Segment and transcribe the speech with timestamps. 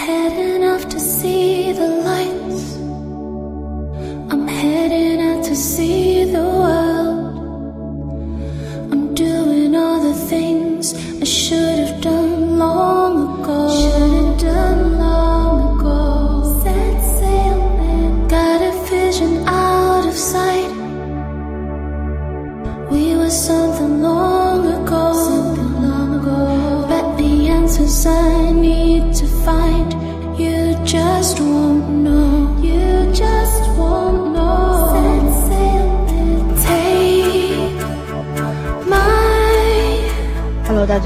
[0.00, 1.49] had enough to see.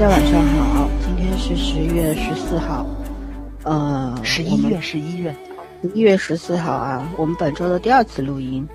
[0.05, 2.85] 家晚上好，今天是十月十四号，
[3.63, 5.35] 呃，十一月，十一月，
[5.95, 8.67] 一月十四号啊，我们本周的第二次录音。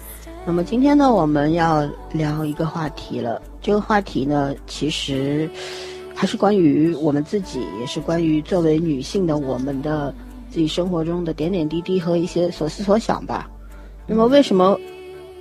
[0.45, 3.41] 那么今天呢，我们要聊一个话题了。
[3.63, 5.49] 这个话题呢，其实
[6.17, 10.13] 还是关于我们自己，也是关于作为女性的我们的
[10.51, 13.49] 自己生活中的点点滴滴和一些所思所想吧。
[14.05, 14.77] 那么为什么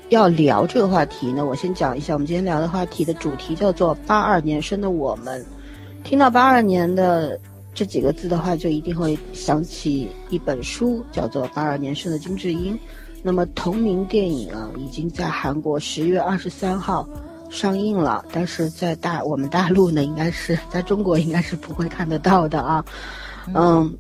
[0.09, 1.43] 要聊这个话题呢？
[1.43, 5.43] 我先讲一下，我们今天聊的话题的主题叫做“八二年生的我们”。
[6.03, 7.39] 听到“八二年”的
[7.73, 12.73] 这几个字的话，就一定会想起一本书，叫做《八二年生的金智英》。
[13.21, 17.07] 那么同名电影啊，已经在韩国十月二十三号
[17.49, 22.83] 上映了，但是在大我们大陆呢，应该是在中国应该是不会看得到的啊。
[23.53, 23.93] 嗯，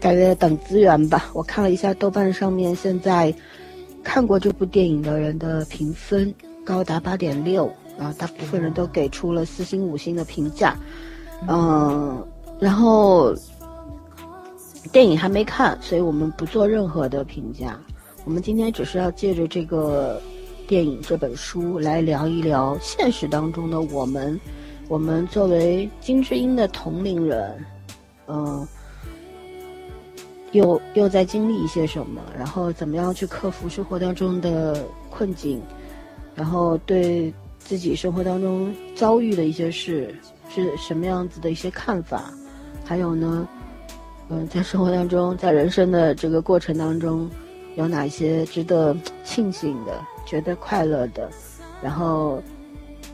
[0.00, 1.30] 大约等资源吧。
[1.32, 3.32] 我看了一下豆瓣上面现在
[4.02, 7.66] 看过这部电影的人的评分高达八点六
[7.98, 10.76] 啊，大部分人都给出了四星五星的评价。
[11.48, 12.26] 嗯，
[12.60, 13.34] 然后
[14.92, 17.78] 电影还没看，所以我们不做任何的评价。
[18.24, 20.20] 我们今天只是要借着这个
[20.68, 24.38] 电影这本书来聊一聊现实当中的我们，
[24.88, 27.64] 我们作为金智英的同龄人，
[28.28, 28.66] 嗯、
[30.52, 35.60] 又又在经历一些什么，然后怎么样去克服生活当中的困境，
[36.34, 40.14] 然后对自己生活当中遭遇的一些事
[40.52, 42.32] 是什么样子的一些看法，
[42.84, 43.48] 还有呢，
[44.28, 47.30] 嗯，在生活当中，在人生的这个过程当中，
[47.76, 51.30] 有哪些值得庆幸的、觉得快乐的，
[51.80, 52.42] 然后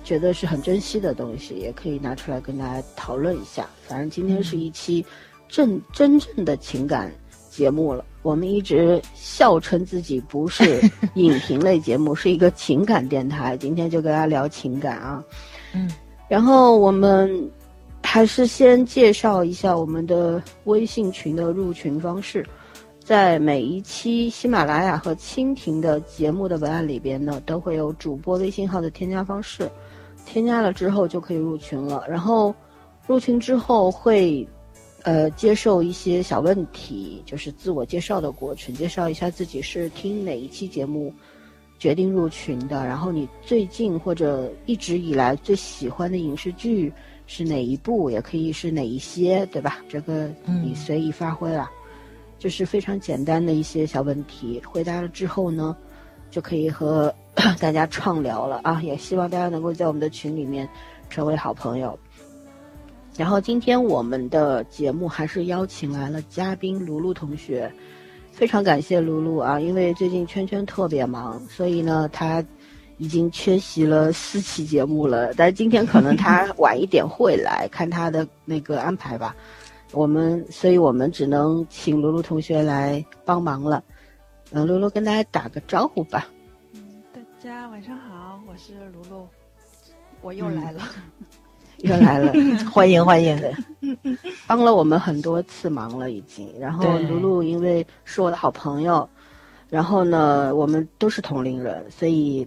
[0.02, 3.66] 觉得是很珍惜的东西，也可以拿出来跟大家讨论一下。
[3.86, 5.04] 反正今天是一期
[5.48, 7.12] 正真正的情感
[7.50, 8.04] 节目了。
[8.22, 10.80] 我们一直笑称自己不是
[11.14, 13.56] 影评类节目，是一个情感电台。
[13.56, 15.22] 今天就跟大家聊情感啊。
[15.74, 15.88] 嗯，
[16.28, 17.50] 然后我们
[18.02, 22.44] 还是先介绍一下我们的微信群的入群方式。
[22.98, 29.70] 在每一期喜马拉雅和蜻蜓的节目的文案里边呢，都会有主播微信号的添加方式，
[30.24, 32.04] 添加了之后就可以入群了。
[32.08, 32.52] 然后
[33.06, 34.44] 入群之后会，
[35.04, 41.14] 呃，接受一些小问题，就是自我介绍的过程，介绍一下自己是听哪一期节目
[41.78, 46.92] 决定入群的，然后你最近或者一直以来最喜欢的影视剧
[47.26, 49.78] 是哪一部，也可以是哪一些，对吧？
[49.88, 51.70] 这个你随意发挥啦。
[52.38, 55.74] 就是非常简单的一些小问题，回答了之后呢，
[56.30, 57.12] 就可以和
[57.58, 58.80] 大家畅聊了啊！
[58.82, 60.68] 也希望大家能够在我们的群里面
[61.08, 61.98] 成为好朋友。
[63.16, 67.72] 然后今天我们的节目还是邀请来了嘉宾卢璐同学，
[68.36, 72.44] 非常感谢卢卢啊，因为最近圈圈特别忙，所以呢他
[72.98, 79.34] 已经缺席了四期节目了，但是今天可能他 晚一点会来，看他的那个安排吧。
[79.92, 83.82] 我们，所以我们只能请卢卢同学来帮忙了。
[84.50, 86.28] 嗯，卢卢跟大家打个招呼吧。
[86.74, 86.82] 嗯
[87.14, 89.26] 大家晚上好，我是卢卢，
[90.20, 90.82] 我又来了。
[91.86, 92.32] 又来了，
[92.70, 93.38] 欢迎欢迎。
[94.46, 96.52] 帮了我们很多次忙了已经。
[96.58, 99.08] 然后对卢卢因为是我的好朋友，
[99.68, 102.46] 然后呢，我们都是同龄人，所以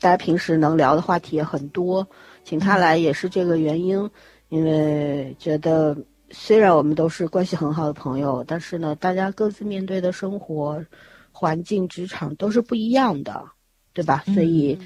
[0.00, 2.06] 大家平时能聊的话题也很多。
[2.44, 4.08] 请他来也是这个原因，
[4.48, 5.96] 因为觉得
[6.30, 10.84] 虽然我们都是关系很好的朋友，但是呢，大家各自面对的生活
[11.30, 13.44] 环境、职场都是不一样的，
[13.92, 14.24] 对吧？
[14.34, 14.76] 所以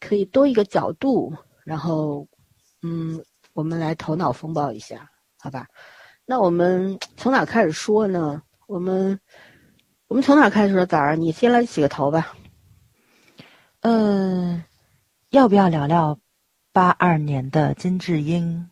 [0.00, 1.32] 可以多一个角度，
[1.64, 2.26] 然后，
[2.82, 5.08] 嗯，我们来头脑风暴一下，
[5.38, 5.66] 好吧？
[6.24, 8.42] 那我们从哪开始说呢？
[8.66, 9.18] 我们
[10.08, 10.84] 我们从哪开始说？
[10.86, 12.34] 枣儿，你先来起个头吧。
[13.80, 14.62] 嗯，
[15.30, 16.18] 要不要聊聊
[16.72, 18.68] 八二年的金智英？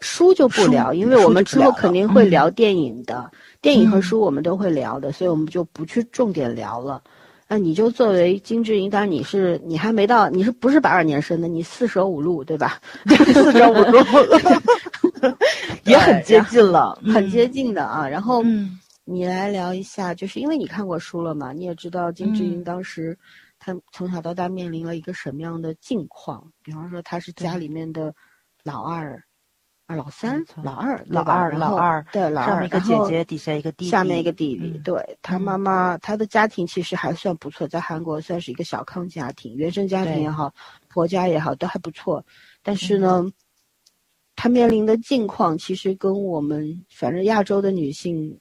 [0.00, 3.30] 书就不聊，因为我们之后肯定会嗯聊电影的，
[3.60, 7.02] 电影和嗯书我们都会聊的，所以我们就不去重点聊了。
[7.52, 11.46] 那你就作为金智英，当然你是你还没到，你是不是八二年生的？
[11.46, 12.80] 你四舍五入对吧？
[13.34, 13.98] 四舍五入。
[15.84, 18.08] 也很接近了，很接近的啊。
[18.08, 23.14] 然后嗯你来聊一下，就是因为你看过书了嘛，你也知道金智英嗯当时
[23.58, 26.42] 她从小到大面临了一个什么样的境况。
[26.62, 28.14] 比方说，她是家里面的
[28.64, 29.22] 老二。
[29.92, 34.82] 啊，老三老二、老二老二对老二，上面一个姐姐，底下一个弟弟，下面一个弟弟，嗯。
[34.82, 35.58] 对他嗯妈。
[35.58, 40.52] 妈，他的家庭其实还算不错，在韩国算是一个小康家庭，原生家庭也好，
[40.88, 42.24] 婆家也好，都还不错。
[42.62, 43.00] 但是嗯。
[43.00, 43.32] 呢，
[44.34, 48.38] 他面临的境况其实跟我们反正亚洲的女性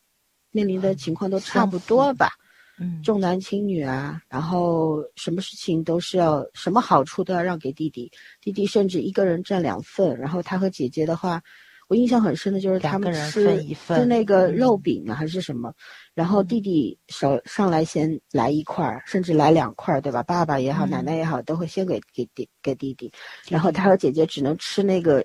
[0.52, 2.30] 面临的情况都差不多吧，
[2.80, 11.42] 嗯，重男轻女啊，然后什么事情都是要什么好处都要让给弟弟，弟弟甚至一个人占两份，然后他和姐姐的话。
[11.88, 14.56] 我印象很深的就是他们吃分一份吃那个嗯。
[14.56, 15.74] 肉饼啊还是什么，
[16.14, 20.24] 然后弟弟手上来先来一块儿，甚至来两块儿，对吧？
[20.24, 20.90] 爸爸也好，嗯。
[20.90, 23.12] 奶奶也好，都会先给给弟给弟弟，
[23.50, 25.22] 然后他和姐姐只能吃那个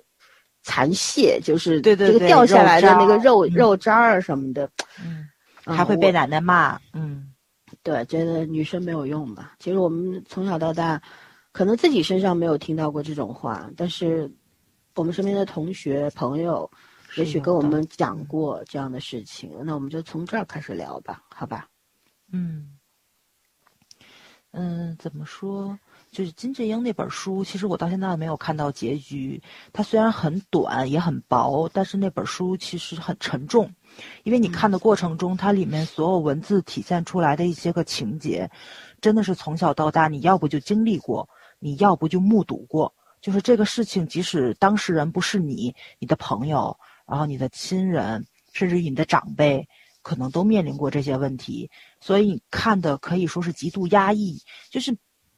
[0.61, 4.69] 残屑，就是这个掉下来的那个肉肉渣儿什么的，
[5.01, 5.25] 嗯，
[5.65, 7.31] 嗯还会被奶奶骂，嗯
[7.87, 9.55] 对，觉得女生没有用吧。
[9.59, 11.01] 其实我们从小到大，
[11.53, 14.29] 可能自己身上没有听到过这种话，但是
[14.93, 16.69] 我们身边的同学朋友，
[17.15, 19.53] 也许跟我们讲过这样的事情。
[19.63, 21.69] 那我们就从这儿开始聊吧，好吧？
[22.29, 22.77] 嗯
[24.51, 25.79] 嗯，怎么说？
[26.17, 29.39] 就是金智英那本书，其实我到现在没有看到结局。
[29.71, 33.71] 它虽然很短也很薄，但是那本书其实很沉重，
[34.23, 38.49] 因为你看的过程中，它里面所有文字体现出来的一些个情节，
[38.99, 41.29] 真的是从小到大，你要不就经历过，
[41.59, 42.91] 你要不就目睹过。
[43.21, 46.75] 就是这个事情，即使当事人不是你，你的朋友，
[47.05, 49.69] 然后你的亲人，甚至于你的长辈，
[50.01, 51.69] 可能都面临过这些问题，
[52.01, 54.41] 所以你看的可以说是极度压抑，
[54.71, 54.97] 就是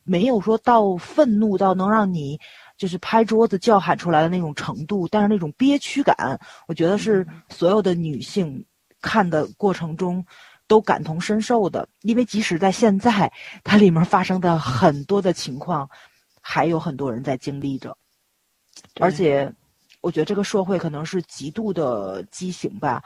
[0.09, 2.39] 没有说到愤怒到能让你
[2.75, 8.65] 就是拍桌子叫喊出来的那种程度，但是那种憋屈感，我觉得是所有的女性
[9.01, 10.25] 看的过程中
[10.65, 13.31] 都感同身受的，因为即使在现在，
[13.63, 15.87] 它里面发生的很多的情况，
[16.41, 17.95] 还有很多人在经历着，
[18.99, 19.53] 而且
[20.01, 23.03] 我觉得这个社会可能是极度的畸形吧。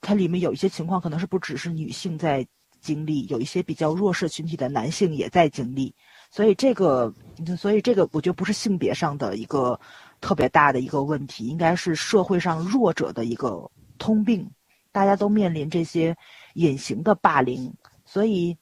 [0.00, 2.46] 它里面有一些情况可能是不只是女性在
[2.80, 5.94] 经历，有一些比较弱势群体的男性也在经历，
[6.32, 7.12] 所以这个，
[7.58, 9.78] 所以这个我觉得不是性别上的一个
[10.18, 14.50] 特别大的一个问题，应该是社会上弱者的一个通病，
[14.92, 16.16] 大家都面临这些
[16.54, 17.70] 隐形的霸凌，
[18.06, 18.56] 所以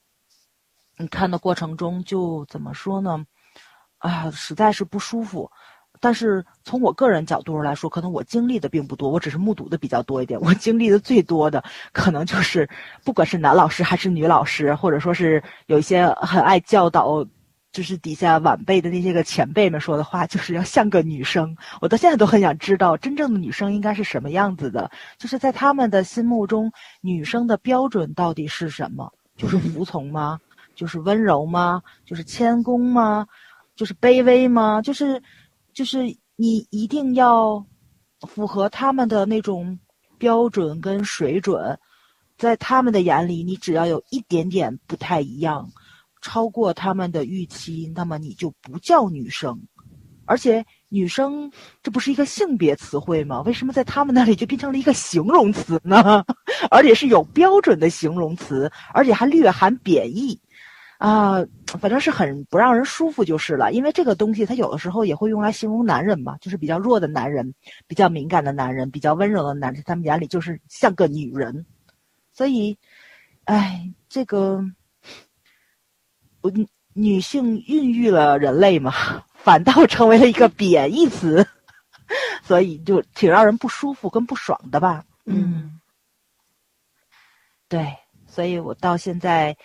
[0.98, 3.24] 你看的过程中就怎么说呢？
[3.98, 5.48] 啊，实在是不舒服。
[6.00, 10.40] 但是从我个人角度来说，可能我经历的并不多，我只是目睹的比较多一点。
[10.40, 11.62] 我经历的最多的，
[11.92, 12.68] 可能就是
[13.04, 17.22] 不管是男老师还是女老师，或者说是有一些很爱教导，
[17.72, 21.56] 就是底下晚辈的那些个前辈们说的话，就是要像个女生。
[21.80, 29.12] 我到现在都很想知道，真正的女生应该是什么样子的，就是在他们的心目中，女生的标准到底是什么？
[29.36, 30.38] 就是 服从吗？
[30.74, 31.82] 就是温柔吗？
[32.04, 33.26] 就是谦恭吗？
[33.76, 34.80] 就是卑微吗？
[34.82, 35.22] 就是。
[35.72, 35.98] 就是
[36.34, 37.64] 你一定要
[38.28, 39.78] 符合他们的那种
[40.18, 41.78] 标准跟水准，
[42.36, 45.70] 在他们的眼里，你只要有一点点不太一样，
[46.20, 49.60] 超过他们的预期，那么你就不叫女生。
[50.26, 51.50] 而且女生
[51.82, 53.40] 这不是一个性别词汇吗？
[53.42, 56.24] 为什么在他们那里就变成了一个形容词呢？
[56.70, 60.40] 而且是有标准的形容词，而且还略含贬义。
[60.98, 61.42] 啊，
[61.80, 67.54] 反正是很不让人舒服就是了，因为这个东西它有的时候也会用来形容男人嘛，就是比较弱的男人，
[67.88, 71.64] 比较敏感的男人，比较温柔的男人，他们眼里就是像个女人，
[72.34, 72.76] 所以，
[73.44, 74.62] 哎，这个，
[76.40, 76.52] 我
[76.92, 78.92] 女性孕育了人类嘛，
[79.34, 81.46] 反倒成为了一个贬义词，
[82.42, 85.80] 所以就挺让人不舒服跟不爽的吧，嗯，
[87.68, 89.56] 对，所以我到现在。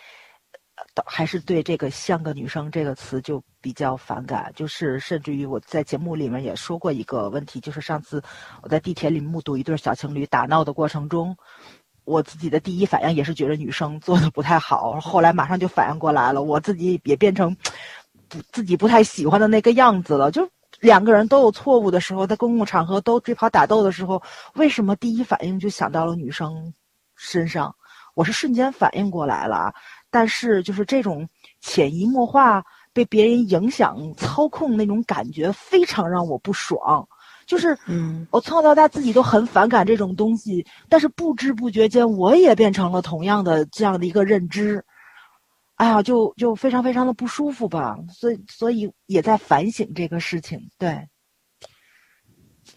[1.05, 8.21] 还是对这个“像个女生”这个词就比较反感，就是甚至于我在节目里面也说过一个问题，就是上次
[8.61, 11.35] 我在地铁里目睹一对小情侣打闹的过程中，
[12.05, 17.55] 我自己的第一反应也是觉得女生做的不太好，后来马上就反应过来了，我自己也变成
[18.29, 20.31] 不自己不太喜欢的那个样子了。
[20.31, 20.47] 就
[20.79, 24.21] 两个人都有错误的时候，在公共场合都追跑打斗的时候，
[24.53, 26.73] 为什么第一反应就想到了女生
[27.15, 27.75] 身上？
[28.13, 29.73] 我是瞬间反应过来了。
[30.09, 31.27] 但是，就是这种
[31.59, 37.05] 潜移默化被别人影响、操控那种感觉，非常让我不爽。
[37.45, 44.83] 就是，嗯，我从小到大自己都很反感这种东西，但是不知不觉间，我也变成了同样的这样的一个认知。
[45.75, 47.97] 哎呀，就就非常非常的不舒服吧。
[48.09, 50.69] 所以，所以也在反省这个事情。
[50.77, 51.07] 对，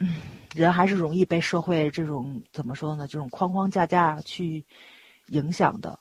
[0.00, 0.16] 嗯，
[0.54, 3.06] 人还是容易被社会这种怎么说呢？
[3.06, 4.66] 这种框框架架去
[5.28, 5.98] 影响的，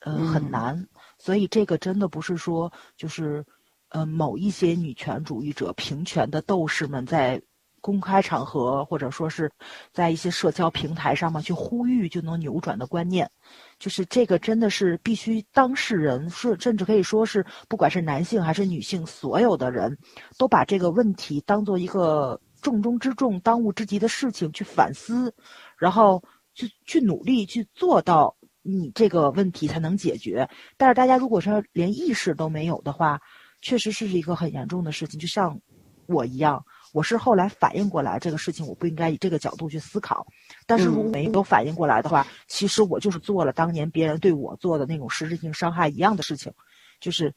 [0.00, 0.88] 呃，嗯很难。
[1.18, 3.44] 所以这个真的不是说就是，
[3.90, 7.40] 呃，某一些女权主义者、平权的斗士们在
[7.84, 9.52] 公开场合或者说是
[9.92, 13.30] 在一些社交平台上面去呼吁就能扭转的观念。
[13.78, 19.98] 就是这个真的是必须当事人是甚至可以说是不管是男性还是女性，所有的人
[20.38, 25.34] 都把这个问题当做一个重中之重、当务之急的事情去反思，
[25.76, 26.22] 然后
[26.54, 30.48] 去去努力去做到你这个问题才能解决。
[30.78, 33.20] 但是大家如果说连意识都没有的话，
[33.60, 35.20] 确实是一个很严重的事情。
[35.20, 35.60] 就像
[36.06, 36.64] 我一样，
[36.94, 40.24] 我是后来反应过来这个事情，我不应该以这个角度去思考。
[40.64, 46.52] 但是如果没有反应过来的话，其实我就是做了当年别人对我做的那种实质性伤害一样的事情，
[47.00, 47.34] 就是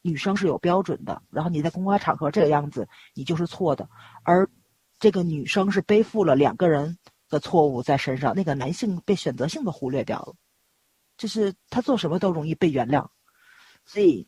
[0.00, 3.86] 女生是有标准的，然后你在公开场合这个样子，你就是错的，
[4.22, 4.48] 而
[4.98, 6.96] 这个女生是背负了两个人
[7.28, 10.34] 的错误在身上，那个男性被选择性的忽略掉了，
[11.18, 13.06] 就是他做什么都容易被原谅，
[13.84, 14.26] 所以，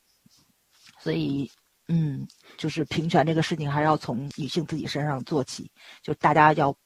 [1.00, 1.50] 所以。
[1.88, 2.26] 嗯，
[2.58, 5.70] 就是平权这个事情，还是要从女性自己身上做起。
[6.02, 6.76] 就大家要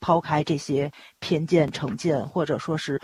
[0.00, 3.00] 抛开这些偏见、成见，或者说是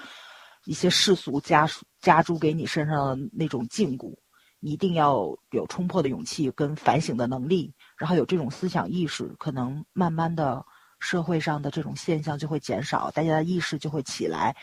[0.64, 1.68] 一些世俗加
[2.00, 4.14] 加诸给你身上的那种禁锢，
[4.60, 10.64] 一定要有冲破的勇气跟反省的能力，然后有这种思想意识，可能慢慢的
[11.00, 14.56] 社会上的这种现象就会减少，大家的意识就会起来，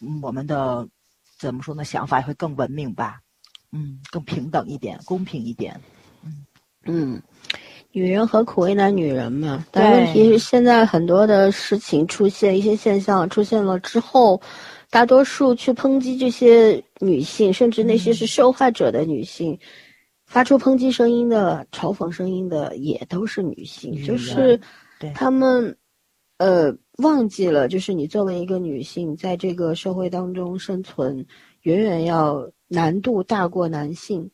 [0.00, 0.88] 嗯，我们的
[1.36, 3.20] 怎么说呢，想法也会更文明吧，
[3.72, 5.80] 嗯，更平等一点，公平一点。
[6.84, 7.20] 嗯，
[7.92, 9.64] 女人何苦为难女人嘛？
[9.70, 14.40] 但问题是，现在很多的事情出现，一些现象出现了之后，
[14.90, 19.58] 大多数去抨击这些女性，甚至那些是受害者的女性，
[20.26, 24.58] 发出抨击声音的、嘲讽声音的，也都是女性，女就是
[24.98, 25.76] 对她们
[26.38, 31.24] 呃忘记了，就是你作为一个女性，在这个社会当中生存，
[31.62, 34.28] 远远要难度大过男性。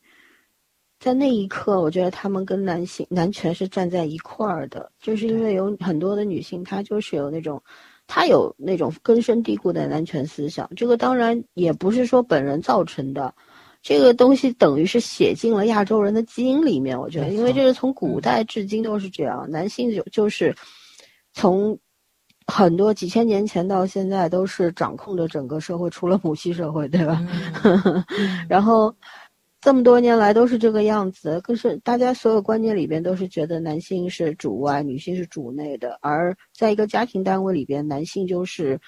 [1.00, 7.62] 在那一刻，我觉得他们跟男性男权是站在一块儿的，就是因为有很多的女性，她就是有那种，
[8.06, 10.68] 她有那种根深蒂固的男权思想。
[10.74, 13.32] 这个当然也不是说本人造成的，
[13.80, 16.98] 这个东西等于是写进了亚洲人的基因里面。
[16.98, 20.52] 我觉得，因为这是从古代至今都是这样，男性就就是
[21.32, 21.78] 从
[22.48, 27.24] 很多几千年前到现在都是掌控着整个社会，除了母系社会，对吧？
[27.62, 28.04] 嗯
[28.48, 28.92] 然后
[29.60, 38.78] 这么多年来都是这个样子，可是大家所有观念里边都是觉得男性是主外，女性是主内的，而在一个家庭单位里边，男性就是，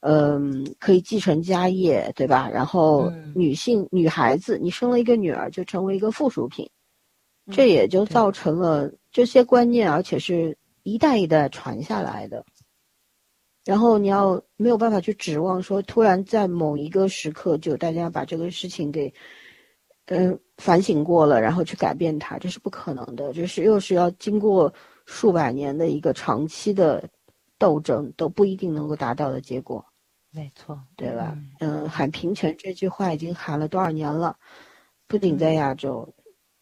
[0.00, 2.48] 嗯、可以继承家业，对吧？
[2.48, 6.66] 然后嗯女性、女孩子，你生了一个女儿就成为一个附属品，
[7.52, 12.42] 这也就造成了这些观念，而且是一代一代传下来的。
[13.66, 19.12] 然后你要没有办法去指望说，突然在某一个时刻就大家把这个事情给，
[20.08, 23.32] 呃，反省过了，然后去改变它，这是不可能的。
[23.32, 24.72] 就是又是要经过
[25.06, 27.02] 数百年的一个长期的
[27.58, 29.84] 斗争，都不一定能够达到的结果，
[30.30, 31.36] 没错，对吧？
[31.60, 34.36] 嗯嗯、喊平权这句话已经喊了多少年了？
[35.06, 36.08] 不仅在亚洲，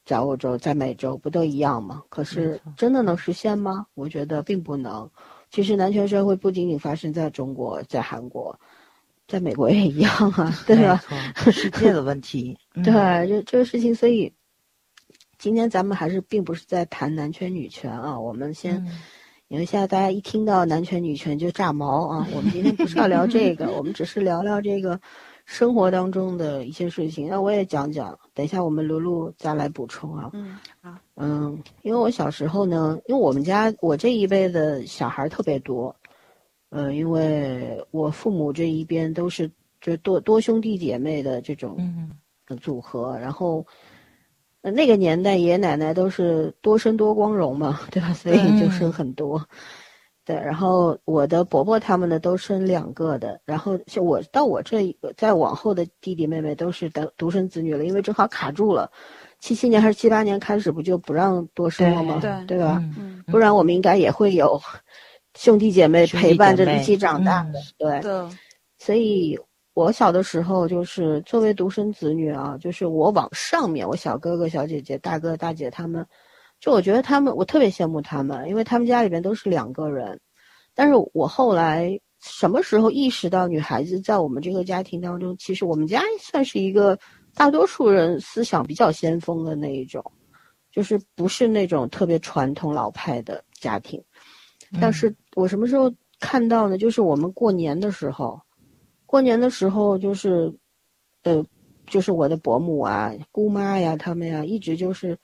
[0.05, 2.03] 在欧洲，在美洲，不都一样吗？
[2.09, 3.87] 可是真的能实现吗？
[3.95, 5.09] 我觉得并不能。
[5.51, 8.59] 其实男权社会不仅仅发生在中国，在韩国，
[9.27, 11.01] 在美国也一样啊，对吧？
[11.51, 12.57] 世界的问题。
[12.75, 12.93] 嗯对，
[13.29, 14.33] 这这个事情，所以
[15.39, 18.99] 今天咱们还是并不是在谈男权女权啊，我们先，嗯
[19.49, 25.01] 因为现在大家一听到男权女权就炸毛啊， 我们今天不是要聊这个，我们只是聊聊这个
[25.45, 27.29] 生活当中的一些事情。
[27.29, 30.31] 那我也讲讲，等一下我们露露再来补充啊。
[30.33, 35.95] 嗯，好，嗯，因为我小时候呢，因为我们家我这一辈的小孩特别多，
[36.71, 41.79] 呃，因为我父母这一边都是就多多兄弟姐妹的这种
[42.61, 43.65] 组合，然后、
[44.63, 48.13] 呃那个年代爷爷奶奶都是多生多光荣嘛，对吧？
[48.13, 49.41] 所以就生很多。
[50.25, 58.91] 对，然后我的伯伯他们呢都生两个的，然后像我到我这一个再往后的弟弟妹妹都是独独生子女了，因为正好卡住了，
[59.39, 62.19] 七七年还是七八年开始不就不让多生了吗？
[62.21, 62.79] 对对吧？
[62.83, 64.61] 嗯嗯，不然我们应该也会有
[65.37, 68.01] 兄弟姐妹陪伴着一起长大嗯的，对。
[68.01, 68.37] 对，
[68.79, 69.39] 所以
[69.75, 76.05] 我小的时候就是作为独生子女啊，就是我往上面，我小哥哥、小姐姐、大哥、大姐他们，
[76.59, 80.19] 就我觉得他们，我特别羡慕他们，因为他们家里边都是两个人。
[80.75, 86.99] 但是我后来什么时候意识到，女孩子在我们这个家庭当中，其实我们家算是一个
[87.35, 90.03] 大多数人思想比较先锋的那一种，
[90.71, 94.03] 就是不是那种特别传统老派的家庭。
[94.81, 96.77] 但是我什么时候看到呢？
[96.79, 98.41] 就是我们过年的时候，
[99.07, 100.53] 过年的时候就是，
[101.23, 101.45] 呃，
[101.87, 105.19] 就是我的伯母啊、姑妈呀，他们呀，一直就是，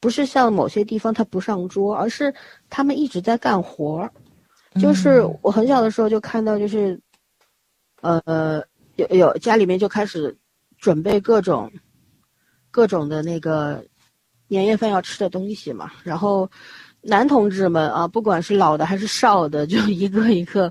[0.00, 2.32] 不是像某些地方他不上桌，而是
[2.68, 4.12] 他们一直在干活儿。
[4.80, 7.00] 就是我很小的时候就看到，就是，
[8.02, 8.62] 呃，
[8.96, 10.36] 有有家里面就开始
[10.76, 11.70] 准备各种
[12.70, 13.84] 各种的那个
[14.48, 16.48] 年夜饭要吃的东西嘛，然后。
[17.08, 20.70] 男同志们啊，不管是老的还是少的，就一个一个，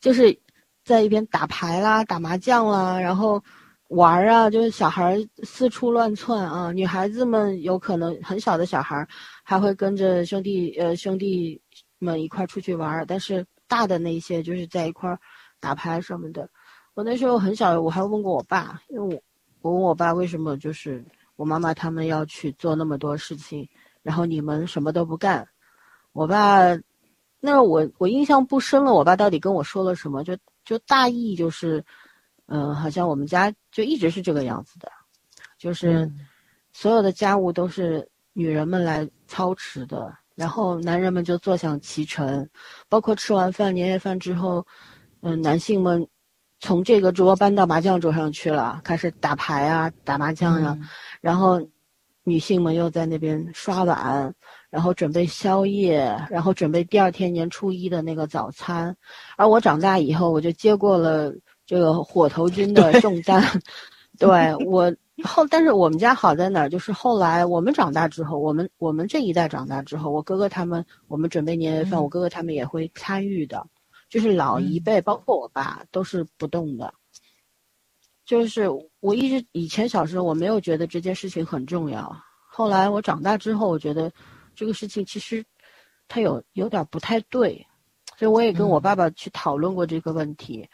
[0.00, 0.38] 就是
[0.84, 3.42] 在一边打牌啦、打麻将啦，然后
[3.88, 6.70] 玩啊，就是小孩四处乱窜啊。
[6.72, 9.08] 女孩子们有可能很小的小孩
[9.42, 11.58] 还会跟着兄弟呃兄弟
[11.98, 15.18] 们一块出去玩，但是大的那些就是在一块
[15.58, 16.46] 打牌什么的。
[16.92, 19.22] 我那时候很小，我还问过我爸，因为我
[19.62, 21.02] 我问我爸为什么就是
[21.36, 23.66] 我妈妈他们要去做那么多事情，
[24.02, 25.48] 然后你们什么都不干。
[26.18, 26.76] 我爸，
[27.38, 28.92] 那我我印象不深了。
[28.92, 30.24] 我爸到底跟我说了什么？
[30.24, 31.84] 就就大意就是，
[32.46, 34.90] 嗯，好像我们家就一直是这个样子的，
[35.56, 36.10] 就是
[36.72, 42.48] 所有的家务都是女人们来操持的，然后男人们就坐享其成。
[42.88, 44.66] 包括吃完饭年夜饭之后，
[45.20, 46.04] 嗯，男性们
[46.58, 50.76] 从这个桌搬到麻将桌上去了，开始打牌啊，打麻将呀，
[51.20, 51.64] 然后
[52.24, 54.34] 女性们又在那边刷碗。
[54.70, 58.94] 然后准备宵夜，然后准备第二天年初一的那个早餐，
[59.36, 61.32] 而我长大以后，我就接过了
[61.64, 63.42] 这个火头军的重担。
[64.18, 64.94] 对我
[65.24, 66.68] 后，但是我们家好在哪儿？
[66.68, 73.66] 就是后来我们长大之后，我们我们这一代长大之后，我哥哥他们，我们准备年夜饭，我哥哥他们也会参与的。
[74.10, 76.92] 就是老一辈，包括我爸，都是不动的。
[78.26, 78.68] 就是
[79.00, 82.14] 我一直以前小时候我没有觉得这件事情很重要，
[82.50, 84.12] 后来我长大之后，我觉得。
[84.58, 85.44] 这个事情其实，
[86.08, 87.64] 他有有点不太对，
[88.16, 90.68] 所以我也跟我爸爸去讨论过这个问题。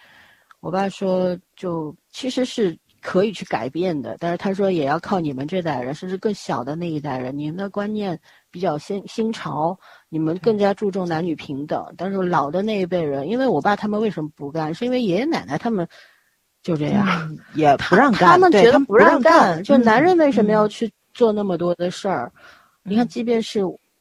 [0.61, 8.19] 我爸说，就其实是可以去改变的，但是他说也要靠你们这代人，甚至更小的那一代人，你们的观念
[8.51, 11.85] 比较新新潮，你们更加注重男女平等。
[11.99, 15.87] 但是老的那一辈人，因为我爸他们为什么不干，是因为爷爷奶奶他们
[16.63, 22.33] 就这样，也不让干，他们觉得不让干，就男人为什么要去做那么多的事儿？
[22.87, 23.61] 你看，即便是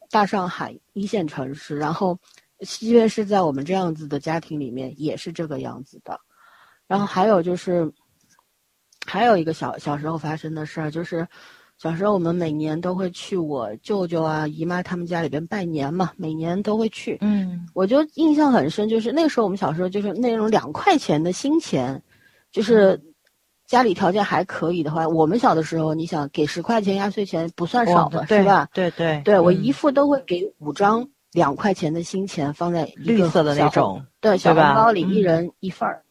[0.10, 2.19] 大上海一线城市，然后，
[2.60, 6.19] 即便是在我们这样子的家庭里面，也是这个样子的。
[6.86, 7.89] 然后还有就是，
[9.06, 11.26] 还有一个小小时候发生的事儿，就是
[11.78, 17.17] 小时候我们每年都会去我舅舅啊、姨妈他们家里边拜年嘛，每年都会去。
[17.22, 22.04] 嗯，我就印象很深，就是那时候我们小时候就是那种两块钱的新钱，
[22.52, 23.02] 就是。
[23.65, 28.67] 家里条件还可以的话，我们小的时候，你想给十块钱压岁钱不算少的，是吧？
[28.73, 36.04] 对对对，我姨父都会给五张两块钱的新钱放在绿色的那种，对小红包里，一人一份儿。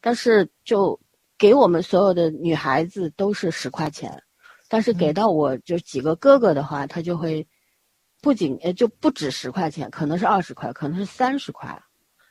[0.00, 0.98] 但是就
[1.38, 4.22] 给我们所有的女孩子都是十块钱，
[4.68, 7.46] 但是给到我就几个哥哥的话，他就会
[8.20, 11.80] 不仅呃就不止十块钱，可能是二十块，可能是三十块。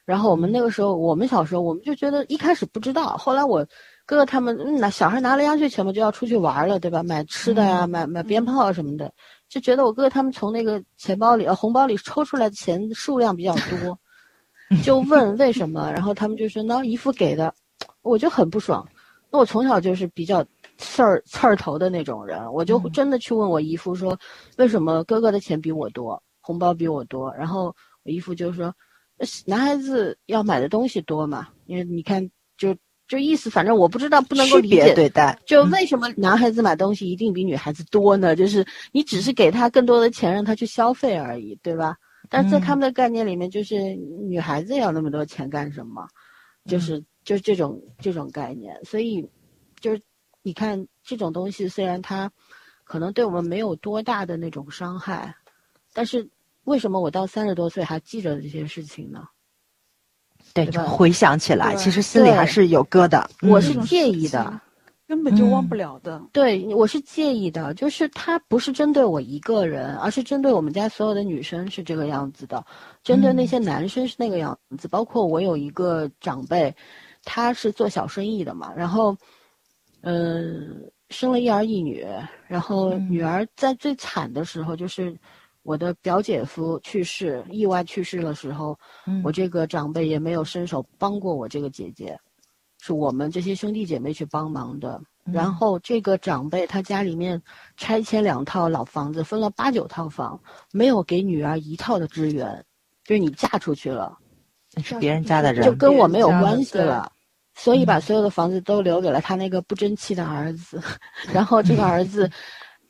[0.03, 3.65] 然后我们那个时候，我们小时候我们就觉得一开始不知道，后来我。
[4.05, 7.01] 哥哥他们拿小孩拿了压岁钱嘛，就要出去玩了，对吧？
[7.01, 9.11] 买吃的呀，买买鞭炮什么的，
[9.49, 13.97] 就觉得我哥哥他们从那个钱包里、呃红包里抽出来的钱数量比较多，
[14.83, 17.53] 就问为什么，然后他们就说那姨父给的，
[18.03, 18.87] 我就很不爽。
[19.31, 20.45] 那我从小就是比较
[20.77, 24.17] 刺儿刺儿头的那种人，我就真的去问我姨父说，
[24.57, 27.33] 为什么哥哥的钱比我多，红包比我多？
[27.33, 28.73] 然后我姨父就说，
[29.45, 32.29] 男孩子要买的东西多嘛，因为你看
[33.07, 33.17] 就。
[33.17, 35.37] 意思，反正我不知道，不能够理解对待。
[35.45, 38.35] 就为什么男孩子买东西一定比女孩子多呢？
[38.35, 41.97] 就是你只是给他更多的钱，让他去消费而已，对吧？
[42.29, 46.07] 但是在他们的概念里面，就是女孩子要那么多钱干什么？
[46.65, 48.75] 就是就是这种这种概念。
[48.83, 49.27] 所以，
[49.79, 50.01] 就是
[50.41, 52.31] 你看这种东西，虽然它
[52.83, 55.35] 可能对我们没有多大的那种伤害，
[55.93, 56.27] 但是
[56.63, 59.27] 为什么我到三十多岁还记着这些事情呢？
[60.55, 63.21] 对，回想起来，其实心里还是有疙瘩。
[63.41, 64.61] 我是介意的，
[65.05, 66.21] 根本就忘不了的。
[66.31, 72.65] 对，我是介意的，就是他不是针对我一个人，而是针对我们家所有的女生是这个样子的，
[73.03, 74.87] 针对那些男生是那个样子。
[74.87, 76.73] 包括我有一个长辈，
[77.25, 79.13] 他是做小生意的嘛，然后，
[80.03, 82.07] 嗯，生了一儿一女，
[82.47, 85.13] 然后女儿在最惨的时候就是。
[85.65, 88.78] 我的表姐夫去世，意外去世的时候，
[89.23, 92.15] 我这个长辈也没有伸手帮过我这个姐姐，
[92.80, 95.01] 是我们这些兄弟姐妹去帮忙的。
[95.23, 97.41] 然后这个长辈他家里面
[97.78, 100.39] 拆迁两套老房子，分了八九套房，
[100.71, 102.63] 没有给女儿一套的支援，
[103.04, 104.15] 就是你嫁出去了，
[104.84, 107.12] 是别人家的人，就跟我没有关系了。
[107.56, 110.80] 所以把所有的房子都留给了他那个不争气的儿子，
[111.34, 112.30] 然后这个儿子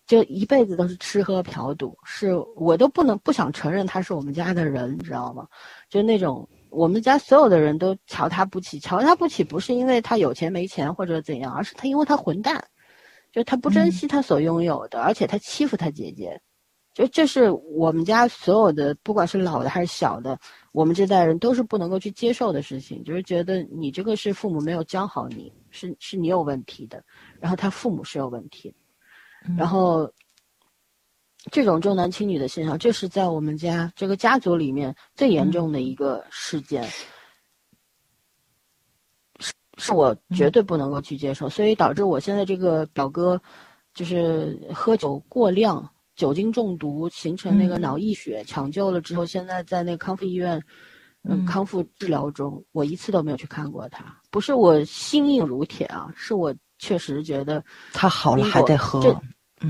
[0.06, 5.48] 就一辈子都是吃喝嫖赌，是我都不能不想承认他是我们家的人，你知道吗？
[5.89, 12.63] 就那种我们家所有的人都瞧他不起，瞧他不起不是因为他有钱没钱或者怎样，而是他因为他混蛋，
[13.32, 16.39] 就他不珍惜他所拥有的，而且他欺负他姐姐。
[16.94, 20.39] 就这是我们家所有的，不管是老的还是小的，
[20.72, 27.04] 我们这代人都是不能够去接受的事情，就是觉得你这个是父母没有教好你，是是你有问题的，
[27.38, 28.76] 然后他父母是有问题的，
[29.58, 30.12] 然后
[31.51, 36.84] 这种重男轻女的现象，这是在我们家这个家族里面最严重的一个事件，
[39.39, 43.41] 是是我绝对不能够去接受，所以导致我现在这个表哥
[43.93, 45.89] 就是喝酒过量。
[46.15, 50.58] 酒精中毒形成那个脑溢血，抢救了之后，现在在那个康复医院，
[51.23, 52.63] 嗯，康复治疗中。
[52.71, 59.21] 我一次都没有去看过他，不是我心硬如铁啊，是我确实觉得他好了还得喝，这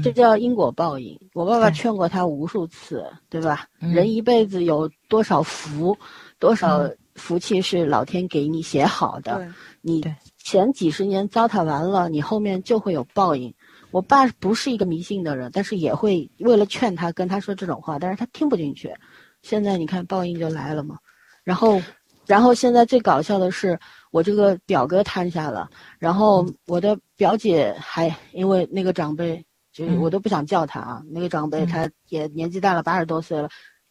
[0.03, 1.19] 这叫因果报应。
[1.33, 3.67] 我爸爸劝过他无数次，对吧？
[3.79, 5.95] 人一辈子有多少福，
[6.39, 9.47] 多少福气是老天给你写好的，
[9.81, 10.03] 你
[10.37, 13.53] 前几十年糟蹋完了，你后面就会有报应。
[13.91, 18.93] 我爸不是一个迷信的人，但是也会为了劝他跟他说这种话，但是他听不进去。
[19.41, 20.97] 现在你看报应就来了嘛。
[21.43, 21.81] 然后，
[22.25, 23.79] 然后现在最搞笑的是，
[24.11, 25.69] 我这个表哥摊下了，
[25.99, 33.49] 然后我的表姐还因为那个长辈，就我都不想叫他啊，那个长辈他也年纪大了，八十多岁了，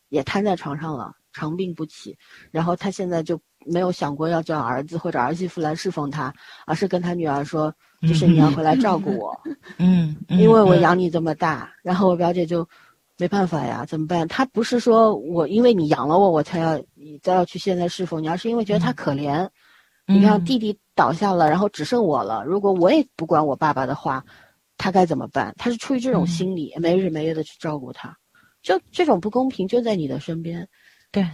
[0.08, 2.16] 也瘫在床上了，长病不起。
[2.50, 6.32] 然后他现在就没有想过要叫儿子或者儿媳妇来侍奉他，
[6.66, 7.70] 而是跟他女儿说。
[8.06, 9.34] 就是你要回来照顾我，
[9.78, 12.68] 嗯，因为我养你这么大，然后我表姐就
[13.16, 14.28] 没办法呀，怎么办？
[14.28, 19.48] 他不是说我因为你养了我，我才要你再要去现在侍奉你，而是因为觉得他可怜。
[20.06, 24.22] 你看弟弟倒下了，然后只剩我了，如果我也不管我爸爸的话，
[24.76, 25.54] 他该怎么办？
[25.58, 28.16] 他是出于这种心理，没日没夜的去照顾他，
[28.62, 30.68] 就这种不公平就在你的身边，
[31.10, 31.26] 对，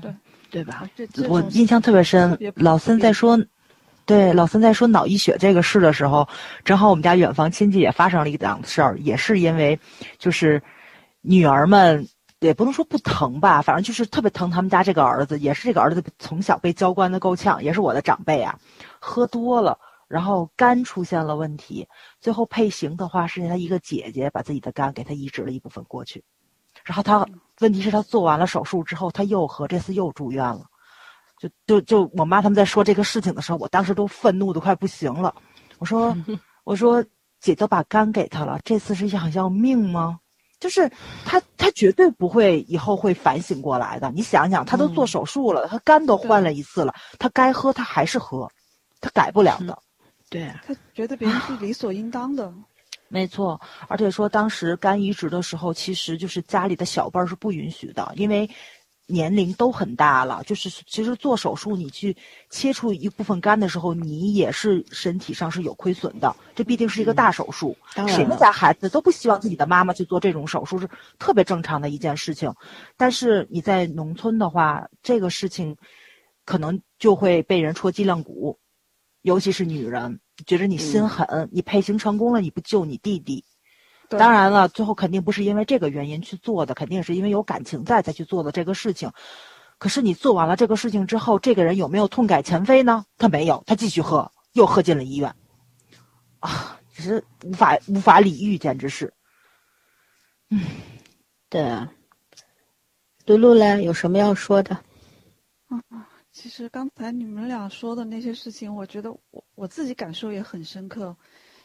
[0.00, 0.14] 对，
[0.50, 0.88] 对吧？
[1.28, 3.38] 我印象特别深，老森在说。
[4.04, 6.28] 对，老孙在说脑溢血这个事的时候，
[6.64, 9.76] 正好我们家远房亲戚也发生了一档事儿，也是因为，
[10.16, 10.62] 就是
[11.22, 12.06] 女儿们
[12.38, 18.56] 也不能说不疼吧，反正就是特别疼他们家这个儿子，也是这个儿子从小被娇惯的够呛，也是我的长辈啊，
[19.00, 19.76] 喝多了，
[20.08, 21.86] 然后肝出现了问题，
[22.20, 26.22] 最后配型的话是他一个姐姐把自己的肝给他移植了一部分过去，
[26.84, 27.26] 然后他
[27.60, 30.62] 问题是他做完了手术之后他又喝，这次又住院了。
[31.38, 35.34] 就就就我妈他们在说这个事情的时候，我当时都愤怒的快不行了。
[35.78, 36.16] 我说
[36.64, 37.04] 我说
[37.40, 40.18] 姐都把肝给他了，这次是想要命吗？
[40.58, 40.90] 就是
[41.26, 44.10] 他他绝对不会以后会反省过来的。
[44.12, 48.50] 你想想，他都做手术了，他肝都换了一次了，他该喝他还是喝，
[49.02, 49.78] 他改不了的。
[50.28, 52.52] 对，他觉得别人是理所应当的。
[53.08, 58.48] 没错，而且说当时肝移植的时候，其实就是家里的小辈儿是不允许的，因为。
[59.08, 62.16] 年龄都很大了，就是其实做手术，你去
[62.50, 66.34] 切除一部分肝的时候，你也是身体上是有亏损的。
[66.56, 67.76] 这毕竟是一个大手术，
[68.08, 70.88] 谁们家孩子都不希望自己的妈妈去做这种手术，是
[71.20, 72.52] 特别正常的一件事情。
[72.96, 75.76] 但是你在农村的话，这个事情
[76.44, 78.58] 可能就会被人戳脊梁骨，
[79.26, 83.44] 尤其是女人，觉得你心狠，你配型成功了，你不救你弟弟。
[84.08, 89.10] 当然了，最后肯定不是因为这个原因去做的，肯定是因为有感情在才去做的这个事情。
[89.78, 93.04] 可是你做完了这个事情之后，这个人有没有痛改前非呢？
[93.18, 95.34] 他没有，他继续喝，又喝进了医院。
[96.38, 99.12] 啊，只是无法无法理喻，简直是。
[100.50, 100.60] 嗯，
[101.50, 101.90] 对啊。
[103.26, 104.78] 露露嘞，有什么要说的？
[105.68, 105.82] 嗯，
[106.46, 111.16] 其实刚才你们俩说的那些事情，我觉得我我自己感受也很深刻。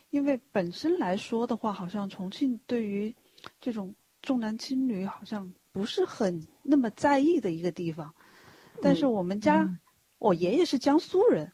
[0.10, 3.16] 因为本身来说的话，好像重庆对于
[3.60, 8.12] 这种重男轻女好像不是很那么在意的一个地方。
[8.82, 9.70] 但是我们家，
[10.18, 11.52] 我爷爷是江苏人，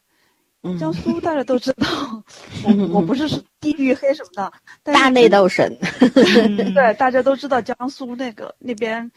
[0.80, 1.86] 江苏大家都知道，
[2.64, 3.28] 我我不是
[3.60, 4.52] 地域黑什么的，
[4.84, 5.76] 大内斗神。
[6.72, 9.12] 对，大家都知道江苏那个那边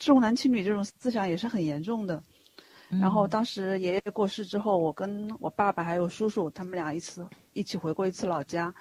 [0.00, 2.20] 重男轻女这种思想也是很严重的。
[2.88, 8.72] 然后当时爷爷过世之后，我跟我爸爸还有叔叔他们俩一次一起回过一次老家，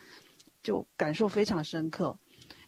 [0.62, 2.16] 就感受非常深刻。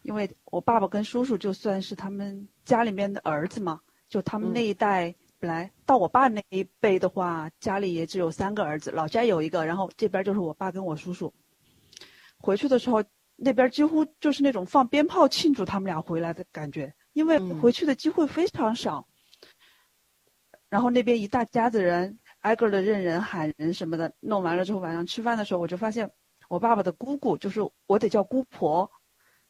[0.02, 11.32] 因为我爸爸跟叔叔就算是他们家里面的儿子嘛，就他们那一代本来到我爸那一辈的话，家里也只有三个儿子，老家有一个，然后这边就是我爸跟我叔叔。
[12.38, 13.02] 回去的时候，
[13.36, 19.06] 那边几乎就是那种放鞭炮庆祝他们俩回来的感觉，因为回去的机会非常少。
[20.76, 26.10] 然后那边一大家子人挨个的认人喊人什么的，弄完了之后晚上吃饭的时候，我就发现
[26.50, 28.86] 我爸爸的姑姑，就是我得叫姑婆，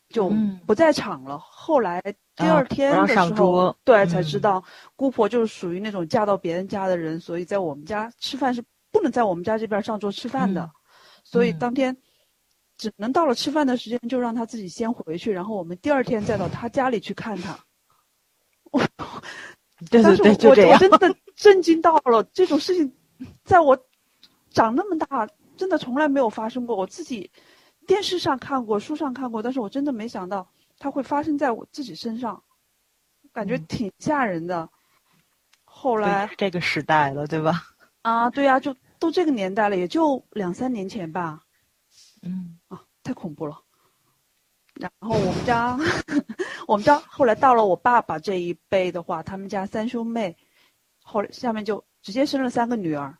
[0.09, 1.37] 就嗯不在场了。
[1.37, 2.01] 后来
[2.37, 4.41] 第二天的时候，对才知嗯。
[4.41, 8.63] 道姑婆就是属于那种嫁到别人家的人，所以在我们家吃饭是
[8.93, 10.71] 不能在我们家这边上桌吃饭的，嗯。
[11.25, 11.59] 所以嗯。
[11.59, 11.97] 当天
[12.79, 17.59] 只能到了吃饭的时间就让他自己先回去，然后我们第二天再到他家里去看他。
[18.71, 18.93] 当时
[19.91, 20.79] 对对对，就这样我我。
[20.79, 22.93] 真的震惊到了，这种事情，
[23.45, 23.79] 在我
[24.51, 26.75] 长那么大，真的从来没有发生过。
[26.75, 27.31] 我自己
[27.87, 32.43] 电视上看过，书上看过，但是我真的没想到它会发生在我自己身上，
[33.33, 34.69] 感觉嗯挺吓人的。
[35.65, 37.63] 后来这个时代了，对吧？
[38.01, 41.43] 啊，对呀、就都这个年代了，也就两三年前吧，
[42.23, 43.61] 嗯啊，太恐怖了。
[44.75, 45.79] 然后我们家，
[46.67, 50.37] 我们家后来到了我爸爸这一辈的话，他们家三兄妹，
[51.03, 53.17] 后来下面就直接生了三个女儿。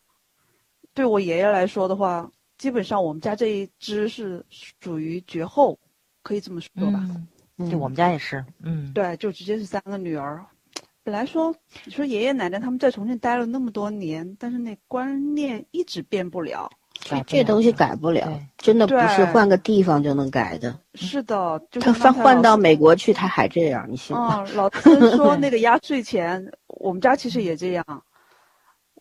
[0.93, 5.79] 对我爷爷来说的话，基本上我们家这一支是属于绝后，
[6.23, 7.01] 可以这么说吧。
[7.11, 7.29] 嗯，
[7.59, 10.45] 嗯对，我们家也是，嗯，对，就直接是三个女儿。
[11.05, 11.55] 本来说，
[11.85, 16.69] 你说爷爷奶奶他们在重庆待了那么多年，但是那观念一直变不了。
[17.09, 20.79] 改不了这东西改不了，真的不是换个地方就能改的。
[20.95, 24.45] 是的，就他是换换到美国去，他还这样，你信吗？
[24.47, 28.03] 嗯，老孙说那个压岁钱，我们家其实也这样。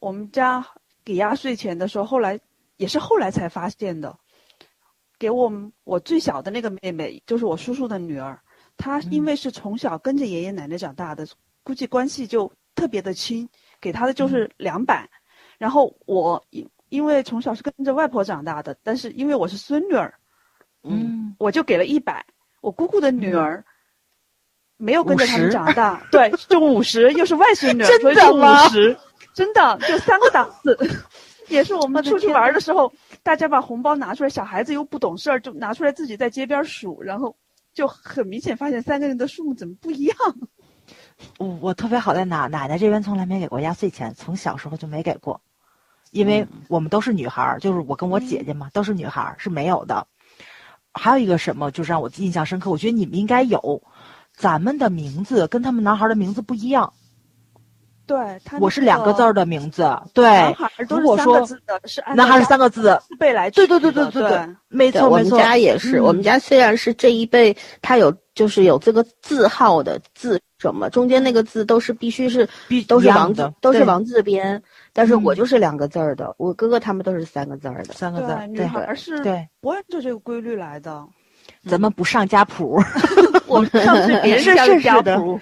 [0.01, 0.65] 我们家
[1.03, 2.39] 给压岁钱的时候，后来
[2.77, 4.15] 也是后来才发现的。
[5.17, 8.37] 给我们我最小的那个妹妹，就是我叔叔的女儿，
[8.75, 11.25] 她因为是从小跟着爷爷奶奶长大的，
[11.63, 13.47] 估计关系就特别的亲，
[13.79, 15.09] 给她的就是两百。
[15.57, 16.43] 然后我
[16.95, 20.13] 因因为从小是跟着外婆长大的，但是因为我是孙女儿，
[20.83, 22.25] 嗯，我就给了一百。
[22.61, 23.63] 我姑姑的女儿、
[24.77, 28.97] 没有跟着他们长大，对，就五十， 又是外孙女儿，真所以就五的吗十，
[29.33, 30.75] 真的就三个档次。
[31.47, 37.35] 也是我们出去玩的时候，大家把红包拿出来，小孩子又不懂事儿，就拿出来自己在街边数，然后
[37.73, 40.17] 就很明显发现三个人的数目怎么不一样。
[41.37, 45.39] 我我特别好在哪，奶奶这边从来没给过压岁钱，从小时候就没给过，
[46.11, 50.05] 因为我们都是女孩儿，就是我跟我姐姐嘛，都是女孩儿，是没有的。
[50.93, 53.83] 还有一个什么，就是让我印象深刻，我觉得你们应该有，
[54.33, 56.93] 咱们的名字跟他们男孩儿的名字不一样，
[58.07, 58.57] 对，他。
[58.59, 60.85] 我是两个字儿的，名字，对，男孩儿。
[60.85, 74.61] 都是如果说三个字的，是男孩儿是三个字，辈来对对对对对没错没错，家也是，我们嗯家虽然是这一辈，他有就是有这个字号的字什么，中间那个字都是必须是必都是王字都是王字边，
[74.97, 77.93] 但是我嗯就是两个字儿的，我哥哥他们都是三个字儿的。
[77.93, 81.05] 三个字儿对，，女对孩儿是对，不按照这个规律来的。
[81.67, 82.79] 咱们不上家谱
[83.45, 85.37] 我们上是别人是家的家谱，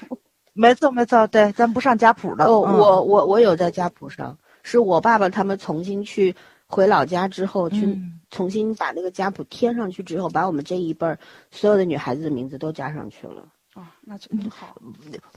[0.54, 2.46] 没错没错，对，咱不上家谱的。
[2.46, 6.36] 哦，嗯我我我有在家谱上，是我爸爸他们重新去
[6.66, 11.18] 回老家之后，去嗯重新把那个家谱添上去之后，把我们这一辈儿
[11.52, 13.46] 所有的女孩子的名字都加上去了。
[13.76, 14.76] 啊，那真好。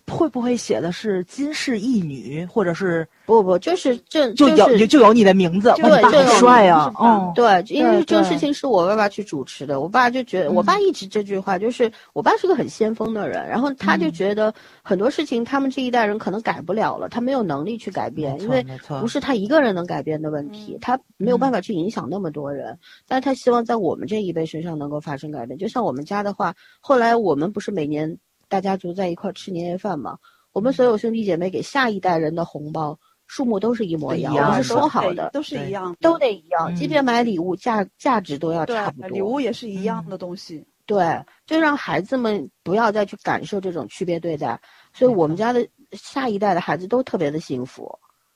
[0.08, 5.72] 会不会写的是金氏一女，或者是不不，就是这就有就就有你的名字？
[5.76, 14.52] 就哇，你爸好就有帅啊嗯，对，因为对对这个事情是我爸爸去主持的，我爸就觉得，我爸嗯一直这句话就是，我爸是个很先锋的人，然后他就嗯觉得
[14.82, 18.64] 很多事情他们这一代人可能改不了了，他没有能力去改变，因为
[19.00, 22.76] 不是他一个人能改变的问题，嗯他没有办嗯法去影响那么多人，
[23.06, 25.58] 但是他希望在我们这一辈身上能够发生改变。
[25.58, 28.16] 就像我们家的话，后来我们不是每年
[28.48, 30.16] 大家族在一块儿吃年夜饭嘛，
[30.52, 39.08] 我们所有兄弟姐妹给下一代人的红包数目都是一模一样，一样我们是的说好的，都是一样的，都得一样，即嗯便买礼物价价值都要差不多。
[39.08, 40.64] 礼物也是一样嗯的东西。
[40.86, 44.58] 对，就让孩子们不要再去感受这种区别对待。
[44.92, 47.92] 所以我们家的下一代的孩子都特别的幸福，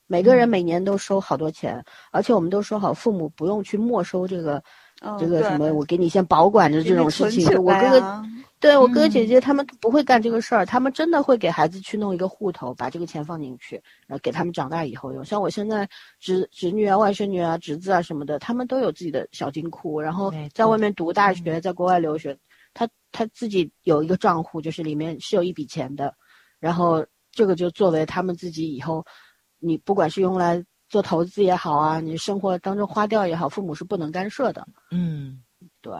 [0.08, 4.60] 每个人嗯每年都收好多钱，而且我们都说好，父母不用去没收这个、
[5.00, 7.46] 嗯，这个什么，我给你先保管着这种事情。
[7.62, 8.22] 我哥哥
[8.60, 15.24] 对我哥哥姐嗯姐他们不会干这个事儿，他们真的会给孩子去弄一个户头，把这个钱放进去，然后给他们长大以后用。
[15.24, 22.38] 像我现在侄侄女啊、外甥女啊、侄子啊什么的，他们都有自己的小金库，然后在外面读大学，在国外留学，
[22.74, 26.14] 他他自己有一个账户，就是里面是有一笔钱的，
[26.58, 29.02] 然后这个就作为他们自己以后，
[29.58, 34.66] 你不管是用来做投资也好啊，你生活当中花掉也好，父母是不能干涉的。
[34.90, 35.42] 嗯，
[35.80, 35.94] 对，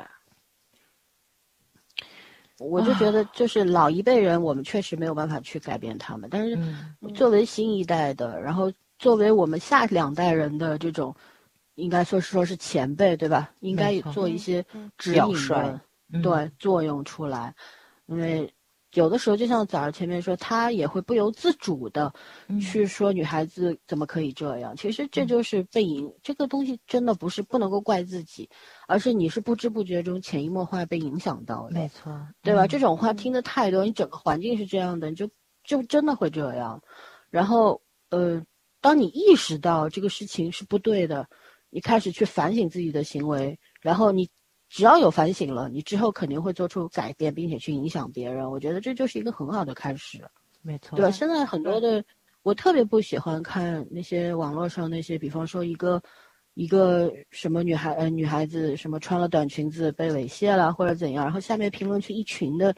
[2.61, 7.15] 我就觉得就是老一辈人，我们确实没有办法去改变他们，但是嗯。
[7.15, 11.15] 作为新一代的，然后作为我们下两代人的这种，
[11.77, 13.51] 应该说是说是前辈，对吧？
[13.61, 14.91] 应该做一些嗯。
[14.99, 15.49] 指引
[16.21, 17.55] 对作用出来，
[18.07, 18.53] 因为
[18.95, 22.13] 有的时候就像早上前面说，他也会不由自主的
[22.61, 24.75] 去说女孩子怎么可以这样。
[24.77, 28.51] 其实这就是被影，这个东西真的不是不能够怪自己，
[28.89, 31.75] 而是你是不知不觉中潜移默化被影响到的。
[31.75, 32.67] 没错，对吧？
[32.67, 35.31] 这种话听的太多，你整个环境是这样的，你就
[35.63, 36.83] 就真的会这样。
[37.31, 38.43] 然后呃，
[38.81, 41.29] 当你意识到这个事情是不对的，
[41.71, 44.29] 你开始去反省自己的行为，然后你。
[44.71, 48.49] 只要有反省了，你之后肯定会做出改变，并且去影响别人。
[48.49, 50.25] 我觉得这就是一个很好的开始，
[50.63, 51.11] 没错，对吧？
[51.11, 52.03] 现在很多的，
[52.43, 56.01] 我特别不喜欢看那些网络上那些，比方说一个
[56.55, 62.75] 一个什么女孩呃女孩子什么穿了短裙子被猥亵了或者怎样，然后下面评论区一群的。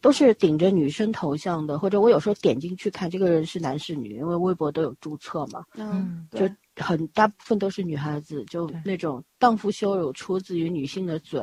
[0.00, 11.42] 都是顶着女生头像的，或者我有时候点进去看这个人是男是女，因为微博都有注册嘛，嗯，就很大部分都是女孩子，就那种荡妇羞辱出自于女性的嘴，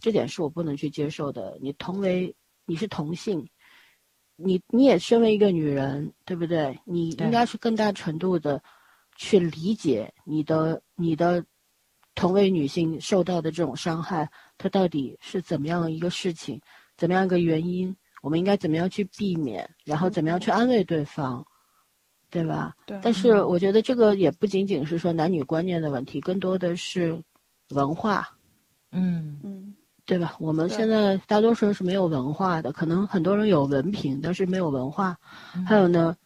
[0.00, 1.56] 这点是我不能去接受的。
[1.62, 2.34] 你同为
[2.66, 3.48] 你是同性，
[4.36, 6.78] 你你也身为一个女人，对不对？
[6.84, 8.62] 你应该是更大程度的
[9.16, 11.42] 去理解你的你的
[12.14, 16.60] 同为女性受到的这种伤害，它到底是怎么样的一个事情。
[16.98, 17.96] 怎么样一个原因？
[18.20, 19.70] 我们应该怎么样去避免？
[19.84, 21.46] 然后怎么样去安慰对方，
[22.28, 22.74] 对吧？
[22.84, 22.98] 对。
[23.00, 27.16] 但是我觉得这个也不仅仅是说男女观念的问题，更多的是
[27.70, 28.28] 文化。
[28.90, 29.72] 嗯嗯，
[30.04, 30.34] 对吧？
[30.40, 35.16] 我们现在大多数人是没有文化的，可能很多人有文凭，但是没有文化。
[35.64, 36.16] 还有呢，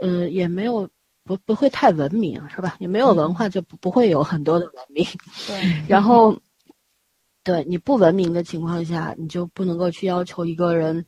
[0.00, 0.88] 呃，也没有
[1.24, 2.76] 不不会太文明，是吧？
[2.80, 5.04] 你没有文化就不不会有很多的文明。
[5.46, 5.86] 对。
[5.86, 6.34] 然后。
[7.50, 11.04] 对你不文明的情况下，你就不能够去要求一个人，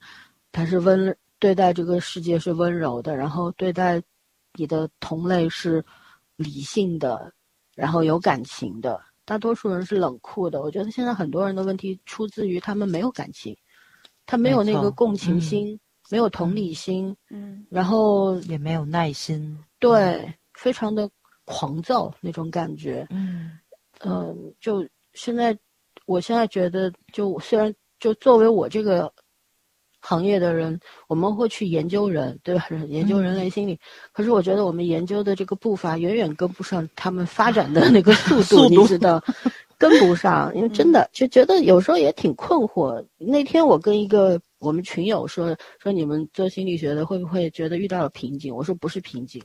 [0.50, 4.02] 他是温对待这个世界是温柔的，然后对待
[4.54, 5.84] 你的同类是
[6.34, 7.32] 理性的，
[7.76, 9.00] 然后有感情的。
[9.24, 10.60] 大多数人是冷酷的。
[10.60, 13.56] 我觉得现在很多人的问题出自于他们没有感情，
[14.26, 15.78] 他没有那个共情心，
[16.10, 21.08] 没有同理心，嗯，然后也没有耐心，对，非常的
[21.44, 23.60] 狂躁那种感觉，嗯
[24.00, 25.56] 嗯，就现在。
[26.12, 29.10] 我现在觉得，就虽然就作为我这个
[30.00, 32.66] 行业的人，我们会去研究人，对吧？
[32.88, 33.78] 研究人类心理。
[34.12, 39.22] 可是我觉得我们研究的这个步伐远远跟不上他们发展的那个 速度，你知道，
[39.78, 40.54] 跟不上。
[40.54, 43.02] 因为真的就觉得有时候也挺困惑。
[43.16, 48.54] 那天我跟一个我们群友说说，你们做心理学的会不会觉得遇到了瓶颈？
[48.54, 49.42] 我说不是瓶颈，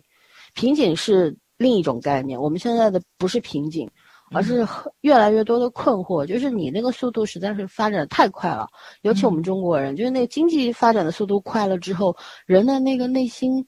[0.53, 2.41] 瓶颈是另一种概念。
[2.41, 3.89] 我们现在的不是瓶颈。
[4.31, 4.67] 而是
[5.01, 8.67] 越来越多的困惑，就是你那个速度实在是发展太快了，
[9.01, 13.65] 尤其我们中国人，就是那个经济发展的速度快了之后，人的那个内心，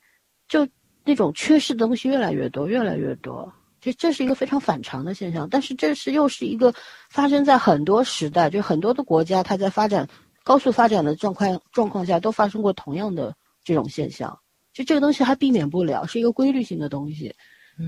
[0.47, 0.67] 就
[1.05, 5.47] 那种缺失的东西越来越多，越来越多，就这是一个非常反常的现象。
[5.49, 6.73] 但是这是又是一个
[7.09, 10.07] 发生在很多时代，就很多的国家，它在发展
[10.43, 14.37] 高速发展的状况状况下，都发生过同样的这种现象，
[14.73, 17.33] 就这个东西还避免不了，是一个规律性的东西。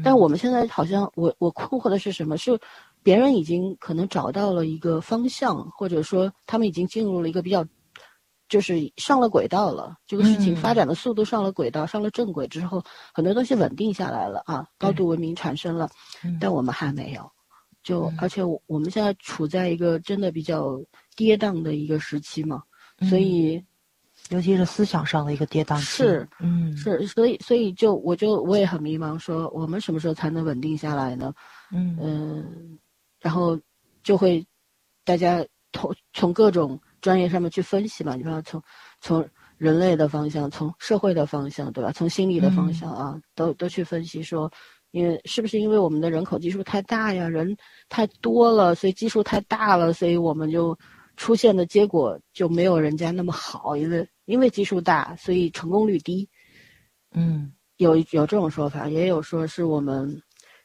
[0.04, 2.38] 但我们现在好像，我我困惑的是什么？
[2.38, 2.58] 是
[3.04, 7.66] 别人已经可能找到了一个方向，或者说他们已经进入了一个比较，
[8.48, 9.96] 就是上了轨道了。
[10.08, 12.82] 这个事情发展的速度上了轨道，上了正轨之后，
[13.14, 15.90] 很多东西稳定下来了啊，高度文明产生了。
[16.40, 17.30] 但我们还没有，
[17.84, 20.82] 就而且我们现在处在一个真的比较
[21.16, 22.64] 跌宕的一个时期嘛，
[23.10, 23.62] 所以。
[24.32, 31.34] 尤其是思想上的一个跌宕是，嗯，是，所以，所以就我就我也很迷茫，说我们什么时候才能稳定下来呢？
[31.72, 31.98] 嗯。
[32.02, 32.80] 嗯，
[33.20, 33.60] 然后
[34.04, 34.46] 就会
[35.04, 38.62] 大家从从各种专业上面去分析嘛，你说从
[39.02, 41.92] 从人类的方向，从社会的方向，对吧？
[41.92, 44.50] 从心理的方向啊，都都去分析说，
[44.92, 47.54] 因为是不是因为我们的人口基数太大呀，人
[47.90, 50.78] 太多了，所以基数太大了，所以我们就
[51.22, 54.10] 出现的结果就没有人家那么好，因为。
[54.26, 56.30] 因为基数大，所以成功率低。
[57.14, 60.22] 嗯，有有这种说法，也有说是我们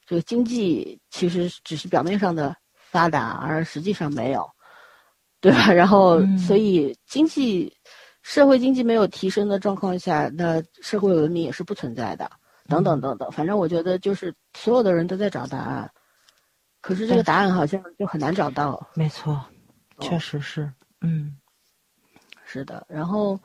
[0.07, 2.55] 这个经济其实只是表面上的
[2.93, 4.49] 发达，而实际上没有，
[5.41, 5.73] 对吧？
[5.75, 7.73] 然后，所以经济
[8.23, 12.31] 社会经济没有提升的状况下，那社会文明也是不存在的。
[12.69, 15.91] 等等等等，反正我觉得就是所有的人都在找答案，
[16.81, 18.89] 可是这个答案好像就很难找到。
[18.95, 19.45] 没错，
[20.01, 21.37] 确实是，嗯。
[22.49, 23.39] 是的，然后，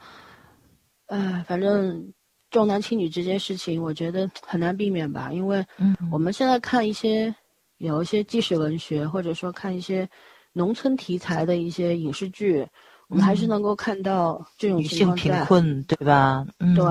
[1.07, 2.13] 哎，反正
[2.51, 5.65] 重男轻女这件事情，我觉得很难避免吧，因为
[6.11, 7.33] 我们现在看一些
[7.77, 10.07] 有一些纪实文学，或者说看一些
[10.53, 12.65] 农村题材的一些影视剧，
[13.07, 15.23] 我们还是能够看到这种情况在。
[15.23, 16.45] 贫困，对吧？
[16.75, 16.85] 对，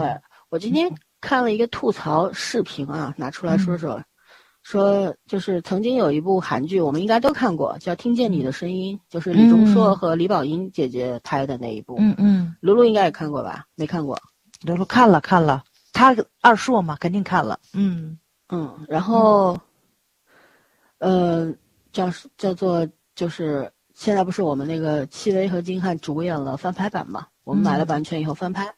[0.49, 4.03] 我今天看了一个吐槽视频啊，拿出来说说。
[4.63, 11.97] 说就是曾经有一部韩剧，我们应该都看过，叫《听见你的声音》，就是李钟硕和李宝英姐姐拍的那一部。
[11.99, 12.57] 嗯嗯。
[12.61, 13.65] 露露应该也看过吧？
[13.75, 14.19] 没看过。
[14.63, 17.59] 露露看了看了，他二硕嘛，肯定看了。
[17.73, 18.19] 嗯
[18.51, 19.59] 嗯，然后，
[20.99, 21.51] 呃，
[21.93, 27.27] 叫叫做就是现在不是我们那个戚薇和金瀚主演了翻拍版嘛？
[27.45, 28.71] 我们买了版权以后翻拍，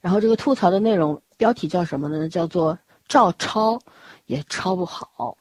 [0.00, 2.28] 然后这个吐槽的内容标题叫什么呢？
[2.28, 3.78] 叫做照抄
[4.32, 5.36] 也抄不好。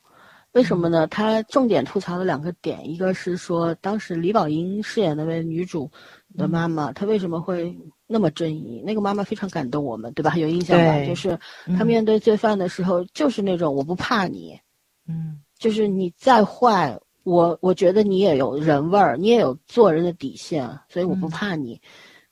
[0.52, 1.08] 为什么呢？
[1.08, 5.90] 他重点吐槽了两个点，一个是说当时李宝英饰演那位女主
[6.36, 7.74] 的妈妈，她为什么会
[8.06, 8.84] 那么正义？
[8.86, 10.36] 那个妈妈非常感动我们，对吧？
[10.36, 11.06] 有印象吧？
[11.08, 11.40] 就是
[11.78, 14.60] 她面对罪犯的时候，就是那种我不怕你，
[15.08, 21.80] 嗯，就是你再坏，我我觉得你也有人味儿，你也有做人的底线，所以我不怕你。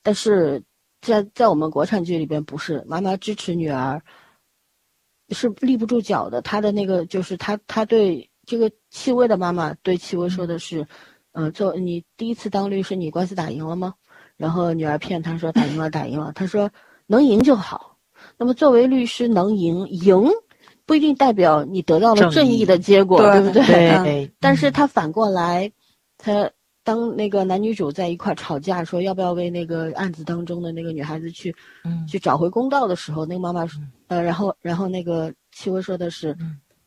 [0.03, 0.62] 但是
[0.99, 4.01] 在在我们国产剧里边，不是妈妈支持女儿。
[5.32, 10.86] 是立不住脚的，他的那个就是他，他对这个戚薇的妈妈对戚薇说的是，
[11.34, 13.93] 嗯，做你第一次当律师，你官司打赢了吗？
[14.38, 16.32] 然后女儿骗他说打赢了，打赢了。
[16.34, 16.69] 他说
[17.07, 17.97] 能赢就好。
[18.38, 20.30] 那么作为律师能赢，赢
[20.86, 23.63] 不一定代表你得到了正义的结果，对不对？
[23.65, 24.32] 对。
[24.39, 25.71] 但是他反过来，
[26.17, 26.49] 他
[26.90, 31.56] 当那个男女主在一块吵架，说要不要为那个案子当中的那个女孩子去，
[32.08, 33.80] 去找回公道的时候，那个妈妈说。
[34.08, 36.36] 呃，然后，然后那个戚薇说的是，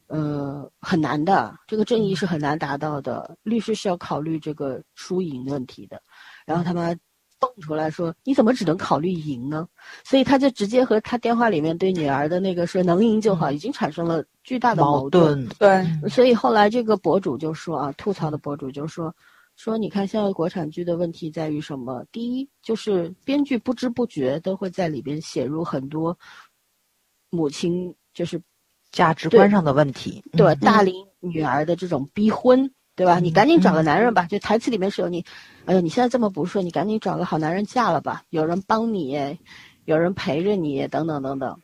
[0.08, 6.02] 呃，很难的，这个正义是很难达到的，律师是要考虑这个输赢问题的。
[6.44, 6.92] 然后他妈
[7.38, 9.68] 蹦出来说：“你怎么只能考虑赢呢？”
[10.04, 15.46] 所以他就直接和他电话里面对女儿的那个说“能赢就好”，已经产生了巨大的矛盾。
[15.60, 19.14] 对，所以后来这个博主就说啊，吐槽的博主就说
[19.62, 22.04] 说，你看现在国产剧的问题在于什么？
[22.10, 26.18] 第一就是编剧不知不觉都会在里边写入很多。
[27.30, 28.42] 母亲就是
[28.90, 33.20] 价值观上的问题，对大龄女儿的这种逼婚，对吧？
[33.20, 34.24] 你赶紧找个男人吧。
[34.24, 35.24] 就台词里面是有你，
[35.64, 38.24] 哎呦，你现在这么不顺，你赶紧找个好男人嫁了吧。
[38.30, 39.38] 有人帮你，
[39.84, 41.56] 有人陪着你，等等等等。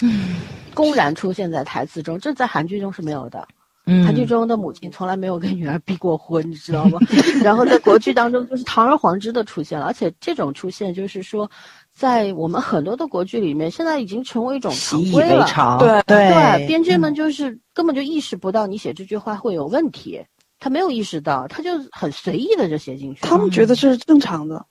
[0.00, 0.36] 嗯，
[0.74, 3.48] 公然出现在台词中，这在韩剧中是没有的。
[3.86, 6.98] 韩剧中的母亲从来没有跟女儿逼过婚，你知道吗？
[7.42, 11.50] 然后在国剧当中就是堂而皇之的出现了，而且这种出现就是说。
[11.92, 15.44] 在我们很多的国剧里面，现在已经成为一种常规了。
[15.78, 20.24] 对对，编剧们就是根本就意识不到你写这句话会有问题，
[20.60, 23.20] 他没有意识到，他就很随意的就写进去。
[23.22, 24.64] 他们觉得这是正常的，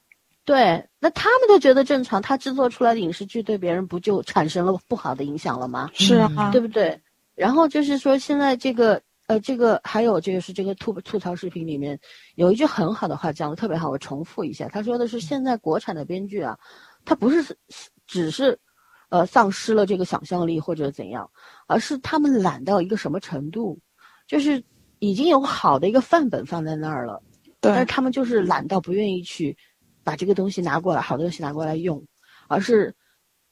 [0.46, 5.92] 对，那他们都觉得正常，他制作出来的影视剧对别人不就产生了不好的影响了吗？
[5.94, 7.00] 是啊，对不对？
[7.40, 11.98] 然后就是说，现在这个呃，这个还有这个是这个吐吐槽视频里面
[12.36, 16.60] 有一句很好的话讲的特别好，我重复一下，他说的是现在国产的编剧啊。
[17.06, 17.58] 他不是
[18.06, 18.60] 只是，
[19.08, 21.32] 呃，丧失了这个想象力或者怎样，
[21.66, 23.80] 而是他们懒到一个什么程度，
[24.28, 24.62] 就是
[25.00, 27.24] 已经有好的一个范本放在那儿了，
[27.62, 29.56] 但是他们就是懒到不愿意去
[30.04, 32.06] 把这个东西拿过来，好的东西拿过来用，
[32.50, 32.94] 而是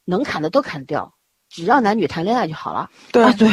[0.03, 1.16] 能砍的都砍掉，
[1.49, 2.89] 只要男女谈恋爱就好了。
[3.11, 3.49] 对对，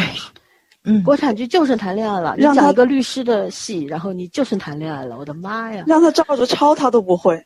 [0.85, 5.85] 嗯，国产剧就剩谈恋爱了，你讲一个律师的戏，然后你就剩谈恋爱了，我的妈呀！
[5.87, 7.43] 让他照着抄，他都不会。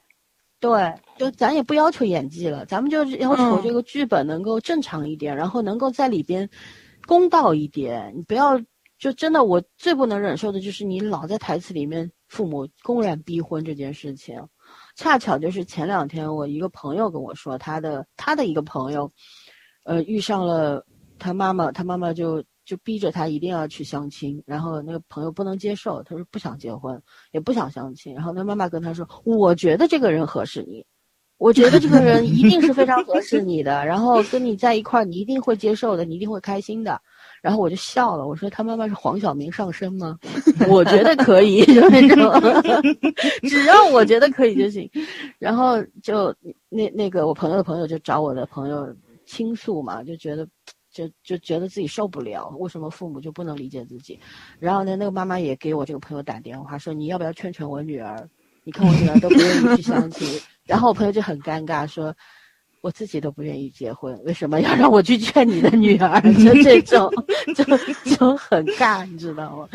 [0.60, 6.48] 对，就咱也不要求演技了，咱们就要求这个剧本能够正常一点，然后能够在里边
[7.06, 8.12] 公道一点。
[8.16, 8.60] 你不要
[8.98, 14.42] 就真的，我最不能忍受的就是你老在台词里面父母公然逼婚这件事情。
[14.96, 19.12] 恰巧就是前两天我一个朋友跟我说，他的他的一个朋友，
[19.88, 20.84] 呃，遇上了
[21.18, 22.44] 他妈妈，他妈妈就。
[22.68, 28.12] 就逼着他一定要去相亲，然后那个朋友不能接受，他说不想结婚，也不想相亲。
[28.14, 30.84] 然后他妈妈跟他说：“我觉得这个人合适你，
[31.38, 37.00] 我觉得这个人一定是非常合适你的，然后跟你在一块儿，你一定会接受的，你一定会开心的。”
[37.40, 40.18] 然后我就笑了，我说：“他妈妈是黄晓明上身吗？”
[40.68, 42.62] 我觉得可以， 就那种，
[43.48, 44.86] 只要我觉得可以就行。
[45.38, 46.34] 然后就
[46.68, 48.94] 那那个我朋友的朋友就找我的朋友
[49.28, 50.48] 倾诉嘛，就觉得。
[50.90, 54.18] 就就觉得自己受不了，为什么父母就不能理解自己？
[54.58, 58.28] 然后呢，那个妈妈也给我这个朋友打电话说：“你要不要劝劝我女儿？
[58.64, 60.26] 你看我女儿都不愿意去相亲。
[60.64, 62.12] ”然后我朋友就很尴尬说
[62.80, 67.08] ：“我自己都不愿意结婚，为什么要让我去劝你的女儿？” 就这种
[67.54, 67.62] 就
[68.16, 69.68] 就很尬，你知道吗？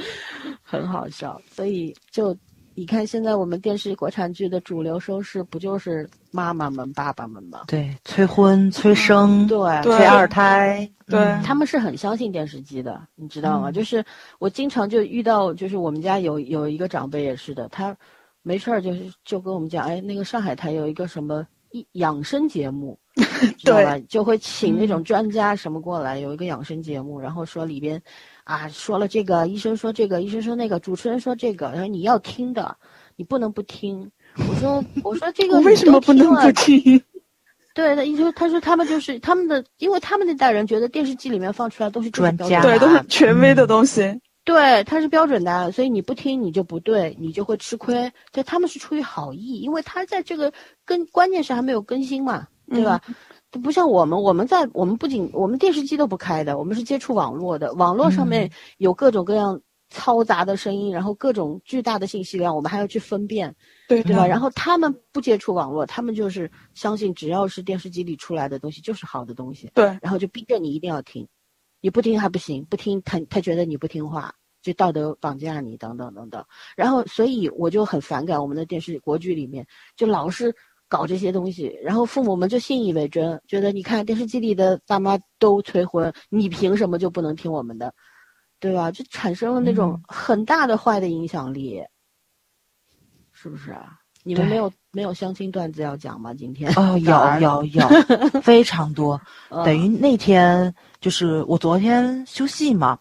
[0.64, 2.36] 很好笑，所以就。
[2.76, 7.62] 你看，现在我们电视国产剧的主流收视不就是妈妈们、爸爸们吗？
[7.68, 13.72] 对，催婚、催生，对，催二胎，对，他们是很相信电视机的，你知道吗？
[13.72, 14.04] 就是
[14.40, 17.96] 我经常就遇到，就是我们家有有一个长辈也是的，他
[18.42, 21.46] 没事儿就是就跟我们讲，哎，那个上海台有一个什么
[21.92, 22.98] 养生节目，
[23.60, 24.00] 知道吧？
[24.10, 28.02] 就会请那种专家什么过来，有一个养生节目，然后说里边。
[28.44, 32.76] 啊，说了这个，医生说这个，医生说那个，主持人说这个，然后你要听的，
[33.16, 34.12] 你不能不听。
[34.50, 37.02] 我说我说这个我为什么不能不听？
[37.74, 44.20] 对，他说他说他们就是他们的，因为他们那代人觉得电视机里面放出来都是专家，对，都是权威的东西。
[44.46, 48.12] 对，它是标准答案，所以你不听你就不对，你就会吃亏。
[48.34, 50.52] 就，他们是出于好意，因为他在这个
[50.84, 53.02] 更关键是还没有更新嘛，对吧？
[53.60, 59.60] 不像我们，我们在我们不仅我们电视机都不开的，我们是接触网络的，网络上面有各种各样
[59.92, 63.56] 嘈杂的声音，然后各种巨大的信息量，我们还要去分辨，
[63.88, 64.26] 对对吧？
[64.26, 71.28] 然后他们不接触网络，他们就是相信只要是电视机里出来的东西就是好的东西，对，然后就逼着你一定要听。
[71.80, 76.44] 你不听还不行，不听他他觉得你不听话，就道德绑架你等等等等。
[76.78, 80.56] 然后所以我就很反感我们的电视国剧里面就老是
[80.94, 87.92] 搞这些东西，然后父母们就信以为真，觉得你看电视机里的爸妈都催婚，你凭什么就不能听我们的，
[88.60, 88.92] 对吧？
[88.92, 91.82] 就产生了那种很大的坏的影响力，
[93.32, 93.98] 是不是啊？
[94.24, 96.32] 你们没有没有相亲段子要讲吗？
[96.32, 97.88] 今天哦，有有 有，
[98.44, 99.20] 非常多。
[99.66, 100.72] 等于那天
[101.02, 103.00] 就是我昨天休息嘛，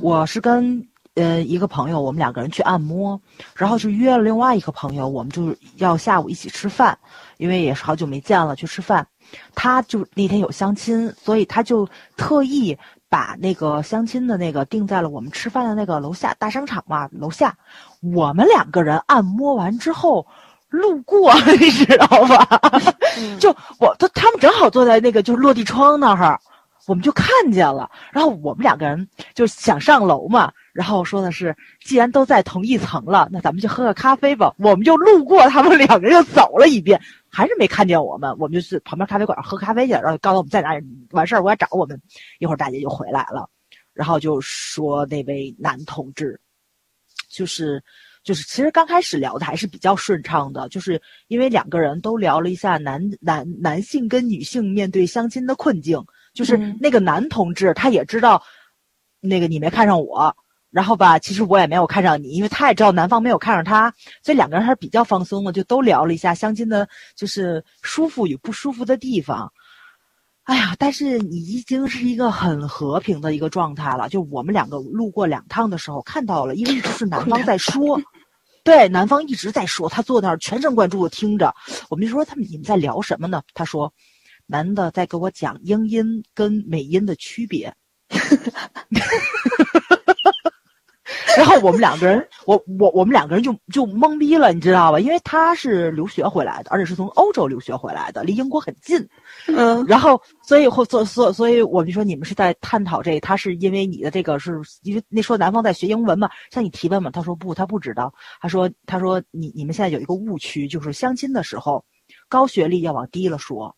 [0.00, 0.82] 我是跟
[1.14, 3.20] 呃一个朋友，我们两个人去按摩，
[3.54, 6.98] 然后就约了另外一个朋友，我们就要下午一起吃饭，
[7.38, 9.06] 因为也是好久没见了，去吃饭。
[9.54, 12.76] 他就那天有相亲，所以他就特意
[13.08, 17.56] 把那个相亲的那个定在了我们吃饭的那个楼下大商场嘛，楼下。
[18.00, 20.26] 我们两个人按摩完之后。
[20.70, 22.60] 路过， 你知道吧？
[23.38, 23.48] 就
[23.78, 26.40] 我，他他们正好坐在那个就是落地窗那儿，
[26.86, 27.90] 我们就看见了。
[28.12, 34.54] 然后我们两个人就想上楼嘛，然后说的是，既然都在同一层了，那咱们就喝个咖啡吧。
[34.58, 38.30] 我们就路过他们两个人又走了一遍，还是没看见我们。
[38.38, 40.80] 我们就是旁边咖啡馆喝咖啡去了，然后告诉我们在哪，
[41.10, 42.00] 完事儿我来找我们。
[42.38, 43.48] 一会儿大姐就回来了，
[43.92, 46.40] 然后就说那位男同志，
[47.28, 47.82] 就是。
[48.24, 56.02] 就是其实刚开始聊的还是比较顺畅的，就是因为两个人都聊了一下男男男性跟女性面对相亲的困境，
[56.34, 58.42] 就是那个男同志他也知道，
[59.20, 60.36] 那个你没看上我，
[60.70, 69.50] 然后吧，其实我也没有看上你，因为他也知道男方没有看上他，所以两个人还是比较放松的，就都聊了一下相亲的，就是舒服与不舒服的地方。
[70.42, 74.10] 哎呀，但是你已经是一个很和平的一个状态了。
[74.10, 77.98] 就我们两个路过两趟的时候看到了，因为一直是男方在说，
[78.62, 81.54] 对，男方一直在说，他坐那儿全神贯注的听着。
[81.88, 83.42] 我们就说他们你们在聊什么呢？
[83.54, 83.90] 他说，
[84.46, 87.74] 男的在给我讲英音跟美音的区别。
[91.36, 95.00] 然后我们两个人，我我我们两个人就就懵逼了，你知道吧？
[95.00, 99.04] 因为他是留学回来的，而且是从欧洲留学回来的，离英国很近。
[99.48, 107.10] 嗯，然后所以或所所所以我们就说你们是在探讨这，他是因为你的这个是因为那说男方在学英文嘛，向你提问嘛？
[107.10, 108.14] 他说不，他不知道。
[108.40, 111.84] 他说他说你你们现在有一个误区，就是相亲的时候，
[112.28, 113.74] 高学历要往低了说。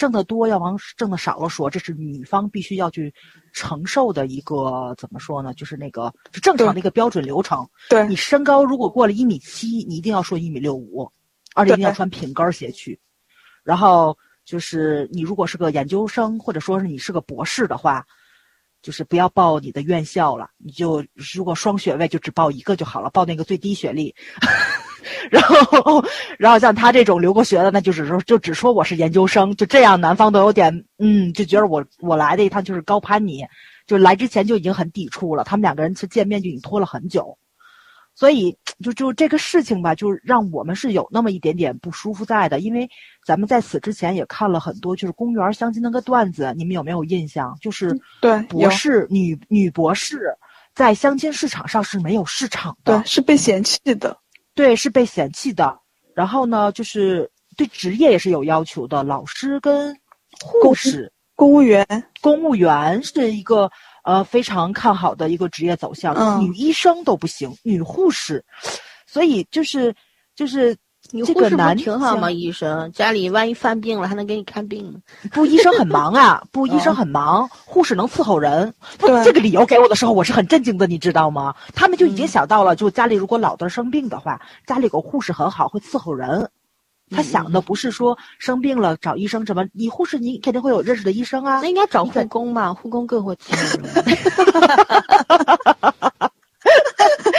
[0.00, 3.12] 挣得多要往挣得少了说，这是女方必须要去
[3.52, 5.52] 承受的一个怎么说呢？
[5.52, 7.68] 就是那个是正常的一个标准流程。
[7.90, 11.12] 对你身高如果过了一米七，你一定要说一米六五，
[11.54, 12.98] 而且一定要穿平跟鞋去。
[13.62, 18.06] 然后就是你如果是个研究生，或者说是你是个博士的话，
[18.80, 24.14] 就是不要报你的院校了，你就如果双学位就只报一个就好了，报那个最低学历。
[25.30, 26.04] 然后，
[26.38, 33.44] 然后像他这种留过学的，那就只说就只说我是研究生，就这样，男方都有点嗯，就觉得我我来的一趟就是高攀你，
[33.86, 35.44] 就来之前就已经很抵触了。
[35.44, 37.36] 他们两个人见面就已经拖了很久，
[38.14, 42.60] 所以就就这个事情吧，就让我们是有那么一点点不舒服在的。
[42.60, 42.88] 因为
[43.26, 47.56] 咱们在此之前也看了很多就是公园相亲那个段子，你们有没有印象？
[47.60, 50.18] 就是对博士女女博士
[50.74, 54.16] 在相亲市场上是没有市场的，对，是被嫌弃的。
[54.60, 55.78] 对，是被嫌弃的。
[56.14, 59.02] 然后呢，就是对职业也是有要求的。
[59.02, 59.96] 老师跟
[60.44, 61.86] 护士、公务员、
[62.20, 63.70] 公务员是一个
[64.04, 66.14] 呃非常看好的一个职业走向。
[66.14, 68.44] 嗯，女医生都不行，女护士。
[69.06, 69.94] 所以就是
[70.36, 70.76] 就是。
[71.12, 72.30] 你护士不挺好吗？
[72.30, 75.02] 医生家里万一犯病了，还能给你看病。
[75.32, 76.42] 不，医生很忙啊！
[76.52, 78.72] 不，医生很忙，护士能伺候人。
[78.98, 81.54] 不，这个理由给我的时候，我是很震惊的，你知道吗？
[81.74, 86.48] 他们就已经想到了，就家里如果老的生病的话，家里有个护士很好，会伺候人。
[87.12, 89.66] 他想的不是说生病了找医生，什么？
[89.72, 91.58] 你护士你肯定会有认识的医生啊。
[91.60, 92.72] 那应该找护工嘛？
[92.72, 93.92] 护工更会伺候人。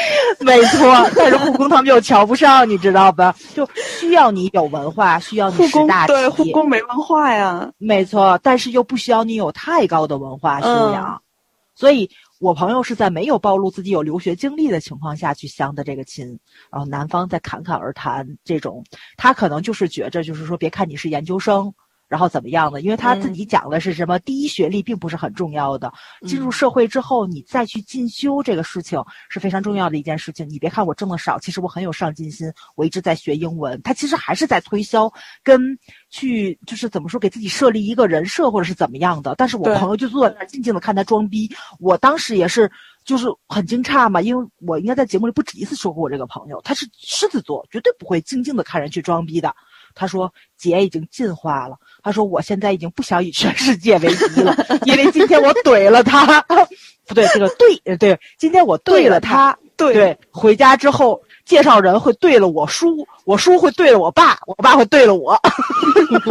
[0.41, 3.35] 没错，但是护工他们又瞧不上，你知道吧？
[3.53, 3.67] 就
[3.99, 6.13] 需要你有文化，需要你识大体。
[6.13, 7.71] 对，护工没文化呀。
[7.77, 11.21] 没错，但是又不需要你有太高的文化修养。
[11.75, 16.39] 所以我朋友是在没有暴露自己有留学经历的情况下去相的这个亲，
[16.71, 18.83] 然后男方再侃侃而谈这种，
[19.17, 21.73] 他可能就是觉着就是说，别看你是研究生。
[22.11, 22.81] 然后怎么样的？
[22.81, 24.19] 因为他自己讲的是什么？
[24.19, 25.89] 第一学历并不是很重要的，
[26.27, 30.45] 进入社会之后，你再去进修这个事情是非常重要的一件事情。
[30.49, 33.81] 你别看我挣的少，其实我很有上进心，我一直在学英文。
[33.81, 35.09] 他其实还是在推销，
[35.41, 35.61] 跟
[36.09, 39.33] 去就是怎么说，给自己设立一个人设或者是怎么样的。
[39.37, 41.49] 但是我朋友就坐在那儿静静的看他装逼。
[41.79, 42.69] 我当时也是
[43.05, 49.55] 就是很惊诧嘛，因为我应该在节目里不止一次说过我这个朋友，他是狮子座，绝对不会静静的看人去装逼的。
[49.95, 56.41] 他说：“姐已经进化了。”他说：“我现在已经不想以全世界为敌了，因为今天我怼了他。
[57.07, 59.57] 不对，这个对，对，今天我对了他。
[59.75, 65.39] 对，回家之后，介绍人会对了我叔，我叔会对了我爸，我爸会对了我。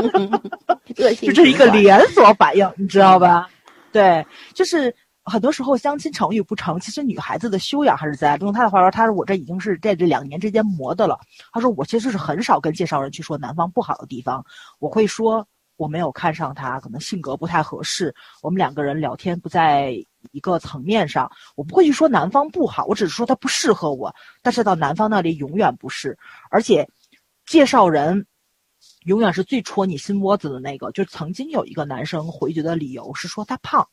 [0.94, 3.48] 就这是一个连锁反应，你知道吧？
[3.92, 4.94] 对，就是。”
[5.30, 8.36] 很多时候相亲成与不成，其实女孩子的修养还是在。
[8.38, 11.18] 用她的话说，她说我这已经是在这两年之间磨的了。
[11.52, 14.44] 她说我其实是很少跟介绍人去说男方不好的地方，
[14.80, 19.92] 我会说我没有看上他，可能性格不太合适，我们两个人聊天不在
[20.32, 21.30] 一个层面上。
[21.54, 24.14] 我不会去说男方不好，我只是说他不适合我。
[24.42, 26.18] 但是到男方那里永远不是，
[26.50, 26.86] 而且
[27.46, 28.26] 介绍人
[29.04, 30.90] 永远是最戳你心窝子的那个。
[30.90, 33.86] 就曾经有一个男生回绝的理由是说他胖。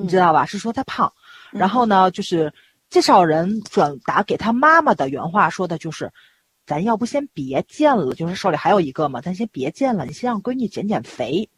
[0.00, 0.46] 你知道吧？
[0.46, 1.12] 是说他胖，
[1.50, 2.52] 然后呢，就是
[2.88, 6.10] 介绍人转达给他妈妈的原话说的就是，
[6.66, 11.48] 咱要不先别见了，就是手里还有一个嘛，咱先别见了，你先让闺女减减肥。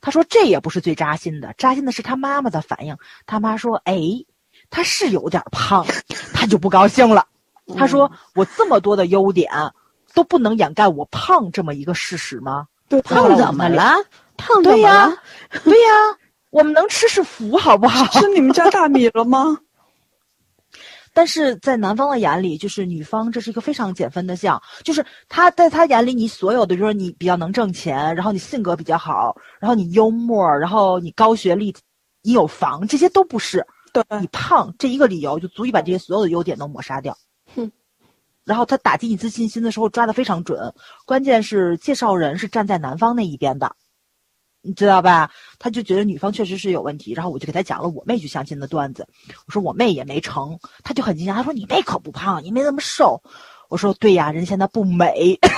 [0.00, 2.96] 他说这也不是最扎心的，扎心的是他妈妈的反应。
[3.24, 3.98] 他妈说，哎，
[4.68, 5.86] 他是有点胖，
[6.34, 7.26] 他就不高兴了。
[7.76, 9.50] 他说我这么多的优点
[10.14, 12.68] 都不能掩盖我胖这么一个事实吗？
[12.88, 13.94] 对，胖怎么了？
[14.36, 15.16] 胖对呀，
[15.64, 15.88] 对呀。
[16.56, 18.06] 我们能吃是福，好不好？
[18.18, 19.58] 吃你们家大米了吗？
[21.12, 31.76] 但是在男方的眼里，就是女方这是一个非常减分的项，就是他在他眼里，你所有的，就是你比较能挣钱，然后你性格比较好，然后你幽默，然后你高学历，
[32.22, 33.66] 你有房，这些都不是。
[33.92, 37.14] 对，你胖这一个理由就足以把这些所有的优点都抹杀掉。
[37.54, 37.70] 哼。
[38.46, 40.72] 然后他打击你自信心的时候抓的非常准，
[41.04, 43.76] 关键是介绍人是站在男方那一边的。
[44.66, 45.30] 你知道吧？
[45.58, 49.06] 他就觉得女方确实是有问题，然后我就给他讲了我妹去相亲的段子。
[49.46, 53.22] 我说我妹也没成，他就很惊讶，他说你妹可不胖，你妹那么瘦。
[53.68, 55.38] 我说对呀，人现在不美。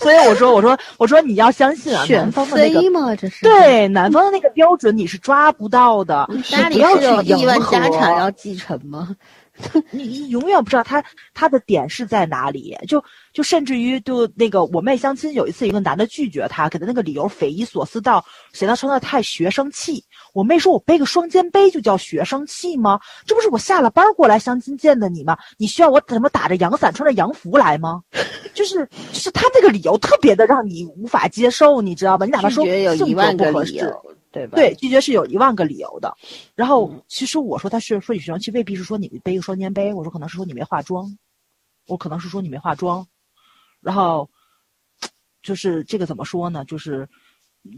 [0.00, 3.16] 所以我说我说我说你要相信啊，男方的那个吗？
[3.16, 6.28] 这是对男方的那个标准你是抓不到的。
[6.44, 9.16] 家里是有亿万家产要继承吗？
[9.90, 13.02] 你你永远不知道他他的点是在哪里，就
[13.32, 20.04] 就甚至于就那个我妹相亲有一次，一个男的拒绝她，给的那个理由匪夷所思到，嫌她穿的太学生气。
[20.32, 22.98] 我妹说：“我背个双肩背就叫学生气吗？
[23.24, 25.38] 这不是我下了班过来相亲见的你吗？
[25.56, 28.02] 你需要我怎么打着阳伞穿着洋服来吗？
[28.52, 32.26] 就是就是他那个理由特别的让你无法接受，你知道吧？
[32.26, 32.64] 你哪怕说
[32.96, 33.94] 性格不合适。”
[34.34, 34.56] 对吧？
[34.56, 36.12] 对，拒绝是有一万个理由的。
[36.56, 39.94] 然后，其实我说他是说你学生气，未必是说你背个双肩背。
[39.94, 41.16] 我说可能是说你没化妆，
[41.86, 43.06] 我可能是说你没化妆。
[43.80, 44.28] 然后，
[45.42, 46.64] 就是这个怎么说呢？
[46.64, 47.08] 就是，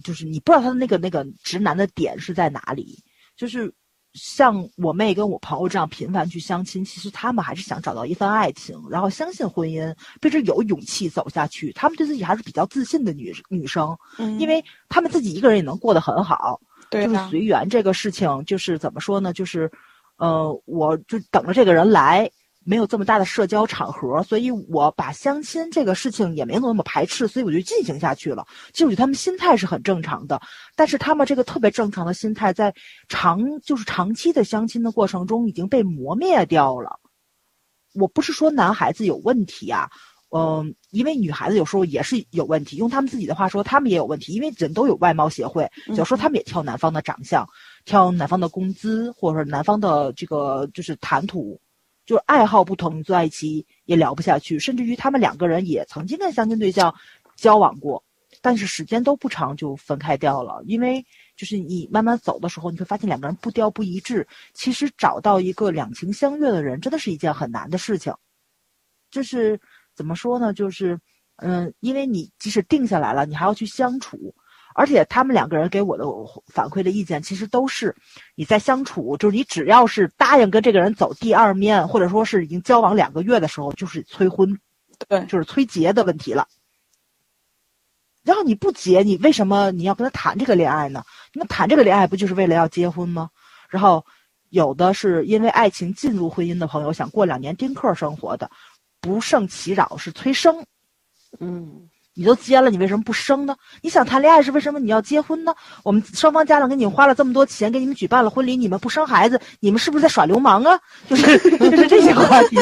[0.02, 2.98] 就是你不知道他的那个那个直男的点是在哪里，
[3.36, 3.72] 就是。
[4.16, 11.70] 像我妹跟我朋友这样频繁去相亲，其实他们还是想找到一份爱情，然后相信婚姻，并且有勇气走下去。
[11.72, 13.96] 他们对自己还是比较自信的女女生，
[14.38, 16.60] 因为他们自己一个人也能过得很好。
[16.90, 19.32] 对，就是随缘这个事情，就是怎么说呢？
[19.32, 19.70] 就是，
[20.16, 22.30] 呃，我就等着这个人来。
[22.66, 28.44] 没有这么大的社交场合，所以我把相亲这个事情也没有那么排斥，所以我就进行下去了。
[28.72, 30.40] 其实我觉得他们心态是很正常的，
[30.74, 32.74] 但是他们这个特别正常的心态，在
[33.08, 36.98] 长就是长期的相亲的过程中已经被磨灭掉了。
[37.94, 39.88] 我不是说男孩子有问题啊，
[40.30, 42.76] 嗯，因为女孩子有时候也是有问题。
[42.76, 47.46] 用他们自己的话说，他们也有问题，因为人都有外貌协会，有时候他们也挑男方的长相，
[47.84, 51.58] 挑男方的工资，或者说男方的这个就是谈吐。
[52.06, 56.94] 就是爱好不同，坐在一起也聊不下去，甚至于他们两个人也曾经跟相亲对象
[57.34, 58.02] 交往过，
[58.40, 60.62] 但是时间都不长就分开掉了。
[60.66, 61.04] 因为
[61.36, 64.26] 就是你慢慢走的时候，你会发现两个人步调不一致。
[64.54, 68.14] 其实找到一个两情相悦的人，真的是一件很难的事情。
[69.10, 69.60] 就是
[69.94, 70.52] 怎么说呢？
[70.52, 70.98] 就是
[71.36, 74.34] 嗯，因为你即使定下来了，你还要去相处。
[74.78, 76.04] 而且他们两个人给我的
[76.48, 77.96] 反馈的意见，其实都是
[78.34, 84.60] 你在相处，就是你只要是答应跟这个人走第二面，或者说是已经交往两个月的时候，就是催婚，
[85.08, 86.46] 对，就是催结的问题了。
[88.22, 91.02] 然后你不结，你为什么你要跟他谈这个恋爱呢？
[91.32, 93.30] 那谈这个恋爱不就是为了要结婚吗？
[93.70, 94.04] 然后，
[94.50, 98.50] 有的是因为爱情进入婚姻的朋友，想过两年丁克生活的，
[99.00, 100.66] 不胜其扰是催生。
[101.40, 103.54] 嗯，你都结了，你为什么不生呢？
[103.82, 104.80] 你想谈恋爱是为什么？
[104.80, 105.54] 你要结婚呢？
[105.84, 110.80] 我们双方家长给你们花了这么多钱，给你们举办了婚礼，你们不生孩子，你们是不是在耍流氓啊？
[111.08, 112.56] 就是 就是这些话题。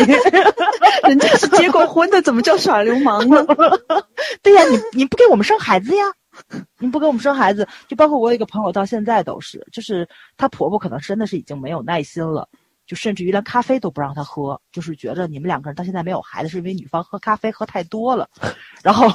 [1.06, 3.46] 人家是结过婚的，怎么叫耍流氓呢？
[4.42, 6.04] 对呀，你你不给我们生孩子呀？
[6.80, 12.48] 你不给我们生孩子，就包括我有一个朋友，到现在都是，就是她婆婆可能真的是已经没有耐心了，
[12.86, 18.28] 就甚至于连咖啡都不让他喝，就是觉着你们两个人到现在没有孩子，是因为女方喝咖啡喝太多了。
[18.82, 19.08] 然后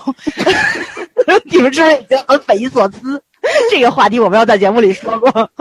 [1.46, 3.24] 你们这已经很匪夷所思。
[3.72, 5.52] 这个话题我们要在节目里说过，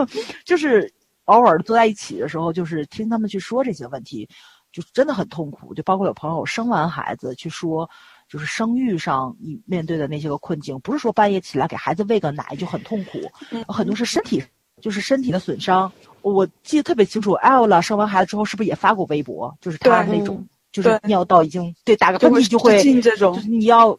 [0.45, 0.93] 就是
[1.25, 4.29] 偶尔坐在一起的时候，就是听他们去说这些问题，
[4.73, 5.75] 就真的很痛苦。
[5.75, 7.89] 就包括有朋友生完孩子去说。
[8.31, 13.19] 就是生育上你面对的那些个困境，不是说半夜起来给孩子喂个奶就很痛苦，
[13.67, 14.45] 很多是身体，
[14.83, 15.91] 就是身体的损伤。
[16.23, 19.57] 我记得特别清楚，艾拉生完孩子之后是不是也发过微博？
[19.61, 23.99] 就是她那种，就是尿道已经对打个喷嚏就会这种，就是你要，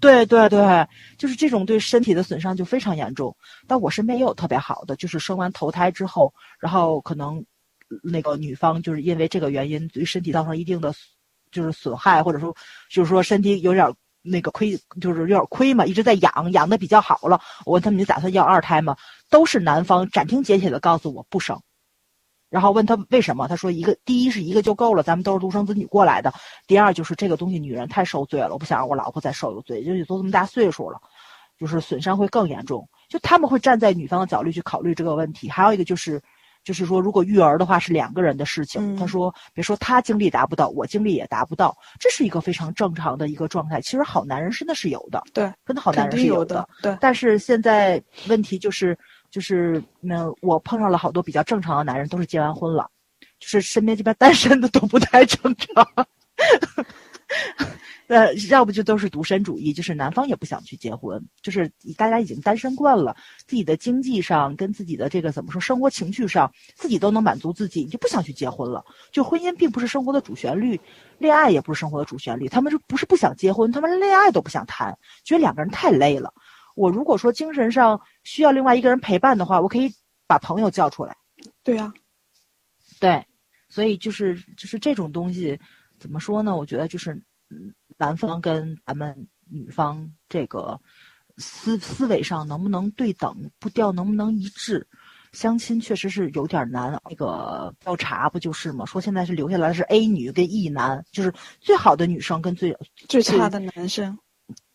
[0.00, 0.86] 对对对，
[1.18, 3.36] 就是这种对身体的损伤就非常严重。
[3.66, 7.44] 但我身边也有特别好的，就是生完头胎之后，然后可能
[8.02, 10.92] 那个女方就是因为这个原因对身体造成一定的。
[11.52, 12.52] 就是损害，或者说，
[12.90, 13.88] 就是说身体有点
[14.22, 17.40] 那个亏，就是有点亏嘛，一直在养，养的比较好了。
[17.64, 18.96] 我问他们你打算要二胎吗？
[19.30, 21.60] 都是男方斩钉截铁的告诉我不生。
[22.50, 26.32] 然后问他为什么，他说一个第一是一个就够了，咱们都是独生子女过来的。
[26.66, 31.00] 第二就是这个东西女人太受罪了，我不想让我老婆再受一个罪，就是都这么大岁数了，
[31.58, 32.88] 就是损伤会更严重。
[33.08, 35.48] 就他们会站在女方的角度去考虑这个问题。
[35.48, 36.20] 还有一个就是。
[36.62, 38.96] 就是说，如果育儿的话是两个人的事情。
[38.96, 43.82] 他说，别说他精力达不到，我精力也达不到，这是一个非常正常的一个状态。
[43.82, 46.96] 其实好男人真的是有的，对，真的好男人是有的，对。
[47.02, 48.98] 但是现在问题就是，
[49.34, 52.88] 就是那我碰上了好多比较正常的男人，都是结完婚了，
[53.40, 56.06] 就是身边这边单身的都不太正常。
[58.06, 68.84] 呃，要不就都是独身主义，就是男方也不想去结婚，就是大家已经单身惯了，自己的经济上跟自己的这个怎么说，生活情趣上，自己都能满足自己，你就不想去结婚了。
[69.10, 70.80] 就婚姻并不是生活的主旋律，
[71.18, 72.46] 恋爱也不是生活的主旋律。
[72.46, 76.32] 他们就不是不想结婚，他们恋爱都不想谈，觉得两个人太累了。
[76.74, 79.90] 我如果说精神上需要另外一个人陪伴的话，我可以
[80.26, 81.16] 把朋友叫出来。
[81.62, 81.92] 对呀，
[83.00, 83.24] 对，
[83.68, 85.58] 所以就是就是这种东西，
[85.98, 86.56] 怎么说呢？
[86.56, 87.22] 我觉得就是。
[87.96, 90.80] 男方跟咱们女方这个
[91.36, 94.84] 思思维上能不能对等，步调能不能一致？
[95.30, 97.00] 相亲确实是有点难。
[97.08, 98.84] 那个调查不就是吗？
[98.84, 102.76] 说现在是留下来的是 A 女跟 E 男，就是最好的女生跟最
[103.08, 104.18] 最差的男生。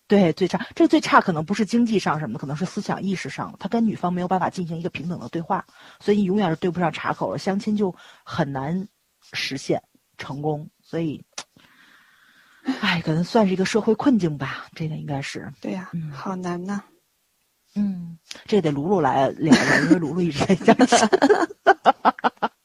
[0.09, 0.59] 对，最差。
[0.75, 5.63] 这个最差可能不是经济上什么的，可能是思想意识上，他跟女方没有办法进行一个平等的对话，
[5.99, 7.37] 所以你永远是对不上茬口了。
[7.37, 8.87] 相亲就很难
[9.31, 9.81] 实现
[10.17, 11.23] 成功，所以。
[12.81, 15.51] 哎，可能算是一个社会困境吧，这个应该是。
[15.61, 16.83] 对呀，嗯，好难呐。
[17.75, 20.75] 嗯，这得卢卢来聊聊，因为卢卢一直在讲。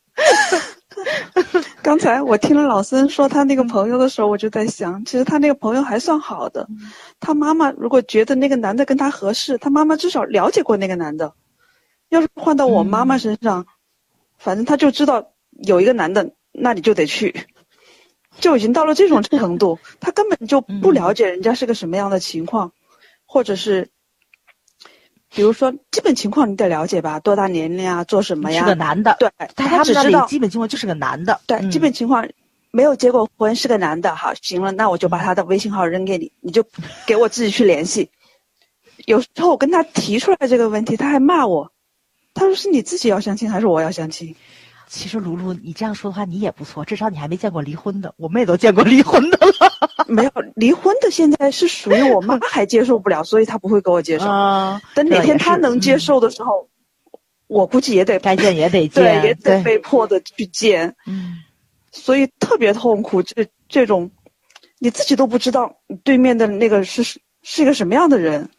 [1.85, 6.67] 刚才我听了老孙说他那个朋友的时候，我就在想，其实他那个朋友还算好的。
[7.21, 11.35] 他妈妈如果觉得那个男的跟他合适，他妈妈至少了解过那个男的。
[12.09, 13.67] 要是换到我妈妈身上，
[14.39, 17.47] 反正他就知道有一个男的，那你就得去。
[18.41, 22.73] 就已经到了这种程度， 他根本就不了解人家是个什么样的情况，
[23.27, 23.91] 或者是，
[25.35, 28.61] 比如说基本情况你得了解吧，多大年龄啊，做什么呀？
[28.61, 29.17] 是个男的。
[29.19, 31.41] 对，他只知道基本情况就是个男的。
[31.47, 32.29] 对，基本情况
[32.71, 34.15] 没有结过婚，是个男的。
[34.15, 36.65] 好，行了，那我就把他的微信号扔给你，你就
[37.07, 38.11] 给我自己去联系。
[39.07, 41.73] 有时候我跟他提出来这个问题，他还骂我，
[42.33, 44.37] 他说是你自己要相亲还是我要相亲？
[44.87, 48.13] 其实卢卢，你这样说的话，你也不错，至少你还没见过离婚的。
[48.17, 50.07] 我们也都见过离婚的了。
[50.07, 54.81] 没有离婚的，现在是属于我妈还接受不了，所以她不会给我介绍。
[54.95, 56.69] 等哪天她能接受的时候，
[57.47, 60.95] 我估计也得该见也得见，对，也得被迫的去见。
[61.07, 61.39] 嗯，
[61.91, 63.23] 所以特别痛苦。
[63.23, 64.11] 这这种，
[64.79, 67.03] 你自己都不知道对面的那个是
[67.43, 68.51] 是一个什么样的人。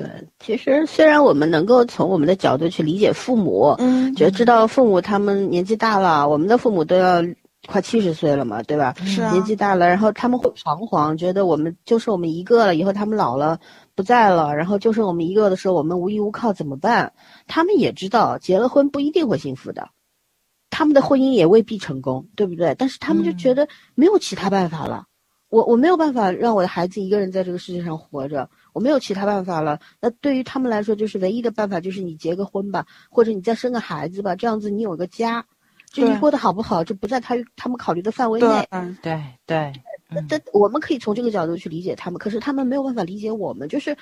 [0.00, 7.22] 对，其实虽然我们能够从我们的角度去理解父母，嗯，觉得知道父母他们年纪大了，我们的父母都要
[7.66, 8.94] 快七十岁了嘛，对吧？
[9.04, 13.60] 是啊，年纪大了，然后他们会彷徨，觉得我们就剩我们一个了，以后他们老了
[13.94, 17.12] 不在了，然后就剩我们一个的时候，我们无依无靠怎么办？
[17.46, 19.90] 他们也知道结了婚不一定会幸福的，
[20.70, 22.74] 他们的婚姻也未必成功，对不对？
[22.78, 25.04] 但是他们就觉得没有其他办法了。
[25.50, 29.78] 我我没有办法让我的孩子一个人在这个世界上活着，我没有其他办法了。
[30.00, 35.44] 那对于他们来说，就是唯一的办法就是你结个婚吧，或者你再生个孩子吧，这样子你有个家。
[35.92, 38.68] 就你过得好不好，就不在他他们考虑的范围内。
[38.70, 39.72] 对，对对，
[40.08, 43.96] 那这我们可以从这个角度去理解他们，可是他们没有办法理解我们，就是，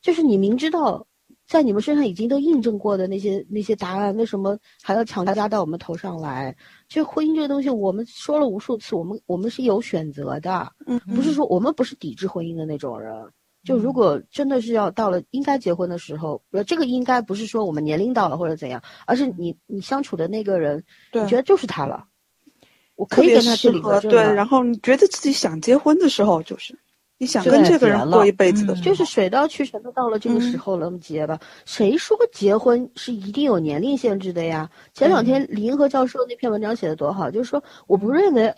[0.00, 1.06] 就是你明知道
[1.46, 6.56] 在你们身上已经都印证过的那些那些答案，为什么还要强加到我们头上来？
[6.88, 13.12] 就婚姻这个东西，我们说了无数次，我们我们是有选择的，嗯，不是说我们不是抵制婚姻的那种人。
[13.68, 22.06] 就如果真的是要到了应该结婚的时候，呃，这个应该不是说我们年龄到了或者怎样，而是你你相处的那个人，你觉得就是他了，
[22.96, 26.78] 我可以跟他去领个证了然后你觉得自己想结婚的时候，就是
[27.18, 31.38] 你想跟这个人过一辈子的嗯时候，就是水到渠成的到了这个时候了，结吧。
[31.66, 34.70] 谁说结婚是一定有年龄限制的呀？
[34.94, 38.54] 前两天李银河教授那篇文章写的多好，就是说我不认为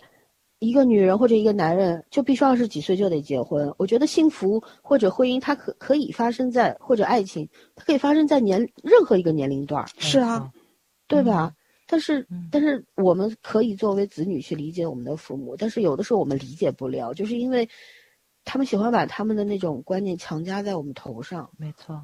[0.61, 3.73] 一个女人或者一个男人就必须二十几岁就得结婚。
[3.79, 10.51] 我觉得幸福或者婚姻，它可可以发生在或者爱情，它可以发生在年任何一个年龄段儿，是啊，
[11.07, 11.51] 对吧？
[11.87, 17.67] 但是嗯，但是我们可以作为子女去理解我们的父母，但是有的时候我们理解不了，就是因为
[18.45, 21.49] 他们喜欢把他们的那种观念强加在我们头上。
[21.57, 21.99] 没错。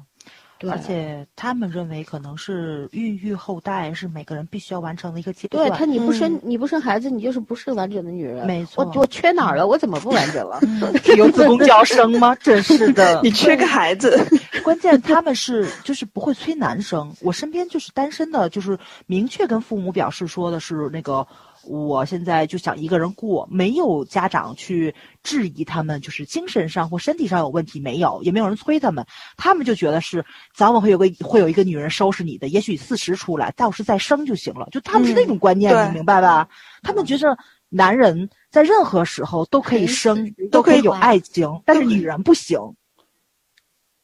[0.58, 5.68] 对，而且他们认为可能是孕育后代是每个人必须要完成的一个阶段。
[5.68, 8.46] 对他，你不生、嗯你不生孩子，你就是不是完整的女人。
[8.46, 9.66] 没错我我缺哪儿了？
[9.66, 10.60] 我怎么不完整了？
[11.16, 12.34] 有子宫就要生吗？
[12.42, 13.20] 真是的。
[13.22, 14.18] 你缺个孩子，
[14.64, 17.14] 关键他们是就是不会催男生。
[17.20, 21.26] 我身边就是单身的，就是明确跟父母表示说的是那个，
[21.68, 29.04] 我现在就想一个人过，没有家长去质疑他们，就是精神上或身体上有问题没有，也没有人催他们，
[29.36, 36.48] 他们就觉得是早晚会有个会有一个女人收拾你的，也许四十出来，到时再生就行了，就他们是那种观念，对你明白吧？
[36.82, 37.36] 他们觉着
[37.68, 42.58] 男人在任何时候都可以生，都可以有爱情，但是女人不行。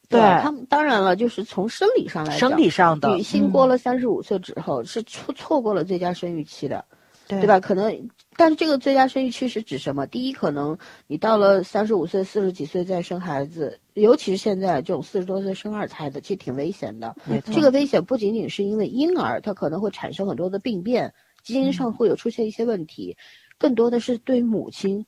[0.07, 6.85] 对他们当然了，就是从生理上来讲，生理上的女性过嗯了三十五岁之后、是错错过了最佳生育期的，
[7.27, 7.59] 对对吧？
[7.59, 10.05] 可能，但是这个最佳生育期是指什么？
[10.07, 17.15] 第一，可能你到了三十五岁、四十几岁再生孩子，尤其是现在这种四十多岁生二胎的，其实挺危险的。
[17.51, 21.13] 这个危险不仅仅是因为婴儿他可能会产生很多的病变，
[21.43, 23.17] 基因上会有出现一些问题，
[23.57, 25.05] 更多的是对母亲。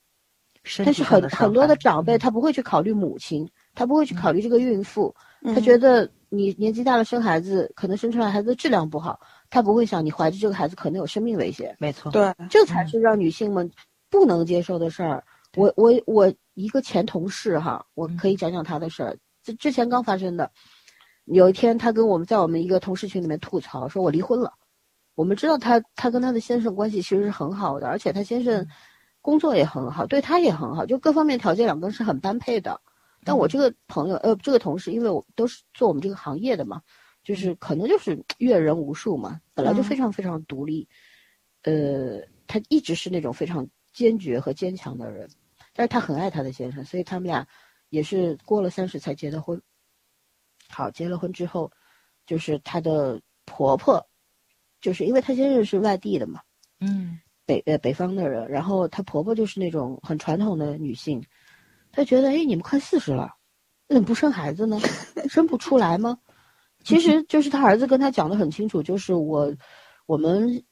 [0.83, 5.15] 但是很很多的长辈嗯他不会去考虑母亲，他不会去考虑这个孕妇，
[5.45, 9.17] 他嗯觉得你年纪大了生孩子，可能生出来孩子的质量不好，
[9.49, 13.69] 他不会想你怀着这个孩子可能有生命危险，没错，对，这才是让女性们
[14.09, 15.23] 不能接受的事儿。
[15.55, 20.51] 我我我一个前同事哈，我可以讲讲他的事儿，这之前刚发生的。
[21.25, 24.53] 有一天，他跟我们在我们一个同事群里面吐槽，说我离婚了。
[25.13, 28.65] 我们知道他他跟他的先生关系其实是很好的，而且他先生
[29.21, 32.79] 工作也很好，对他也很好，就各方面条件两个人是很般配的。
[33.25, 36.81] 但我这个朋友呃这个同事，因为我都是做我们这个行业的嘛，
[37.27, 40.87] 就是可能就是阅人无数嘛，本来就非常非常独立，
[41.63, 45.29] 呃，他一直是那种非常坚决和坚强的人，
[45.73, 47.45] 但是他很爱他的先生，所以他们俩
[47.89, 49.61] 也是过了三十才结的婚。
[50.69, 51.69] 好，结了婚之后，
[52.25, 54.07] 就是她的婆婆，
[54.79, 56.39] 就是因为她先生是外地的嘛，
[56.79, 61.21] 嗯北呃北方的人，然后她婆婆就是那种很传统的女性，
[61.91, 63.35] 她觉得哎你们快四十了，
[63.85, 64.79] 那怎么不生孩子呢？
[65.27, 66.17] 生不出来吗？
[66.87, 69.53] 其实就是他儿子跟他讲的很清楚，就是我
[70.05, 70.63] 我们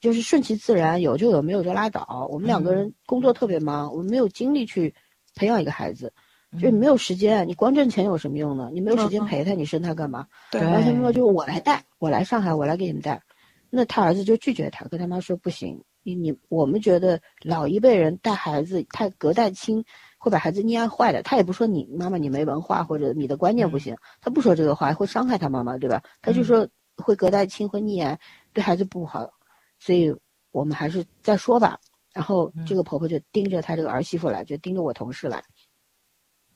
[0.00, 2.28] 就是顺其自然，有就有，没有就拉倒。
[2.30, 4.94] 我们两个人工作特别忙，我们没有精力去
[5.34, 6.12] 培养一个孩子，
[6.52, 8.70] 就是你没有时间，你光挣钱有什么用呢？
[8.72, 10.26] 你没有时间嗯陪他，你生他干嘛？
[10.52, 13.20] 对然后他妈就是我来带，我来上海，我来给你们带。
[13.68, 19.84] 那他儿子就拒绝他，跟他妈说不行，你你我们觉得老一辈人带孩子太隔代亲，
[20.26, 21.22] 会把孩子溺爱坏的。
[21.22, 26.02] 他也不说你妈妈你没文化或者你的观念不行，他不说这个话会伤害他妈妈，对吧？
[26.20, 26.66] 他就说
[26.96, 28.18] 会隔代亲会溺爱，
[28.52, 29.30] 对孩子不好，
[29.78, 30.12] 所以
[30.50, 31.78] 我们还是再说吧。
[32.12, 35.44] 然后这个婆婆就盯着她这个儿媳妇来，就盯着我同事来，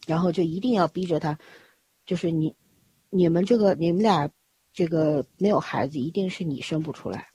[0.07, 1.39] 然后就一定要逼着她，
[2.07, 2.57] 就是你
[3.11, 4.29] 你们这个你们俩
[4.73, 7.29] 这个没有孩子，一定是你生不出来。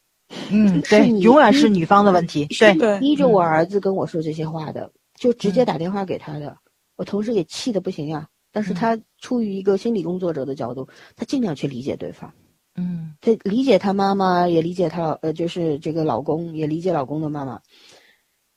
[0.50, 2.46] 嗯， 对，永远是女方的问题。
[2.46, 6.58] 对，对逼着我儿子跟我说这些话的，就直接打电话给他的。
[6.96, 12.32] 我同事也气的不行呀，但是他出于一个心理工作者的角度，他尽量去理解对方，
[12.76, 17.60] 嗯他理解他妈妈，也理解他老呃，就是这个老公，也理解老公的妈妈。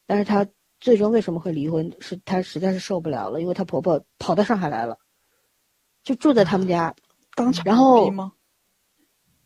[0.06, 0.46] 但是他
[0.80, 1.90] 最终为什么会离婚？
[2.00, 4.96] 是他实在是受不了了，因为她婆婆跑到上海来了，
[6.04, 6.94] 就住在他们家。
[7.64, 8.10] 然后？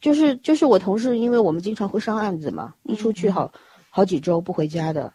[0.00, 3.52] 就是就是我同事，因为我们经常会上案子嘛，一出去嗯好
[3.88, 5.14] 好几周不回家的，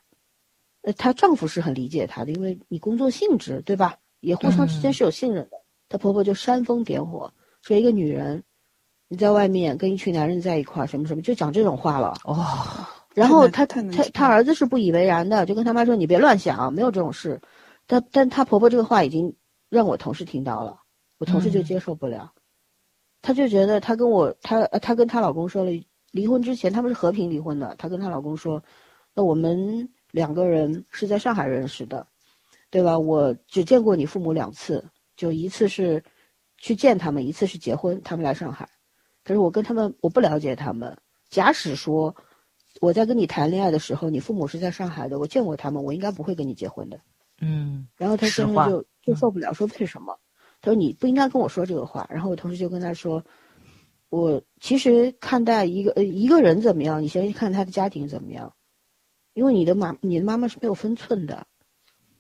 [0.88, 3.98] 呃，她丈夫是很理解她的，因为你工作性质对吧？
[4.22, 5.58] 也互相之间是有信任的。
[5.90, 7.30] 她婆婆就煽风点火，
[7.62, 8.42] 说一个女人
[9.10, 12.14] 你在外面跟一群男人在一块儿，什么什么，就讲这种话了。
[12.24, 12.34] 哦，
[13.14, 17.42] 然后他他太难听他儿子是不以为然的，就跟他妈说：“你别乱想，没有这种事。”
[17.86, 19.36] 但但她婆婆这个话已经
[19.70, 20.80] 让我同事听到了，
[21.20, 22.32] 我同事就嗯接受不了，
[23.22, 25.72] 她就觉得她跟我她呃她跟她老公说了，
[26.12, 28.64] 离婚之前他们是和平离婚的，她跟她老公说
[29.14, 32.06] ：“那我们两个人是在上海认识的，
[32.72, 32.98] 对吧？
[32.98, 34.84] 我只见过你父母两次，
[35.16, 36.04] 就一次是
[36.58, 38.68] 去见他们，一次是结婚，他们来上海。
[39.24, 40.98] 可是我跟他们我不了解他们，
[41.30, 42.16] 假使说。”
[42.80, 47.00] 我在跟你谈恋爱的时候，你父母是在上海的，我见过他们，我应该不会跟你结婚的。
[47.42, 50.16] 嗯然后他实话先生就就受不了，说为什么？
[50.62, 52.08] 他说你不应该跟我说这个话。
[52.08, 53.24] 然后我同事就跟他说，
[54.10, 58.54] 我其实看待一个呃一个人怎么样，你先看他的家庭怎么样，
[59.38, 61.46] 因为你的妈你的妈妈是没有分寸的，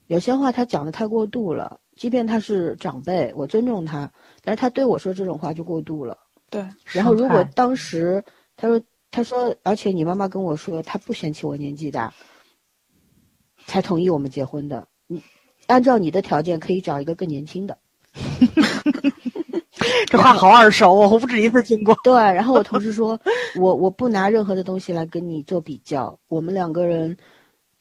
[0.05, 4.11] 有些话她讲的太过度了，即便她是长辈，我尊重她，
[4.43, 6.15] 但是她对我说这种话就过度了。
[6.51, 6.63] 对，
[6.93, 8.23] 然后如果当时
[8.55, 12.13] 她说她说，而且你妈妈跟我说她不嫌弃我年纪大，
[13.65, 14.87] 才同意我们结婚的。
[15.07, 15.19] 你
[15.65, 17.75] 按照你的条件可以找一个更年轻的。
[20.07, 21.97] 这话好耳熟哦，我不止一次听过。
[22.03, 23.19] 对，然后我同事说，
[23.59, 27.15] 我我不拿任何的东西来跟你做比较，我们两个人，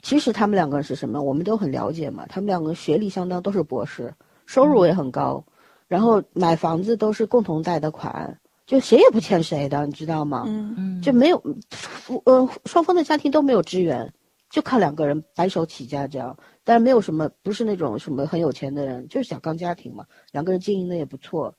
[0.03, 2.25] 其实他们两个人是什么，我们都很了解嘛。
[2.29, 4.13] 他们两个学历相当，都是博士，
[4.47, 5.45] 收入也很高，
[5.89, 10.45] 然后买房子都是共同贷的款，就谁也不欠谁的，你知道吗？
[10.47, 14.13] 嗯，嗯就没有，夫呃，双方的家庭都没有支援，
[14.51, 21.55] 就靠两个人白手起家这样，但是没有什么，不是那种什么很有钱的人，就是小康家庭嘛，两个人经营的也不错，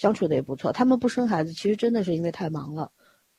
[0.00, 0.72] 相处的也不错。
[0.72, 2.90] 他们不生孩子，其实真的是因为太忙了，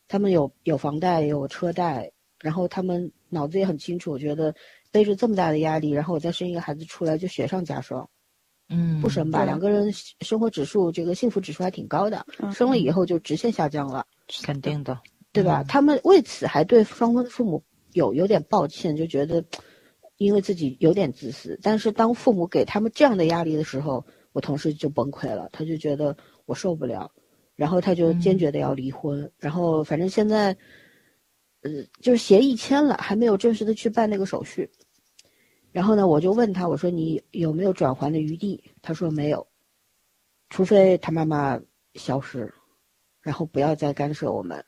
[0.08, 4.54] 他们有有房贷，有车贷，然后他们脑子也很清楚，觉得
[4.92, 8.08] 背着这么大的压力，然后我再生一个孩子出来就雪上加霜，
[8.70, 14.06] 嗯不生吧，两个人生活指数这个幸福指数还挺高的，嗯生了以后就直线下降了。
[14.44, 15.00] 肯定的，
[15.32, 15.64] 对吧？
[15.64, 19.44] 嗯他们为此还对双方的父母有有点抱歉，就觉得
[20.18, 21.60] 因为自己有点自私。
[21.64, 27.12] 但是当父母给他们这样的压力的时候，我同事就崩溃了，他就觉得我受不了，
[27.56, 29.32] 然后他就坚决的要离婚。
[29.38, 30.56] 然后反正现在，
[31.62, 31.72] 呃，
[32.02, 34.70] 就是协议签了，还没有正式的去办那个手续。
[35.72, 38.62] 然后呢，我就问他，我说你有没有转还的余地？
[38.82, 39.48] 他说没有，
[40.50, 41.60] 除非他妈妈
[41.94, 42.54] 消失，
[43.22, 44.64] 然后不要再干涉我们。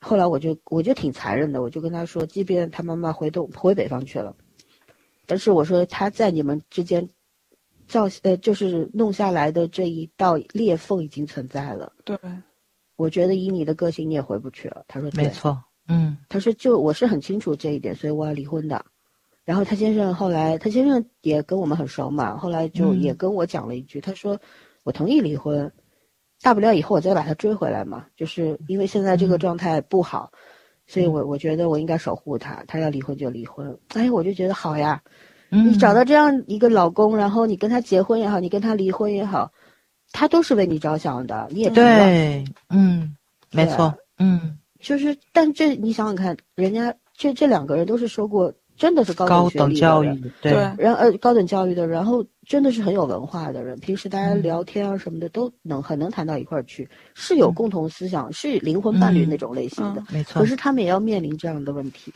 [0.00, 4.34] 后来我就我就挺残忍的，我就跟他说，即便他妈妈回东回北方去了，
[5.26, 7.06] 但是我说他在你们之间
[7.90, 11.92] 造呃就是弄下来的这一道裂缝已经存在了。
[12.04, 12.16] 对，
[12.96, 14.84] 我觉得以你的个性你也回不去了。
[14.86, 18.84] 他说没，错，嗯他说就我是很清楚这一点，所以我要离婚的。
[19.44, 24.38] 然后他先生后来他先生也跟我们很熟嘛，后来就嗯也跟我讲了一句，他说
[24.84, 25.70] 我同意离婚，
[26.40, 30.30] 大不了以后我再把他追回来嘛，就是因为现在这个嗯状态不好，
[30.86, 33.76] 所以我我觉得我应该守护他，他要离婚就离婚。
[33.94, 35.02] 哎，我就觉得好呀，
[35.50, 39.50] 嗯，你找到这样一个老公，然后你跟他结婚也好，你跟他离婚也好，
[40.12, 41.70] 他都是为你着想的，你也。
[41.70, 43.14] 对，嗯，
[43.52, 50.52] 没错，嗯，就是，但这你想想看，人家这这两个人都是受过真的是高高等教，育，对。
[50.78, 57.54] 然呃高等教育的，然后真的是很有文化的人，平时大家嗯聊天啊什么的、都能很能谈到一块儿去，是有嗯。
[57.54, 60.00] 共同思想，是灵魂伴侣嗯那种类型的。
[60.00, 60.40] 嗯没错。
[60.40, 62.10] 可，是他们也要面临这样的问题，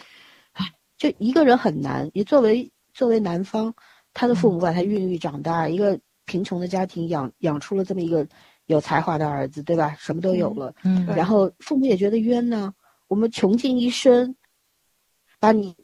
[0.52, 0.64] 唉，
[0.96, 2.08] 就一个人很难。
[2.14, 3.74] 你作为作为男方，
[4.14, 8.26] 他的父母把他孕育长大，一个贫穷的家庭养养出了这么一个
[8.66, 9.94] 有才华的儿子，对吧？
[9.98, 12.72] 什么都有了，嗯然后父母也觉得冤呢。
[13.06, 14.34] 我们穷尽一生
[15.38, 15.76] 把你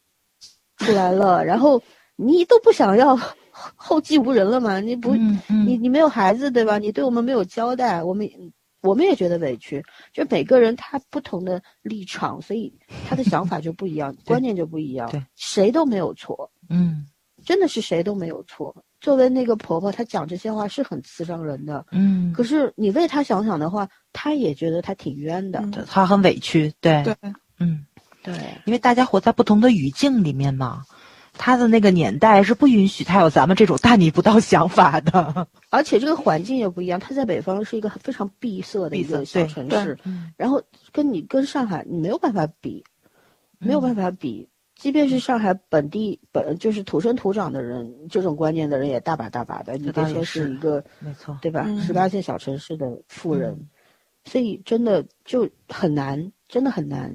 [0.78, 1.80] 出来了，然后
[2.16, 3.14] 你都不想要
[3.76, 4.80] 后继无人了嘛？
[4.80, 6.78] 你不，嗯嗯你你没有孩子对吧？
[6.78, 8.28] 你对我们没有交代，我们
[8.80, 9.84] 我们也觉得委屈。
[10.14, 12.72] 就每个人他不同的立场，所以
[13.06, 15.22] 他的想法就不一样，观念就不一样对。
[15.36, 17.06] 谁都没有错，嗯。
[17.42, 18.74] 真的是谁都没有错。
[19.00, 21.86] 作为那个婆婆，她讲这些话是很刺伤人的。
[21.90, 25.58] 嗯，可是你为她想想的话，她也觉得她挺冤的。
[25.60, 25.72] 嗯。
[25.88, 27.16] 他很委屈，对，对，
[27.58, 27.86] 嗯，
[28.22, 28.34] 对，
[28.66, 30.84] 因为大家活在不同的语境里面嘛，
[31.32, 37.00] 他的那个年代是不允许他有咱们这种大逆不道想法的，而且这个环境也不一样。
[37.00, 40.30] 她在北方是一个非常闭塞的一个小城市，嗯。
[40.36, 40.62] 然后
[40.92, 42.84] 跟你跟上海，你没有办法比，
[43.58, 44.46] 没有办法，法比。
[44.80, 49.76] 即便是上海本地本就是土生土长的人，这种观念的人也大把大把的。
[49.76, 51.64] 你这倒也别说是是一个没错，对吧？
[51.66, 53.68] 嗯十八线小城市的富人，嗯
[54.24, 57.14] 所以真的就很难，真的很难。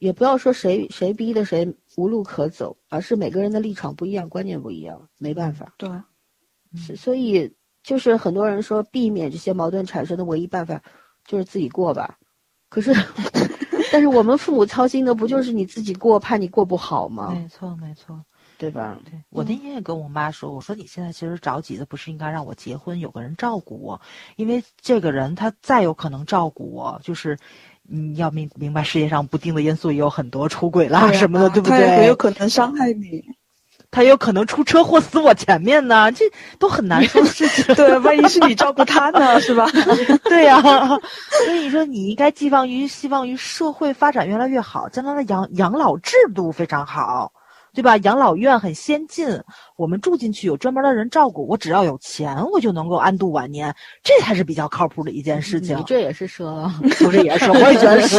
[0.00, 5.74] 也不要说谁谁逼的谁无路可走，而是每个人的立场不一样，观念不一样，没办法。
[5.78, 5.88] 对，
[6.74, 7.50] 是，所以
[7.82, 10.82] 就是很多人说避免这些矛盾产生的唯一办法
[11.24, 12.18] 就是自己过吧。
[12.68, 12.92] 可是，
[13.92, 17.30] 但是我们父母操心的不就是你自己过，怕你过不好吗？
[17.32, 18.24] 没错，没错。
[18.58, 18.96] 对吧？
[19.04, 24.00] 对我那天也跟我妈说，我说你现在其实着急的不是应该让我结婚，有个人照顾我，
[24.36, 27.36] 因为这个人他再有可能照顾我，就是
[27.82, 32.14] 你要明明白世界上不定的因素也有很多，出轨啦什么的，对不他也很有？
[32.14, 33.24] 可能伤害你。
[33.92, 36.24] 他有可能出车祸死我前面呢， 这
[36.58, 37.72] 都很难说的事情。
[37.76, 39.68] 对，万一是你照顾他呢， 是吧？
[40.24, 47.30] 对呀、所以你说你应该寄望于希望于社会发展越来越好，将来的养养老制度非常好，
[47.74, 47.98] 对吧？
[47.98, 49.28] 养老院很先进，
[49.76, 55.82] 我们住进去有专门的人照顾，我只要有钱，我就能够安度晚年，这才是比较靠谱的一件事情你。
[55.82, 56.72] 这也是奢望。
[56.98, 58.16] 不是也是，我也觉得是。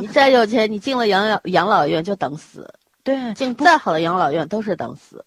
[0.00, 2.66] 你再有钱，你进了养老养老院就等死，
[3.04, 5.24] 对，进再好的养老院都是等死。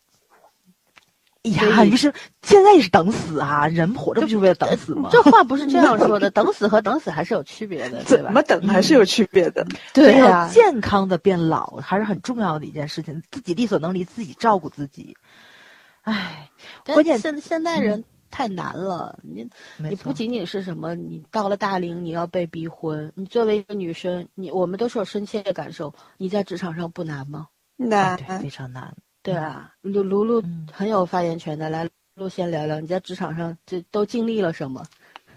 [1.44, 2.12] 呀，于是
[2.42, 3.68] 现在也是等死啊！
[3.68, 5.10] 人活着不就是为了等死吗？
[5.12, 8.24] 这话不是这样说的， 等死和等死还是有区别的，对吧？
[8.24, 9.64] 怎么等还是有区别的。
[9.94, 15.16] 对呀、健康的变老还是很重要的一件事情，自己力所能及，自己照顾自己。
[16.02, 16.50] 唉，
[16.84, 19.48] 但关键现现代人太难了，你
[19.78, 27.50] 你不仅仅是什么，你到了大龄你要被逼婚，你作为一个女生，你我们都是有深切的感受，你在职场上不难吗？
[27.78, 28.96] 啊难对，非常难。
[29.22, 34.86] 对啊，卢卢卢嗯很有发言权的，来，卢先聊聊你在职场上这都经历了什么？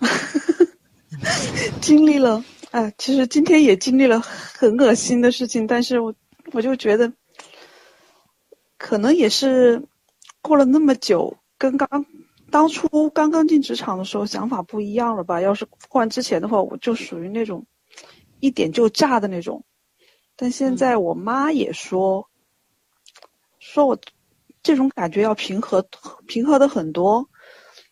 [1.81, 6.15] 经历了，哎，其实今天也经历了很恶心的事情，但是我
[6.53, 7.13] 我就觉得，
[8.77, 9.83] 可能也是
[10.43, 12.05] 过了那么久，跟刚
[12.51, 15.41] 当初刚刚进职场的时候想法不一样了吧？
[15.41, 17.67] 要是换之前的话，我就属于那种
[18.41, 19.65] 一点就炸的那种，
[20.41, 22.31] 但现在我妈也说，
[23.59, 23.99] 说我
[24.63, 25.83] 这种感觉要平和
[26.29, 27.29] 平和的很多，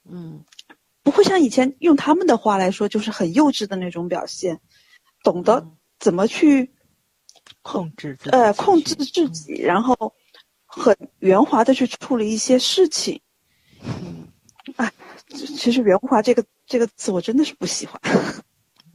[0.08, 0.44] 嗯。
[1.02, 4.60] 不会像以前用他们的话来说，就是很幼稚的那种表现，
[5.22, 5.76] 懂得嗯。
[6.00, 6.72] 怎么去
[7.62, 10.14] 控制自己，呃控制自己，然后
[10.64, 13.20] 很圆滑的去处理一些事情。
[13.82, 14.28] 嗯，
[15.28, 18.00] 其其实“圆滑”这个这个词我真的是不喜欢。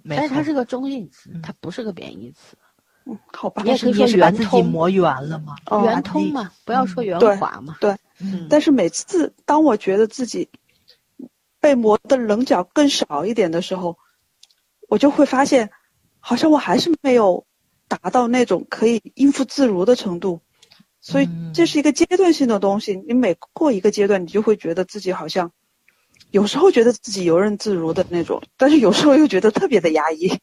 [0.04, 2.58] 没错但是它是个中性词嗯，它不是个贬义词，
[3.06, 3.70] 嗯，好吧你。
[3.72, 5.56] 也可以说是把自己圆通磨圆了嘛？
[5.66, 7.78] 哦圆通嘛，不要说圆对滑嘛。
[7.80, 10.49] 对，嗯，但是每次当我觉得自己
[11.60, 13.97] 被磨的棱角更少一点的时候，
[14.88, 15.70] 我就会发现，
[16.20, 17.45] 好像我还是没有
[17.88, 20.41] 达到那种可以应付自如的程度。
[21.04, 25.52] 所以嗯这是一个阶段性的东西，你每过一个阶段，你就会觉得自己好像，
[26.30, 30.38] 有时候觉得自己游刃自如的那种，但是有时候又觉得特别的压抑。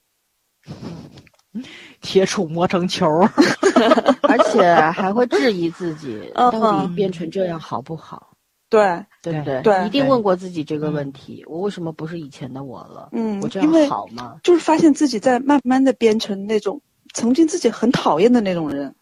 [2.08, 3.30] 铁杵磨成球儿。
[4.26, 8.34] 而且还会质疑自己嗯到底变成这样好不好，
[8.70, 9.60] 对，对不对？
[9.62, 13.10] 对一定问过自己这个问题：我为什么不是以前的我了？
[13.12, 14.40] 嗯我这因为样好吗？
[14.42, 16.80] 就是发现自己在慢慢的变成那种
[17.14, 18.94] 曾经自己很讨厌的那种人。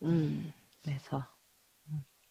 [0.00, 0.44] 嗯，
[0.84, 1.18] 没错，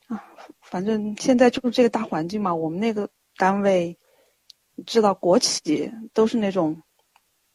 [0.08, 0.24] 啊
[0.62, 3.98] 反正现在就是这个大环境嘛，我们那个单位，
[4.86, 6.82] 知道国企都是那种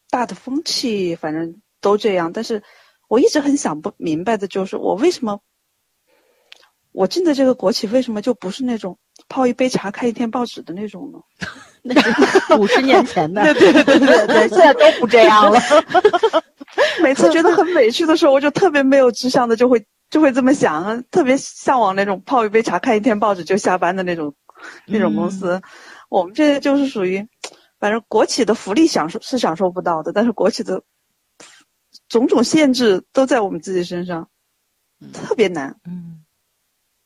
[0.09, 2.31] 大的风气，反正都这样。
[2.33, 2.63] 但是
[3.07, 5.39] 我一直很想不明白的就是，我为什么
[6.91, 11.19] 我进的这个国企为什么就不是那种泡一杯茶看一天报纸的那种呢？
[11.85, 13.43] 那是五十年前的。
[13.53, 15.59] 对对对对对， 现在都不这样了。
[17.03, 24.33] 每次觉得很委屈的时候，我就特别没有志向的就会就会这么想，特别向往那种泡一杯茶看一天报纸就下班的那种
[24.87, 25.61] 那种公司。
[26.09, 27.27] 我们这就是属于，
[27.79, 30.83] 反正国企的福利享受是享受不到的，但是国企的
[32.19, 34.29] 种种限制都在我们自己身上，
[35.11, 35.79] 特别难。
[35.85, 36.23] 嗯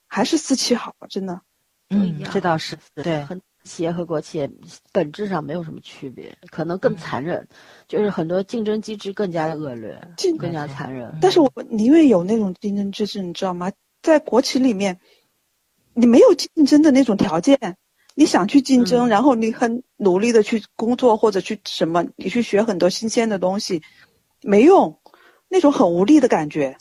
[0.10, 1.42] 还是私企好，真的。
[1.90, 3.24] 嗯，这倒是对。
[3.24, 4.50] 很企业和国企业
[4.92, 7.48] 本质上没有什么区别，可能更残忍，
[7.88, 11.18] 就是很多竞争机制更加的恶劣，竞更加残忍。
[11.22, 13.72] 但是我宁愿有那种竞争机制，你知道吗？
[14.02, 15.00] 在国企里面，
[15.94, 17.78] 你没有竞争的那种条件，
[18.16, 23.84] 你想去竞争，嗯然后你很努力的去工作或者去什么，你去学很多新鲜的东西，
[24.42, 25.00] 没用，
[25.48, 26.78] 那种很无力的感觉。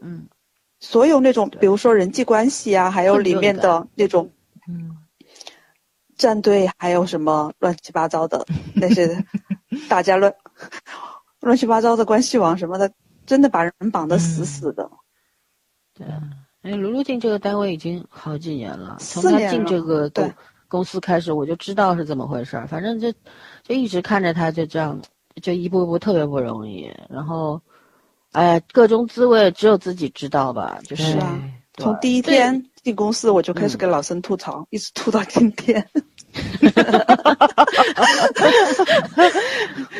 [0.00, 0.28] 嗯，
[0.80, 4.30] 所有那种，比如说人际关系啊，还有里面的那种
[4.68, 4.96] 嗯
[6.16, 9.24] 战队，还有什么乱七八糟的 那些
[9.88, 10.34] 大家乱
[11.40, 12.92] 乱七八糟的关系网什么的，
[13.26, 14.90] 真的把人绑得死死的。
[15.94, 16.06] 对。
[16.62, 20.34] 哎，卢卢进这个单位已经好几年了，从他进这个对公
[20.68, 22.66] 公司开始，我就知道是怎么回事儿。
[22.66, 23.12] 反正就
[23.62, 25.00] 就一直看着他就这样
[25.40, 26.90] 就一步一步特别不容易。
[27.08, 27.60] 然后，
[28.32, 30.78] 哎呀，各种滋味只有自己知道吧。
[30.84, 31.18] 就是
[31.74, 35.86] 从第一天进公司我就开始跟老森吐槽，一直吐到今天。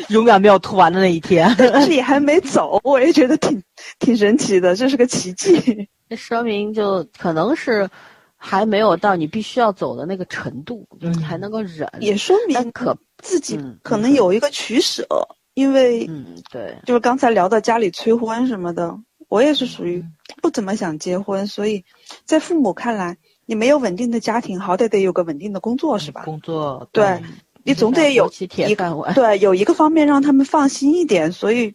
[0.08, 1.54] 永远没有吐完的那一天。
[1.56, 3.62] 这里还没走，我也觉得挺
[3.98, 5.88] 挺神奇的，这是个奇迹。
[6.08, 7.88] 这说明就可能是
[8.36, 11.88] 还没有到你必须要走的那个程度，就是你还能够忍。
[12.00, 15.06] 也说明但可自己嗯可能有一个取舍，
[15.54, 20.04] 因为嗯，对，就是刚才聊到家里催婚什么的，我也是属于
[20.40, 21.84] 不怎么想结婚，所以
[22.24, 26.22] 在父母看来，你没有稳定的家庭，好歹得有个稳定的工作，是吧？
[26.24, 27.22] 工作对，
[27.64, 28.30] 你总得有
[28.66, 29.12] 一个。
[29.14, 31.74] 对有一个方面让他们放心一点，所以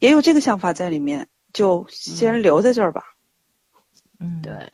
[0.00, 3.02] 也有这个想法在里面，就先留在这儿吧，
[4.18, 4.72] 嗯，对，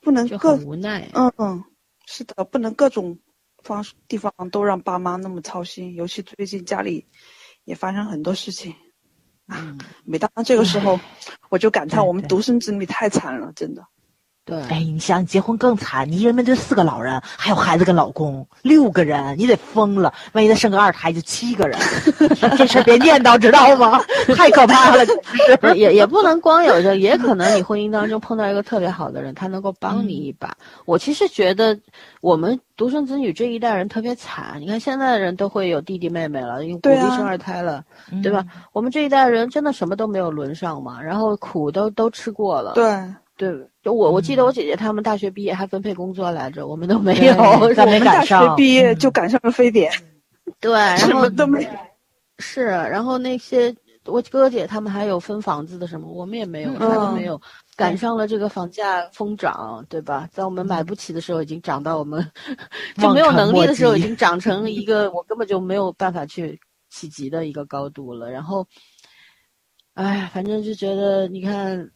[0.00, 1.08] 不能各无奈。
[1.14, 1.64] 嗯嗯，
[2.06, 3.18] 是的，不能各种
[3.66, 7.04] 方式地方都让爸妈那么操心，尤其最近家里
[7.64, 8.72] 也发生很多事情。
[9.46, 9.76] 啊，
[10.06, 10.98] 每当这个时候，
[11.50, 13.84] 我就感叹我们独生子女太惨了，真的。
[14.46, 20.14] 对，哎，你想结婚更惨，你一人面对四个老人，还有孩子跟老公，六个人，你得疯了。
[20.34, 21.76] 万一再生个二胎，就七个人，
[22.56, 24.00] 这事儿别念叨，知道吗？
[24.36, 25.12] 太可怕了，是。
[25.74, 30.56] 也也 也不能光有这，也可能你婚姻当中碰到一个特别好的人，他能够帮你一把。
[30.84, 31.76] 我其实觉得
[32.20, 34.60] 我们独生子女这一代人特别惨。
[34.60, 37.82] 你看现在的人都会有弟弟妹妹了，因为鼓励生二胎了，
[38.22, 38.44] 对吧？
[38.72, 42.74] 我们这一代人真的什么都没有轮上嘛，然后苦都都吃过了。
[42.74, 43.02] 对，
[43.36, 43.50] 对，
[43.86, 47.34] 就我我记得我姐姐她们大学毕业还分配工作来着，我们都没有。
[47.72, 49.92] 咱没我们大学赶上毕业嗯就赶上了非典，
[50.58, 51.64] 对，然什后么都没。
[52.40, 53.72] 是，然后那些
[54.06, 57.40] 我哥姐他们还有分房子的什么，我们也没有，嗯啥都没有。
[57.76, 60.28] 赶上了这个房价疯涨，对吧？
[60.32, 62.28] 在我们买不起的时候，已经涨到我们
[63.00, 66.58] 就没有能力的时候，已经涨成一个我根本就没有办法去
[66.90, 68.32] 企及的一个高度了。
[68.32, 68.66] 然后，
[69.94, 71.88] 哎，反正就觉得，你看，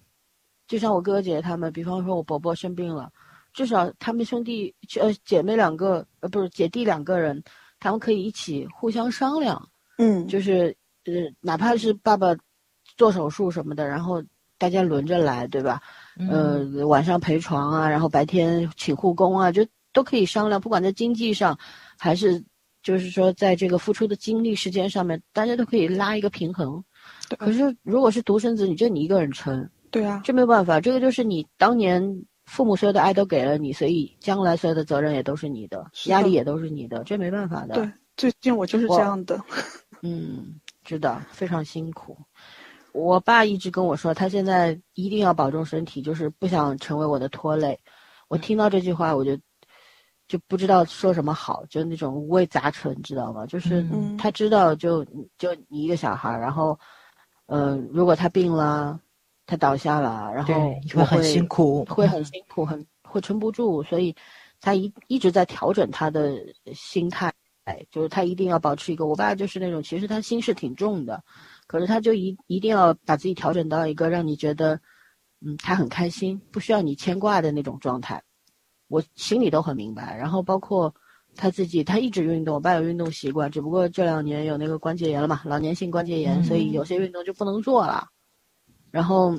[0.70, 3.10] 就像我哥哥姐姐他们，比方说我伯伯生病了，
[3.52, 7.42] 至少他们兄弟呃姐妹两个呃不是姐弟两个人，
[7.80, 9.60] 他们可以一起互相商量。
[9.98, 10.72] 嗯，就是
[11.06, 12.36] 呃，哪怕是爸爸
[12.97, 14.22] 做手术什么的，然后
[14.59, 15.82] 大家轮着来，对吧？
[16.30, 21.59] 呃，晚上陪床啊，然后白天请护工啊，就都可以商量，不管在经济上，
[21.98, 22.40] 还是
[22.80, 26.80] 就是说在这个付出的精力时间上面，大家都可以拉一个平衡。
[27.38, 32.02] 可是如果是独生子女，就你一个人撑，对啊，这没有办法，这个就是你当年
[32.46, 37.74] 父母所有的爱都给了你，所以将来所有的责任也都是你的，的压力也都是你的，这没办法的。
[37.74, 39.40] 对，最近我就是这样的。
[40.02, 42.16] 嗯，知道，非常辛苦。
[42.92, 47.78] 我爸一直跟我说，他现在一定要保重身体，就是不想成为我的拖累。
[48.28, 49.38] 我听到这句话，我就
[50.26, 53.46] 就不知道说什么好，就那种五味杂陈，你知道吗？
[53.46, 55.04] 就是嗯他知道就
[55.38, 56.76] 就你一个小孩，然后，
[57.46, 58.98] 呃，如果他病了，
[59.51, 64.14] 他倒下了，然后我对会很辛苦会很辛苦，很会撑不住，所以
[64.60, 66.39] 他一一直在调整他的
[66.72, 67.32] 心态。
[67.64, 71.20] 哎，就是他一定要保持一个，我爸就是那种，其实他心事挺重的，
[71.66, 74.81] 可是他就一一定要把自己调整到一个让你觉得，
[75.44, 78.22] 嗯，他很开心，不需要你牵挂的那种状态。
[78.86, 80.16] 我心里都很明白。
[80.16, 80.94] 然后包括
[81.35, 88.06] 他自己，他一直运动，我爸有运动习惯，只不过这两年有那个关节炎了嘛，老年性关节炎，嗯所以有些运动就不能做了。
[88.90, 89.34] 然后，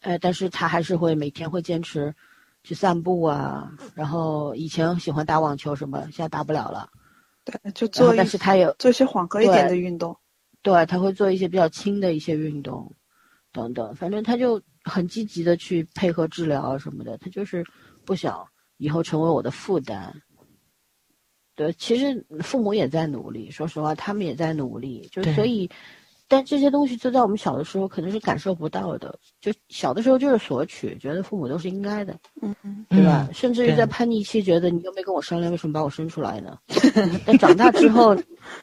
[0.00, 2.14] 呃，但是他还是会每天会坚持
[2.62, 6.88] 去散步啊，然后以前喜欢打网球什么，现在打不了了。
[7.44, 10.16] 对，就做一但是他也做一些缓和一点的运动。
[10.62, 12.94] 对，他会做一些比较轻的一些运动，
[13.50, 17.66] 等等，反正他就很积极的去配合治疗啊什么的，他就是
[18.04, 20.14] 不想以后成为我的负担。
[21.54, 25.68] 对，其实父母也在努力，说实话，他们也在努力，就所以，
[26.32, 33.26] 但这些东西就在我们小的时候可能是感受不到的，就小的时候就是索取，觉得父母都是应该的，嗯嗯，对吧？
[33.28, 36.56] 嗯甚至于在叛逆期，觉得你又没跟我商量，为什么把我生出来呢？
[37.26, 38.16] 但长大之后，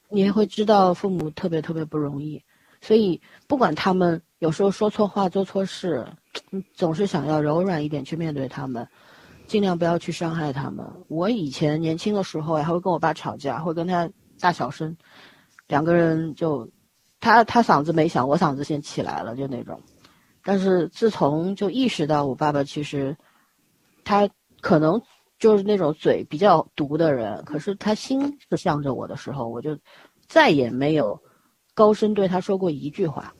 [0.09, 2.43] 你也会知道父母特别特别不容易，
[2.81, 6.03] 所以不管他们有时候说错话、做错事，
[6.49, 8.87] 你总是想要柔软一点去面对他们，
[9.45, 10.83] 尽量不要去伤害他们。
[11.07, 14.09] 我以前年轻的时候还会跟我爸吵架，会跟他
[14.39, 14.97] 大小声，
[15.67, 16.67] 两个人就
[17.19, 19.81] 他他嗓子没响，我嗓子先起来了，就那种。
[20.43, 23.15] 但是自从就意识到我爸爸其实
[24.03, 24.27] 他
[24.61, 25.01] 可能
[25.37, 29.77] 就是那种嘴比较毒的人，可是他心是向着我的时候，我就
[30.27, 31.21] 再也没有
[31.73, 33.33] 高声对他说过一句话，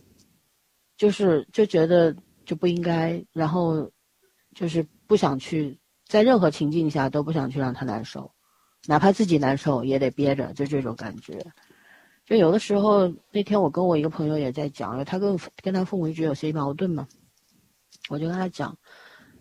[0.98, 2.16] 就是就觉得
[2.46, 3.90] 就不应该，然后
[4.54, 8.32] 就是不想去在任何情境下都不想去让他难受，
[8.88, 11.40] 哪怕自己难受也得憋着，就这种感觉。
[12.30, 17.08] 就有的时候，那天我跟我一个朋友也在讲，他跟跟他父母一直有些矛盾嘛，
[18.08, 18.78] 我就跟他讲，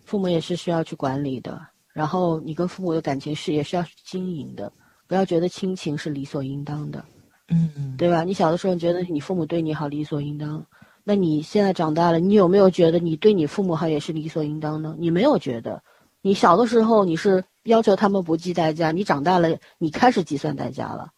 [0.05, 1.61] 父母也是需要去管理的，
[1.93, 4.73] 然后你跟父母的感情是也是要去经营的，
[5.05, 7.05] 不要觉得亲情是理所应当的，
[7.49, 8.23] 嗯，对吧？
[8.23, 10.65] 你小的时候觉得你父母对你好理所应当，
[11.03, 14.95] 那你现在长大了，你有没有觉得你对你父母好也是理所应当呢？
[14.97, 15.79] 你没有觉得，
[16.23, 21.11] 你小的时候你是要求他们不计代价，你长大了你开始计算代价了。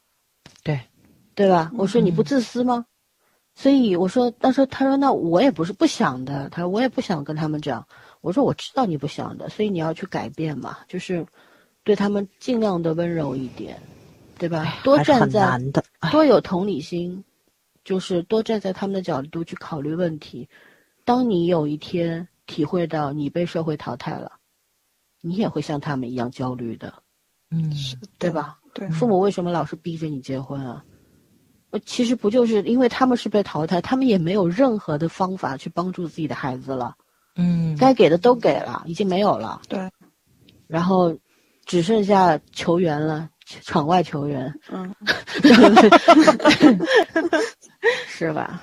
[1.35, 1.71] 对，吧？
[1.77, 2.85] 我说你不自私吗？
[3.53, 7.85] 所以我说，当时他说那我也不是不想的，他说我也不想跟他们这样。
[8.21, 11.25] 我说我知道你不想的，所以你要去改变嘛，就是
[11.83, 13.81] 对他们尽量的温柔一点，
[14.37, 14.79] 对吧？
[14.83, 15.59] 多站在
[16.11, 17.23] 多有同理心，
[17.83, 20.47] 就是多站在他们的角度去考虑问题。
[21.03, 24.31] 当你有一天体会到你被社会淘汰了，
[25.19, 26.93] 你也会像他们一样焦虑的，
[27.49, 27.73] 嗯，
[28.17, 28.59] 对吧？
[28.73, 30.85] 对，父母为什么老是逼着你结婚啊？
[31.71, 36.95] 呃，其实不就是因为他们是被淘汰，他们也没有任何的方法去帮助自己的孩子了，
[37.35, 39.89] 嗯，该给的都给了，已经没有了，对，
[40.67, 41.15] 然后
[41.65, 44.93] 只剩下球员了，场外球员，嗯，
[48.07, 48.61] 是吧？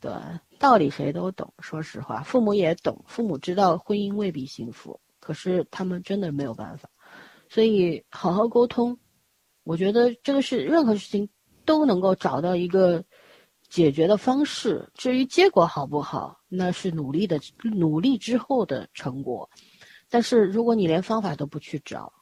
[0.00, 0.10] 对，
[0.58, 6.88] 道理谁都懂，说实话，父母也懂，父母知道婚姻未必幸福，可是他们真的没有办法，
[7.48, 8.96] 所以好好沟通，
[9.64, 11.28] 我觉得这个是任何事情
[11.70, 13.00] 都能够找到一个
[13.68, 14.84] 解决的方式。
[14.94, 19.48] 至于结果好不好，那是努力的努力之后的成果。
[20.08, 22.12] 但是如果你连方法都不去找，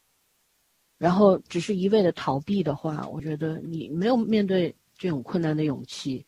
[0.98, 6.26] 然后只是一味的逃避的话，我觉得你没有面对这种困难的勇气，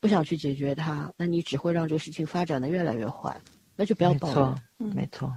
[0.00, 3.38] 不想去解决它，那你只会让这个事情发展的越来越坏。
[3.76, 5.30] 那就不要没错抱怨。，嗯没错，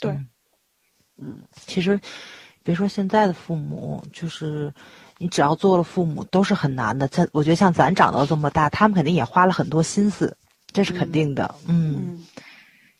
[0.00, 0.28] 对嗯
[1.18, 2.00] 嗯，其实，
[2.64, 4.74] 别说现在的父母，就是
[5.22, 7.06] 你只要做了父母，都是很难的。
[7.06, 10.34] 咱我觉得像咱长到这么大，他们肯定也花了很多心思，
[10.72, 11.54] 这是肯定的。
[11.66, 12.26] 嗯，嗯，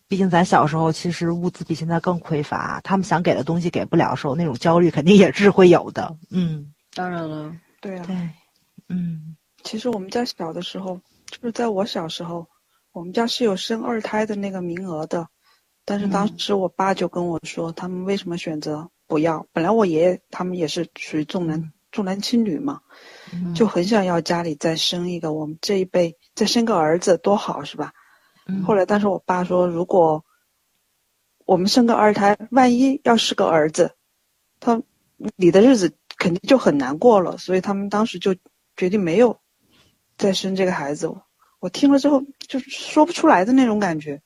[0.06, 6.14] 毕竟咱小时候其实物资比现在更匮乏，他们想给的东西给不了的时候，那种焦虑肯定也是会有的。
[6.28, 8.04] 嗯，当然了，对啊。
[8.06, 8.14] 对，
[8.90, 9.34] 嗯
[9.64, 12.46] 其实我们家小的时候，就是在我小时候，
[12.92, 15.26] 我们家是有生二胎的那个名额的，
[15.86, 19.46] 但是嗯当时我爸就跟我说，他们为什么选择不要？
[19.54, 22.80] 本来我爷爷他们也是属于重男重男轻女嘛，
[23.32, 27.92] 嗯就很想要家里再生一个，我们这一辈再生个儿子多好，是吧？
[28.46, 30.24] 嗯后来，但是我爸说，如果
[31.44, 33.94] 我们生个二胎，万一要是个儿子，
[34.60, 34.82] 他
[35.36, 38.34] 你的日子肯定就很难过了，所以他们当时就
[38.76, 39.40] 决定没有
[40.16, 41.12] 再生这个孩子。
[41.58, 44.22] 我听了之后就是说不出来的那种感觉。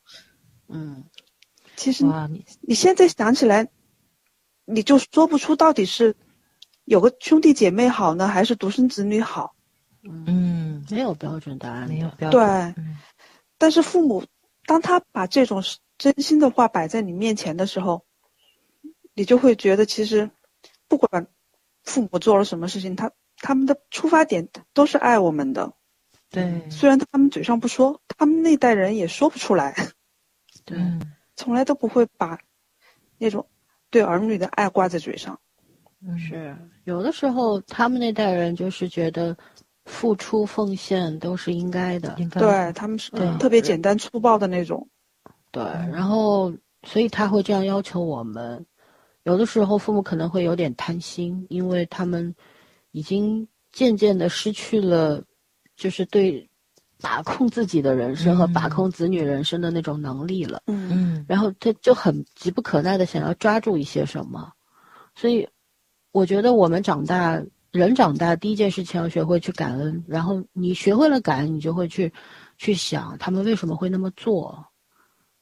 [0.69, 1.05] 嗯，
[1.77, 3.69] 其实，你你现在想起来，
[4.65, 6.15] 你就说不出到底是
[6.85, 9.55] 有个兄弟姐妹好呢，还是独生子女好。
[10.03, 11.89] 嗯，没有标准答案。
[11.89, 12.99] 没有标对准，嗯
[13.57, 14.25] 但是父母
[14.67, 15.63] 当他把这种
[15.97, 18.05] 真心的话摆在你面前的时候，
[19.15, 20.31] 你就会觉得其实
[20.89, 21.27] 不管
[21.83, 25.73] 父母做了什么事情，他他们的出发点都是爱我们的。
[26.29, 29.75] 对，虽然他们嘴上不说，他们那代人也说不出来，
[30.65, 31.01] 对，嗯
[31.37, 32.39] 从来都不会把
[33.17, 33.49] 那种
[33.89, 35.41] 对儿女的爱挂在嘴上。
[36.07, 39.37] 嗯是有的时候他们那代人就是觉得
[39.85, 44.87] 付出奉献都是应该的，应该对他们是对特别简单粗暴的那种。
[45.51, 46.53] 对，然后
[46.83, 48.65] 所以他会这样要求我们。
[49.23, 52.35] 有的时候父母可能会有点贪心，因为他们
[52.91, 55.23] 已经渐渐的失去了，
[55.77, 56.47] 就是对
[57.01, 60.61] 把控自己的人生和嗯把控子女人生的那种能力了。
[60.67, 64.53] 嗯嗯然后他就很急不可耐的想要抓住一些什么，
[65.15, 65.49] 所以
[66.15, 67.43] 我觉得我们长大，
[67.73, 72.13] 人长大第一件事情要学会去感恩，然后你学会了感恩，你就会去
[72.57, 74.65] 去想他们为什么会那么做，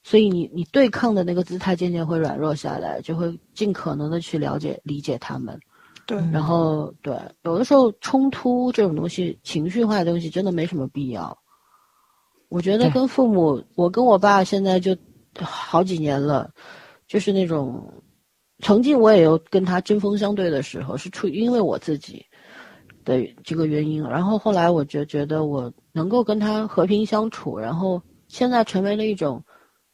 [0.03, 5.61] 所以你你对抗的那个姿态渐渐会软弱下来，就会尽可能的去了解理解他们，
[6.07, 11.37] 对，嗯然后对有的时候冲突这种东西，情绪化的东西真的没什么必要。
[12.49, 14.97] 我觉得跟父母，我跟我爸现在就
[15.39, 16.51] 好几年了，
[17.07, 17.93] 就是那种，
[18.63, 22.25] 曾经我也有跟他针锋相对的时候，是出于因为我自己
[23.05, 29.45] 的这个原因，然后后来我就觉得我能够跟他和平相处，然后现在成为了一种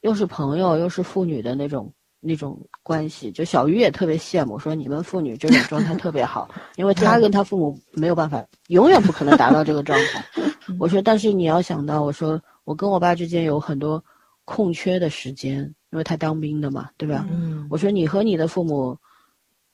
[0.03, 1.90] 又是朋友又是父女的那种
[2.20, 3.32] 那种关系。
[3.32, 6.47] 就小鱼也特别羡慕，说你们父女这种状态特别好，
[6.77, 10.23] 因为他跟他父母没有办法，永远不可能达到这个状态。
[10.78, 14.05] 我说，但是你要想到，我说我跟我爸之间有很多
[14.45, 17.27] 空缺的时间，因为他当兵的嘛，对吧？
[17.31, 18.97] 嗯我说你和你的父母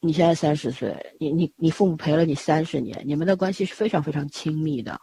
[0.00, 5.00] 你现在三十岁，你你你父母陪了你三十年，你们的关系是非常非常亲密的，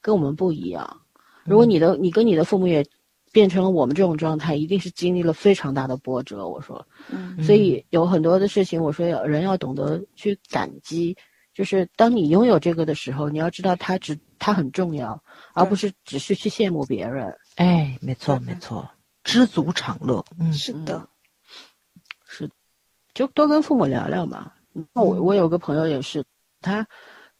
[0.00, 1.00] 跟我们不一样。
[1.44, 2.84] 如果你的你跟你的父母也
[3.32, 6.46] 变成了我们这种状态，一定是经历了非常大的波折。
[6.46, 11.16] 我说，嗯所以有很多的事情，我说要人要懂得去感激，
[11.54, 15.22] 就是当你拥有这个的时候，你要知道它只它很重要，
[15.54, 17.32] 而不是只是去羡慕别人。
[17.54, 18.88] 哎，没错没错，
[19.24, 20.24] 知足常乐。
[20.38, 21.08] 嗯，是的，
[22.26, 22.50] 是
[23.14, 24.52] 就多跟父母聊聊嘛。
[24.92, 26.24] 那我我有个朋友也是，
[26.60, 26.86] 他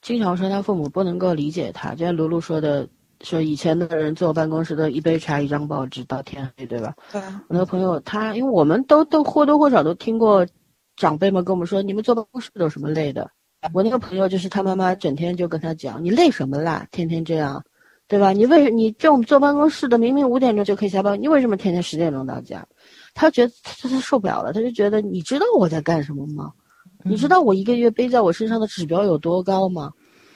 [0.02, 2.88] 经常说他父母不能够理解他，就像卢卢说的，
[3.22, 6.94] 说以前的人坐办公室都一杯茶一张报纸到天黑，对吧？
[7.12, 10.46] 对啊，我那个朋友他，因为我们都都或多或少都听过
[10.96, 13.30] 长辈们跟我们说，你们坐办公室有什么累的？
[13.74, 16.86] 我那个朋友就是他妈妈整天就跟他讲，你累什么啦？
[16.90, 17.62] 天天这样，
[18.10, 18.32] 对吧？
[18.32, 22.66] 你为你这种坐办公室的，明明五点钟就可以下班，你为什么天天十点钟到家？
[23.14, 26.52] 他觉得他他受不了了，他就觉得你知道我在干什么吗？
[27.04, 29.92] 你知道我一个月背在我身上的指标有多高吗？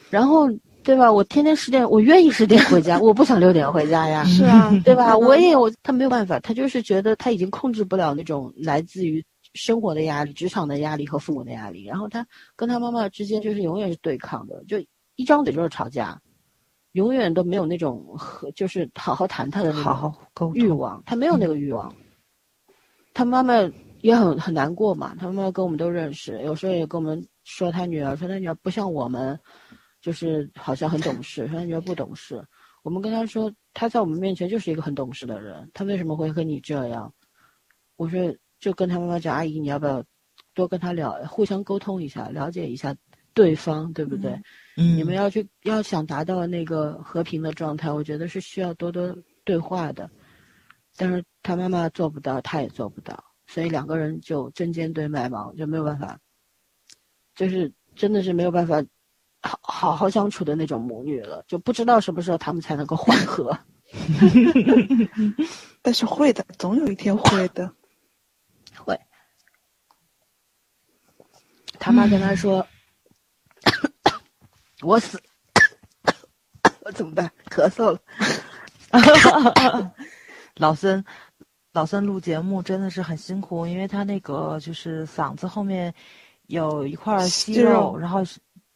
[0.08, 0.48] 然后
[0.84, 1.12] 对吧？
[1.12, 4.22] 我天天十点，我愿意十点回家，我不想六点回家呀。
[4.22, 5.18] 是啊，对吧？
[5.18, 9.24] 我也我，他没有办法，他就是觉得他已经控制不了那种来自于
[9.54, 12.24] 生活的压力、职场的压力和父母的压力，然后他
[12.54, 14.76] 跟他妈妈之间就是永远是对抗的，就
[15.16, 16.20] 一张嘴就是吵架，
[16.94, 20.54] 永远都没有那种和就是好好谈他的那好种好沟通。
[20.54, 21.94] 欲望，他没有那个欲望。
[23.12, 23.54] 他妈妈
[24.00, 29.38] 也很很难过嘛，他妈妈跟我们都认识，有时候也跟我们说他女儿，说他女儿不像我们，
[30.00, 32.44] 就是好像很懂事，说他女儿不懂事。
[32.82, 37.12] 我们跟他说，他在我们面前就是一个很懂事的人，他为什么会和你这样？
[37.96, 40.04] 我说就跟他妈妈讲，阿姨你要不要
[40.54, 42.94] 多跟他聊，互相沟通一下，了解一下
[43.32, 44.32] 对方，对不对？
[44.32, 44.44] 嗯，
[44.76, 50.10] 你们要去要想达到那个和平的状态，我觉得是需要多多对话的。
[50.96, 56.18] 但是他妈妈做不到，他也做不到，所以两个人就针尖对麦芒，就没有办法，
[57.34, 58.84] 就是真的是没有办法
[59.40, 63.56] 好好好相处的那种母女了，就不知道什么时候他们才能够缓和。
[65.82, 67.72] 但是会的，总有一天会的。
[68.76, 68.98] 会，
[71.78, 72.66] 他妈跟他说
[74.84, 75.20] ：“我死，
[76.84, 77.30] 我怎么办？
[77.48, 77.98] 咳嗽了。
[80.56, 81.04] ”老孙，
[81.72, 85.92] 老孙录节目真的是很辛苦，因为他那个就是嗓子后面
[86.46, 88.22] 有一块息息肉然后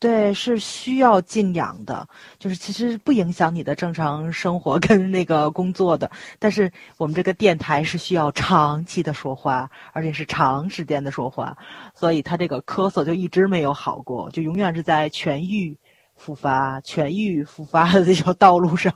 [0.01, 2.09] 对是需要静养的，
[2.39, 11.57] 就是其实不影响你的正常生活跟那个工作的，但是我们这个电台是需要长期的说话，而且是长时间的说话，
[11.95, 15.77] 所以他这个咳嗽就一直没有好过，就永远是在痊愈、
[16.19, 18.93] 复发、痊愈、复发的这条道路上。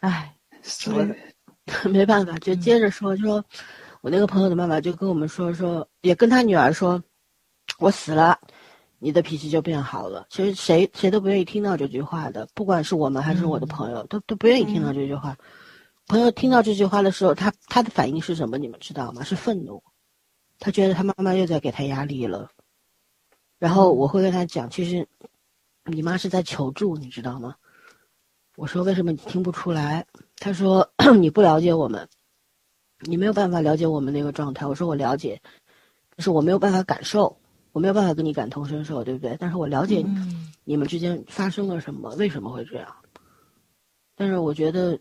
[0.00, 1.14] 唉，所以
[1.88, 3.44] 没办法，就接着说，就说
[4.00, 7.00] 我那个朋友的妈妈就跟我们说说，也跟他女儿说，
[7.78, 8.38] 我死了，
[8.98, 10.26] 你的脾气就变好了。
[10.30, 15.36] 其实谁谁都不愿意听到这句话的，不管是我们还是我的朋友，都都不愿意听到这句话。
[16.08, 18.56] 朋友听到这句话的时候，他他的反应是什么？
[18.58, 19.22] 你们知道吗？
[19.24, 19.82] 是愤怒，
[20.60, 22.48] 他觉得他妈妈又在给他压力了。
[23.58, 25.06] 然后我会跟他讲，其实
[25.86, 27.54] 你妈是在求助，你知道吗？
[28.56, 30.06] 我说为什么你听不出来？
[30.38, 30.90] 她说
[31.20, 32.08] 你不了解我们，
[33.00, 34.66] 你没有办法了解我们那个状态。
[34.66, 35.40] 我说我了解，
[36.16, 37.38] 但是我没有办法感受，
[37.72, 39.36] 我没有办法跟你感同身受，对不对？
[39.38, 42.96] 但是我了解你嗯你们之间发生了什么，为什么会这样？
[44.16, 44.98] 但是我觉得，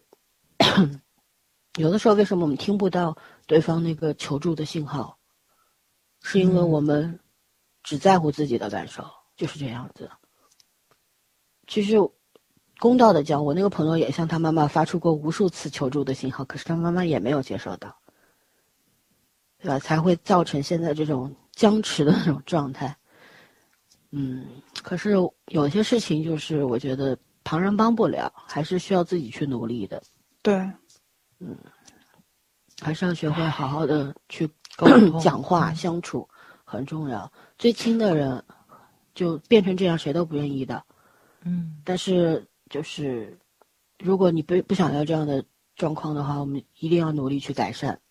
[1.79, 3.17] 有的时候为什么我们听不到
[3.47, 5.17] 对方那个求助的信号，
[6.21, 7.17] 是因为嗯我们
[7.83, 10.11] 只在乎自己的感受，就是这样子。
[11.67, 11.95] 其实，
[12.79, 17.95] 公道的讲，我那个朋友也向他妈妈发出过无数次求助的信号，可是他妈妈也没有接收到，
[19.59, 19.79] 对吧？
[19.79, 22.95] 才会造成现在这种僵持的那种状态。
[24.11, 24.45] 嗯，
[24.83, 25.15] 可是
[25.47, 30.01] 有些事情就是我觉得旁人帮不了，还是需要自己去努力的，
[30.41, 30.55] 对，
[31.39, 31.57] 嗯
[32.81, 36.27] 还是要学会好好的去沟通 讲话嗯相处，
[36.63, 37.31] 很重要。
[37.57, 38.43] 最亲的人
[39.13, 40.83] 就变成这样，谁都不愿意的。
[41.45, 43.39] 嗯但是就是，
[43.99, 45.45] 如果你不不想要这样的
[45.75, 48.01] 状况的话，我们一定要努力去改善。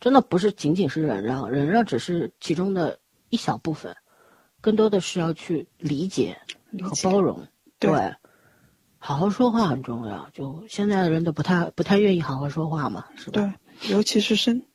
[0.00, 2.98] 真的不是仅仅是忍让，忍让只是其中的
[3.28, 3.94] 一小部分，
[4.62, 6.38] 更多的是要去理解
[6.82, 7.46] 和包容。
[7.78, 7.90] 对
[8.98, 10.30] 好好说话很重要。
[10.32, 13.54] 就现在的人都不太不太愿意好好说话嘛，是吧？
[13.78, 14.66] 对，尤其是身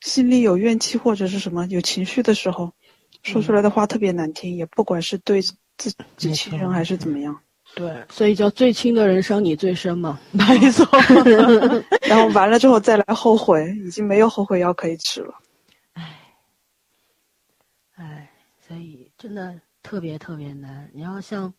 [0.00, 2.74] 心里有怨气或者是什么有情绪的时候，
[3.22, 5.40] 说出来的话特别难听，也不管是对
[5.76, 7.38] 自自亲生还是怎么样。
[7.74, 10.18] 对，所以叫最亲的人伤你最深嘛。
[10.32, 10.86] 没错。
[12.08, 15.34] 然后完了之后再来后悔，已经没有后悔药可以吃了。
[17.94, 18.30] 哎，
[18.66, 20.88] 所以真的特别特别难。
[20.94, 21.52] 你要像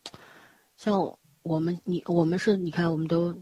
[0.76, 1.00] 像
[1.44, 3.36] 我们你我们是你看我们都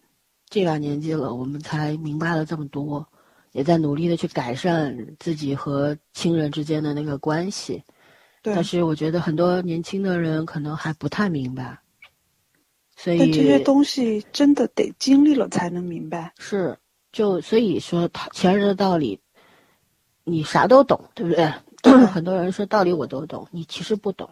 [0.49, 3.07] 这把年纪了，我们才明白了这么多，
[3.52, 7.84] 也在努力的去改善自己和亲人之间的那个关系。
[8.46, 11.80] 对但是我觉得很多年轻的人可能还不太明白，
[12.96, 16.32] 所以但这些东西真的得经历了才能明白。
[16.38, 16.78] 是
[17.12, 19.20] 就所以说他前人的道理，
[20.24, 21.52] 你啥都懂，对不对？
[22.06, 24.30] 很多人说道理我都懂，你其实不懂，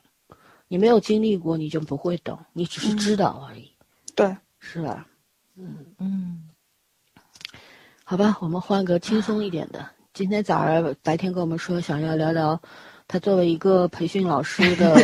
[0.68, 3.72] 你没有经历过，你就不会懂，你只是知道而已，
[4.14, 5.08] 对，是吧？
[5.56, 6.50] 嗯嗯，
[8.04, 9.90] 好吧，我们换个轻松一点的。
[10.14, 12.62] 今天早上白天跟我们说想要聊聊
[13.14, 14.96] 他作为一个培训老师的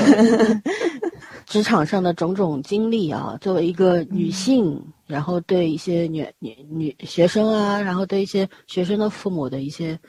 [1.45, 9.99] 职场上的种种经历啊，作为一个女性，然后对一些女女女学生啊，然后对一些学生的父母的一些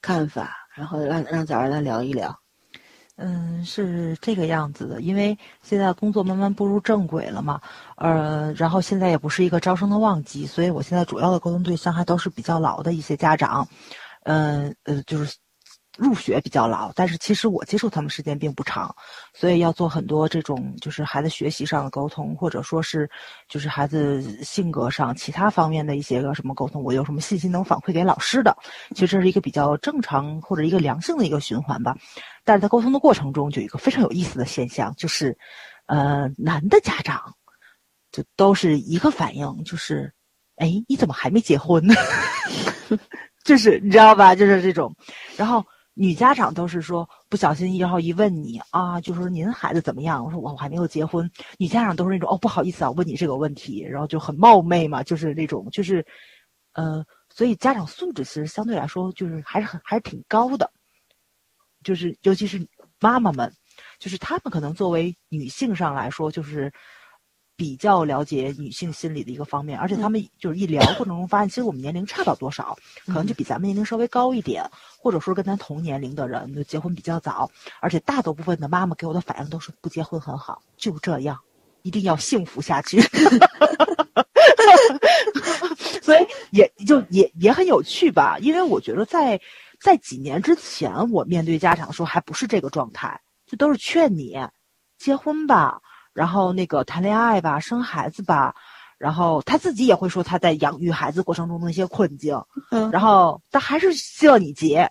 [0.00, 2.32] 看法，然后让让早上来聊一聊。
[3.16, 7.60] 嗯，是这个样子的，因为现在工作慢慢步入正轨了嘛，
[7.96, 13.66] 呃，然后现在也不是一个招生的旺季，所以我现在主要的沟通对象还都是比较老的一些家长，
[14.22, 15.36] 嗯呃，就是
[15.98, 18.94] 入学比较牢，但是其实我接触他们时间并不长，
[19.34, 23.10] 所以要做很多这种就是孩子学习上的沟通，或者说是
[23.48, 28.56] 就是孩子性格上其他方面的一些个什么沟通，我有什么信息能反馈给老师的，
[28.94, 31.96] 其实这是一个比较正常或者一个良性的一个循环吧。
[32.44, 35.36] 但是在沟通的过程中，就有一个非常有意思的现象，就是，
[35.86, 37.34] 呃，男的家长
[38.12, 40.12] 就都是一个反应，就是，
[40.58, 41.94] 哎，你怎么还没结婚呢？
[43.44, 44.34] 就是你知道吧？
[44.34, 44.94] 就是这种，
[45.36, 45.64] 然后
[46.00, 50.24] 女家长都是说不小心，然后一问你啊，就说您孩子怎么样？
[50.24, 51.28] 我说我我还没有结婚。
[51.58, 56.06] 女家长都是那种哦，不好意思啊，问你这个问题，然后就很冒昧嘛，就是那种就是，
[56.74, 60.70] 呃，所以家长素质其实相对来说就是还是很还是挺高的。
[61.82, 62.64] 就是尤其是
[63.00, 63.52] 妈妈们，
[63.98, 66.72] 就是她们可能作为女性上来说，就是
[67.58, 74.64] 比较了解女性心理的一个方面，而且他们就是一聊过程中发现，其实我们年龄差不了多少，可能就比咱们年龄稍微高一点，
[74.96, 81.36] 或者说跟咱同年龄的人就结婚比较早，而且大多部分的妈妈给我的反应都是不结婚很好，就这样，
[81.82, 83.00] 一定要幸福下去。
[86.00, 89.40] 所以也就也也很有趣吧，因为我觉得在
[89.80, 94.38] 在几年之前，我面对家长说还不是这个状态，就都是劝你
[94.96, 95.82] 结婚吧，
[96.18, 98.52] 然后那个谈恋爱吧，生孩子吧，
[98.98, 102.36] 然后他自己也会说他在养育孩子过程中的一些困境，
[102.72, 104.90] 嗯，然后他还是希望你结，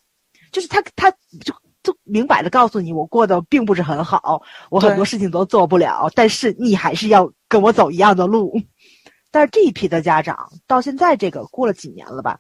[0.54, 8.54] 就是他他就就明摆的告诉你，我过得并不是很好，我很多事情都做不了，但是你还是要跟我走一样的路。
[9.30, 12.40] 但是这一批的家长到现在这个过了几年了吧，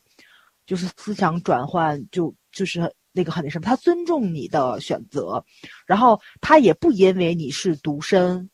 [0.65, 5.43] 就是思想转换就就是那个很那什么，他尊重你的选择，
[5.85, 8.49] 然后他也不因为你是独身，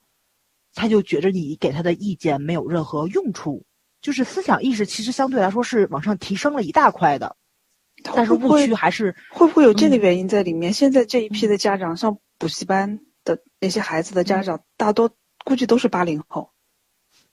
[0.73, 3.65] 他就觉着你给他的意见没有任何用处。
[4.01, 7.37] 就是思想意识其实相对来说是往上提升了一大块的，
[8.13, 10.73] 但是误区还是会不会有这个嗯原因在里面？
[10.73, 15.09] 现在这一批的家长上补习班的那些孩子的家长，大多
[15.45, 16.49] 估计都是八零后。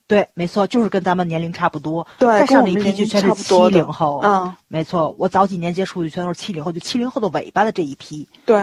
[0.07, 2.07] 对，没错，就是跟咱们年龄差不多。
[2.19, 4.21] 对再上的一批就全是七差不多的零后。
[4.23, 8.29] 嗯，没错，我早几年接触的全都是七零后，就七零后的尾巴的这一批。
[8.45, 8.57] 对，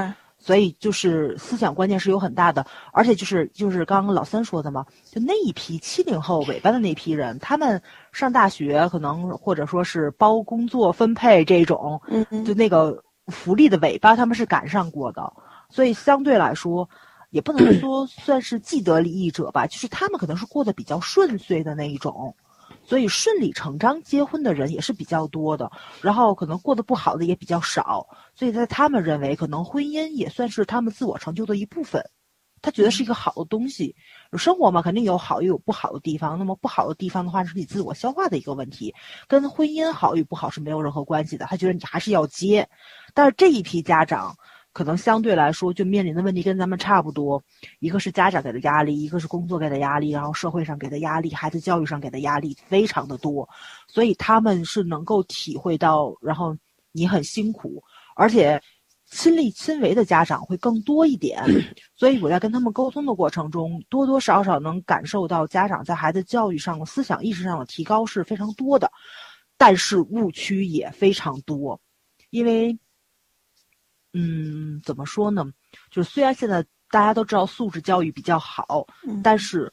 [0.47, 7.81] 所以就是思想观念是有很大的，而且就是就是刚刚老三说的嘛，就那一批七零后尾巴的那批人，他们
[8.13, 12.45] 上大学可能或者说是包工作分配这种，嗯。
[12.45, 15.33] 就那个福利的尾巴，他们是赶上过的，
[15.69, 16.89] 所以相对来说，
[17.31, 22.33] 也不能说算是既得利益者吧，就是他们可能是过得比较顺遂的那一种。
[22.87, 25.69] 所以顺理成章结婚的人也是比较多的，
[26.01, 32.01] 然后可能过得不好的也比较少，所以在他们认为，可能婚姻也算是他们自我成就的一部分。
[32.59, 33.95] 他觉得是一个好的东西，
[34.35, 36.39] 生活嘛，肯定有好也有不好的地方。
[36.39, 38.95] 那么不好的地方的话，是你自我消化的一个问题，
[39.27, 41.45] 跟婚姻好与不好是没有任何关系的。
[41.45, 42.67] 他觉得你还是要接，
[43.13, 44.35] 但是这一批家长
[44.77, 47.43] 可能相对来说就面临的问题跟咱们差不多，
[47.79, 53.49] 一个是家长给的压力，一个是工作给的压力，然后社会上给的压力，孩子教育上给的压力非常的多，
[53.87, 56.55] 所以他们是能够体会到，然后
[56.91, 57.81] 你很辛苦，
[58.15, 58.61] 而且。
[59.09, 61.41] 亲力亲为的家长会更多一点，
[61.95, 68.91] 所以我在跟他们沟通的过程中，多多少少能感受到家长在孩子教育上的思想意识上的提高是非常多的，
[69.57, 71.79] 但是误区也非常多，
[72.31, 72.77] 因为，
[74.17, 75.45] 嗯，怎么说呢？
[75.91, 79.71] 就是虽然现在大家都知道素质教育比较好，嗯但是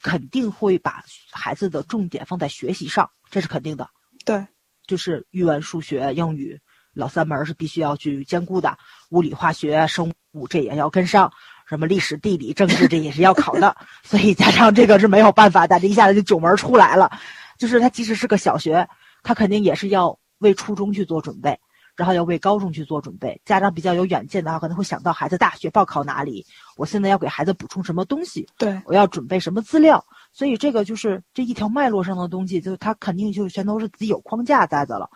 [0.00, 3.88] 肯定会把孩子的重点放在学习上，这是肯定的。
[4.24, 4.46] 对，
[4.86, 6.60] 就是语文、数学、英语，
[6.94, 8.78] 老三门是必须要去兼顾的，
[9.10, 11.32] 物理、化学、生物这也要跟上，
[11.66, 17.10] 什么历史、地理、政治这也是要考的， 所以加上这个是没有办法的，这一下子就九门出来了。
[17.58, 18.88] 就是他即使是个小学，
[19.22, 21.58] 他肯定也是要为初中去做准备，
[21.96, 23.40] 然后要为高中去做准备。
[23.44, 26.44] 家长比较有远见的话，可能会想到孩子大学报考哪里，
[26.76, 30.04] 我现在要给孩子补充什么东西，对，我要准备什么资料。
[30.32, 35.08] 所以这个就是这一条脉络上的东西，就他肯定就全都是自己有框架在的了。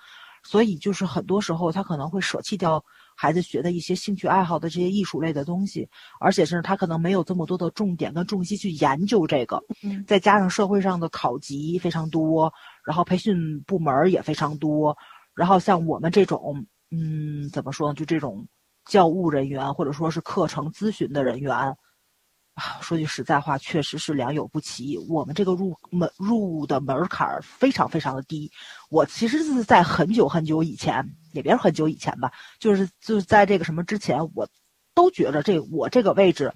[0.43, 2.85] 所以就是很多时候他可能会舍弃掉
[3.17, 5.89] 孩子学的一些兴趣爱好的这些艺术类的东西，
[6.21, 9.61] 而且是他可能没有这么多的重点跟重心去研究这个。
[9.83, 12.53] 嗯，再加上社会上的考级非常多，
[12.85, 14.97] 然后培训部门也非常多，
[15.37, 17.95] 然后像我们这种，嗯，怎么说呢？
[17.95, 18.45] 就这种
[18.87, 21.55] 教务人员或者说是课程咨询的人员。
[22.55, 24.97] 啊，说句实在话，确实是良莠不齐。
[25.11, 28.51] 我们这个入门入的门槛儿非常非常的低。
[28.89, 34.49] 我其实是在很久很久以前，也别说很久以前吧，就是就是在这个什么之前，我
[34.95, 36.51] 都觉着这我这个位置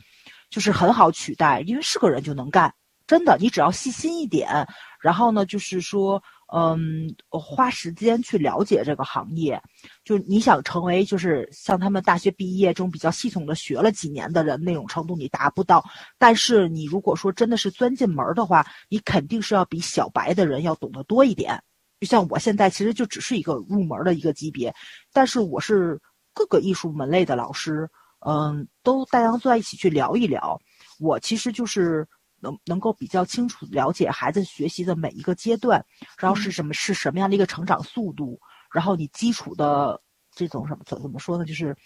[0.48, 2.74] 就是很好取代，因为是个人就能干。
[3.06, 4.66] 真的，你只要细心一点，
[5.02, 6.22] 然后呢，就是说。
[6.52, 9.62] 嗯，花时间去了解这个行业，
[10.04, 15.84] 就你想成为就是像他们大学毕业这种比较系统的学了几年的人那种程度，你达不到。
[16.18, 21.62] 但是你如果说真的是钻进门的话，你肯定是要比小白的人要懂得多一点。
[22.00, 24.74] 就像我现在其实就只是一个入门的一个级别，
[25.12, 26.00] 但是我是
[26.34, 27.88] 各个艺术门类的老师，
[28.26, 30.60] 嗯，都大家坐在一起去聊一聊。
[30.98, 32.08] 我其实就是。
[32.40, 35.84] 能能够比较清楚了解孩子学习的每一个阶段，
[36.18, 38.38] 然后是什么是什么样的一个成长速度，
[38.72, 40.00] 然后你基础的
[40.34, 41.44] 这种什么怎怎么说呢？
[41.44, 41.76] 就是，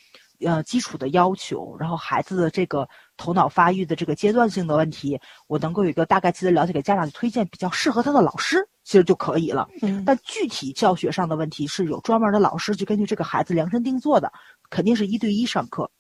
[0.41, 9.69] 呃，基础的要求，然后孩子的这个头脑发育的这个阶段性的问题，我能够有一个大概期的了解，给家长推荐比较适合他的老师，其实就可以了。
[9.83, 10.05] 嗯。
[10.05, 14.31] 但具体教学上的问题是有专门的老师去根据这个孩子量身定做的，
[14.71, 15.91] 肯定是一对一上课。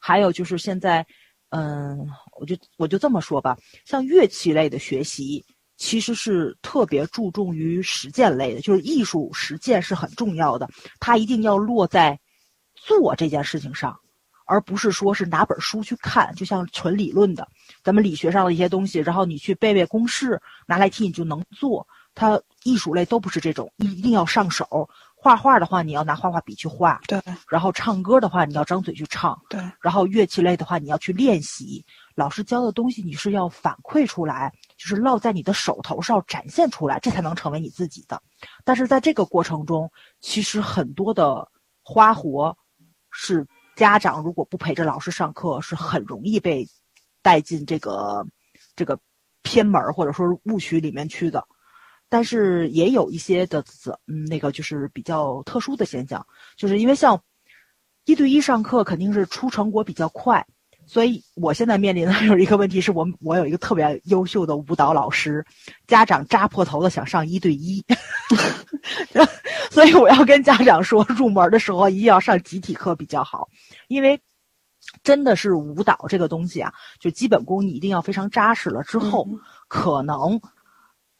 [0.00, 1.06] 还有就是现在。
[1.50, 2.08] 嗯，
[2.38, 5.44] 我就我就这么说吧，像乐器类的学习，
[5.76, 10.68] 其实是特别注重于实践类的，就是艺术实践是很重要的，
[11.00, 12.18] 它一定要落在
[12.74, 13.98] 做这件事情上，
[14.46, 17.46] 而不是说是拿本书去看，就像纯理论的，
[17.82, 21.86] 咱们理学上的一些东西，然后你去背背公式，拿来听你就能做。
[22.12, 24.88] 它艺术类都不是这种，一定要上手。
[25.22, 27.20] 画画的话，你要拿画画笔去画；对，
[27.50, 31.84] 然后唱歌的话，你要张嘴去唱；对，然后乐器类的话，你要去练习。
[32.14, 38.22] 老师教的东西，你是要反馈出来，就是落在你的手头上展现出来，这才能成为你自己的。
[38.64, 41.46] 但是在这个过程中，其实很多的
[41.82, 42.56] 花活，
[43.10, 46.66] 是家长如果不陪着老师上课，是很容易被
[47.20, 48.26] 带进这个
[48.74, 48.98] 这个
[49.42, 51.46] 偏门或者说是误区里面去的。
[52.10, 53.64] 但是也有一些的，
[54.08, 56.26] 嗯，那个就是比较特殊的现象，
[56.56, 57.18] 就是因为像
[58.04, 60.44] 一对一上课肯定是出成果比较快，
[60.84, 65.46] 所以我现在面临的有一个问题是我我有一个特别优秀的舞蹈老师，
[65.86, 67.80] 家长扎破头的想上一对一，
[69.70, 73.48] 所以我要跟家长说，入门的时候一定要上集体课比较好，
[73.86, 74.20] 因为
[75.04, 79.28] 真的是舞蹈这个东西啊，就基本功你一定要非常扎实了之后，
[79.68, 80.40] 可能。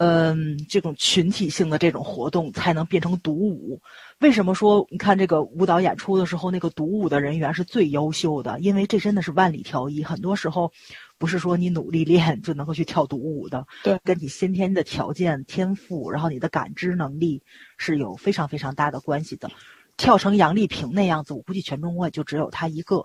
[0.03, 3.79] 嗯，这种群体性的这种活动才能变成独舞。
[4.21, 8.59] 为什么说你看这个舞蹈演出的时候，那个独舞的人员是最优秀的？
[8.61, 10.03] 因为这真的是万里挑一。
[10.03, 10.73] 很多时候，
[11.19, 17.43] 不是说你努力练就能够去跳独舞的，对，跟你先天的条件、天赋，然后你的感知能力
[17.77, 19.51] 是有非常非常大的关系的。
[19.99, 23.05] 跳成杨丽萍那样子，我估计全中国也就只有她一个。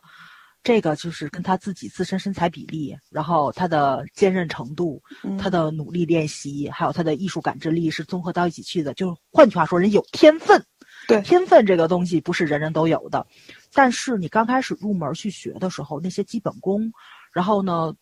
[0.65, 4.99] 这个就是跟他自己自身身材比例，然后他的坚韧程度，
[5.37, 8.91] 他的努力练习，还有他的艺术感知力是综合到一起去的。
[8.95, 10.65] 就是换句话说，人有天分，
[11.07, 13.27] 对天分这个东西不是人人都有的。
[13.73, 16.91] 但是你刚开始入门去学的时候，那些基本功，
[17.31, 17.93] 然后呢，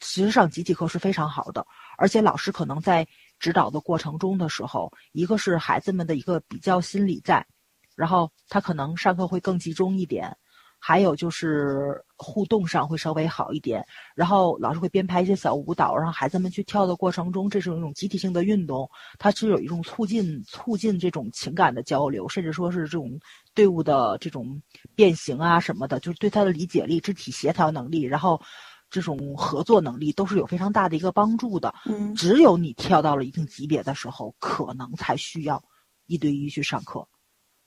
[0.00, 1.64] 其实上集体课是非常好的，
[1.98, 3.06] 而且老师可能在
[3.38, 7.46] 指导的过程中的时候，一个是孩子们的一个比较心理在，
[7.94, 10.36] 然后他可能上课会更集中一点。
[10.80, 13.84] 还有就是互动上会稍微好一点，
[14.14, 18.88] 然后老师会编排一些小舞蹈，让孩子们去跳的过程中，这是一种集体性的运动，
[19.18, 23.18] 它是有一种促进促进这种情感的交流，甚至说是这种
[23.54, 24.62] 队伍的这种
[24.94, 28.40] 变形啊什么的，就是对他的理解力、肢体协调能力，然后
[28.88, 31.74] 这种合作能力都是有非常大的一个帮助的。
[31.86, 35.62] 嗯，只有你跳到了一定级别的时候，可能才需要
[36.06, 37.06] 一对一去上课。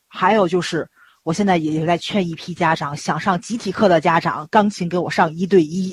[0.08, 0.90] 还有就是。
[1.24, 5.92] 我现在也在劝一批家长，想上集体课的家长，钢琴给我上一对一，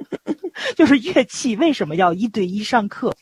[0.76, 3.14] 就是乐器为什么要一对一上课？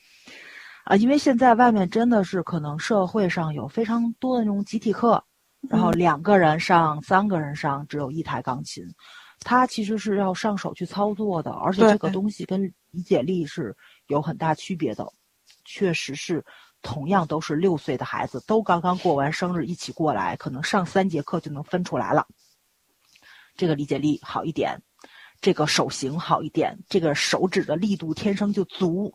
[0.85, 5.23] 啊，因为现在外面真的是可能社会上有非常多的那种集体课，
[5.69, 8.83] 然后两个人上、三个人上，只有一台钢琴，
[9.41, 13.77] 它其实是要上手去操作的，而且这个东西跟理解力是
[14.09, 15.07] 有很大区别的。
[15.65, 16.45] 确实是，
[16.83, 22.27] 同样都是六岁的孩子，都刚刚过完生日，一起过来，可能上三节课就能分出来了。
[23.57, 24.81] 这个理解力好一点，
[25.41, 29.13] 这个手型好一点，这个手指的力度天生就足。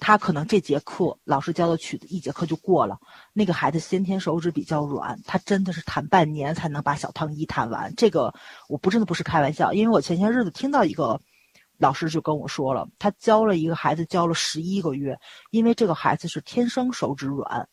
[0.00, 2.98] 他可能这节课老师教的曲子一节课就过了，
[3.32, 7.94] 那个孩子先天手指比较软，他真的是弹半年才能把小汤一弹完。
[7.96, 8.34] 这个
[8.68, 11.20] 我不真的不是开玩笑，因为我前些日子听到一个
[11.78, 15.18] 老师就跟我说了，他教了一个孩子教了十一个月，
[15.50, 17.68] 因为这个孩子是天生手指软，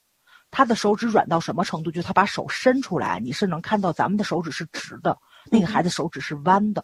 [0.49, 1.91] 他的手指软到什么程度？
[1.91, 5.17] 就他把手伸出来，你是能看到咱们的手指是直的，
[5.51, 6.83] 那个孩子手指是弯的，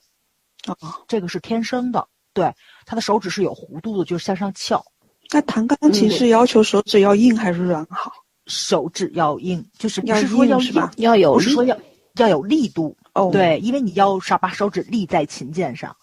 [0.65, 2.53] 啊，这个是天生的，对，
[2.85, 4.83] 他的手指是有弧度的，就是向上翘。
[5.31, 8.11] 那弹钢琴是要求手指要硬还是软好？
[8.45, 11.77] 手指要硬，就是不要是说要硬是吧要有不是说要
[12.15, 15.93] 要有力度哦对，因为你要上把手指立在琴键上，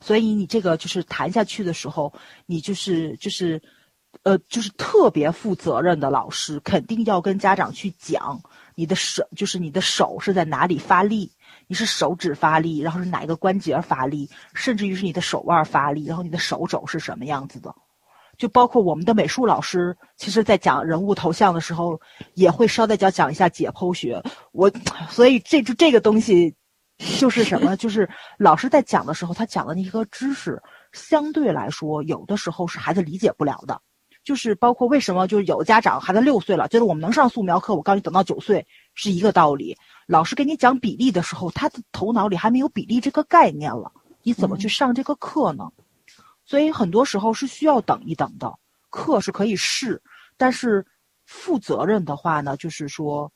[0.00, 2.12] 所以你这个就是弹下去的时候，
[2.46, 3.60] 你就是就是，
[4.22, 8.40] 呃，就是特别负责任的老师，肯定要跟家长去讲
[8.74, 11.30] 你的手，就是你的手是在哪里发力，
[11.66, 17.74] 你是手指发力，然后是哪一个关节发力，甚至于是你的手腕发力，然后你的手肘是什么样子的。
[18.38, 22.00] 就包括我们的美术老师，其实在讲人物头像的时候，
[22.32, 24.22] 也会捎带脚讲一下解剖学。
[24.52, 24.72] 我，
[25.10, 26.54] 所以这就这个东西，
[27.18, 27.76] 就是什么？
[27.76, 28.08] 就是
[28.38, 30.62] 老师在讲的时候，他讲的那个知识，
[30.92, 33.80] 相对来说，有的时候是孩子理解不了的。
[34.22, 39.74] 就是包括为什么，就是有的家长孩子六岁了，觉得我们能上素描课，我告诉你，等到九岁是一个道理。
[40.06, 43.90] 老师给你讲比例的时候，他的头脑里还没有比例这个概念了，
[44.22, 45.70] 你怎么去上这个课呢？
[46.44, 48.52] 所以很多时候是需要等一等的。
[48.90, 50.02] 课是可以试，
[50.36, 50.84] 但是
[51.24, 53.32] 负责任的话呢，就是说，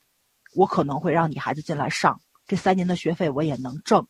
[0.55, 4.07] 我可能会让你孩子进来上这三年的学费，我也能挣，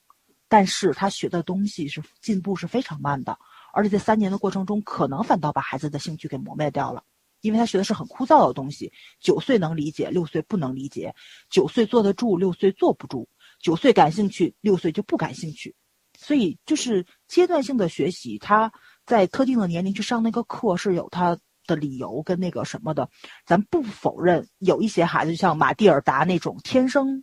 [0.49, 3.39] 但是他学的东西是进步是非常慢的，
[3.73, 7.03] 而且在三年的过程中，可能反倒把孩子的兴趣给磨灭掉了，
[7.41, 8.93] 因为他学的是很枯燥的东西。
[9.21, 11.11] 九岁能理解，六岁不能理解；
[11.51, 13.29] 九岁坐得住，六岁坐不住；
[13.61, 15.75] 九岁感兴趣，六岁就不感兴趣。
[16.19, 18.73] 所以就是阶段性的学习，他
[19.05, 21.37] 在特定的年龄去上那个课是有他
[21.67, 23.09] 的理由跟那个什么的。
[23.45, 27.23] 咱不否认有一些孩子，像马蒂尔达那种天生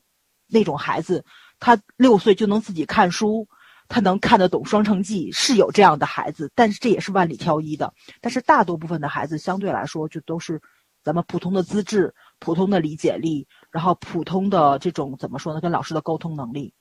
[0.52, 1.26] 那种孩子，
[1.60, 3.48] 他六岁就能自己看书，
[3.88, 7.94] 他能看得懂《双城记》，是有这样的孩子，但是这也是万里挑一的。
[8.19, 10.61] 但是大多部分的孩子相对来说就都是
[11.03, 16.73] 咱们普通的资质、普通的理解力，然后普通的这种怎么说呢，跟老师的沟通能力，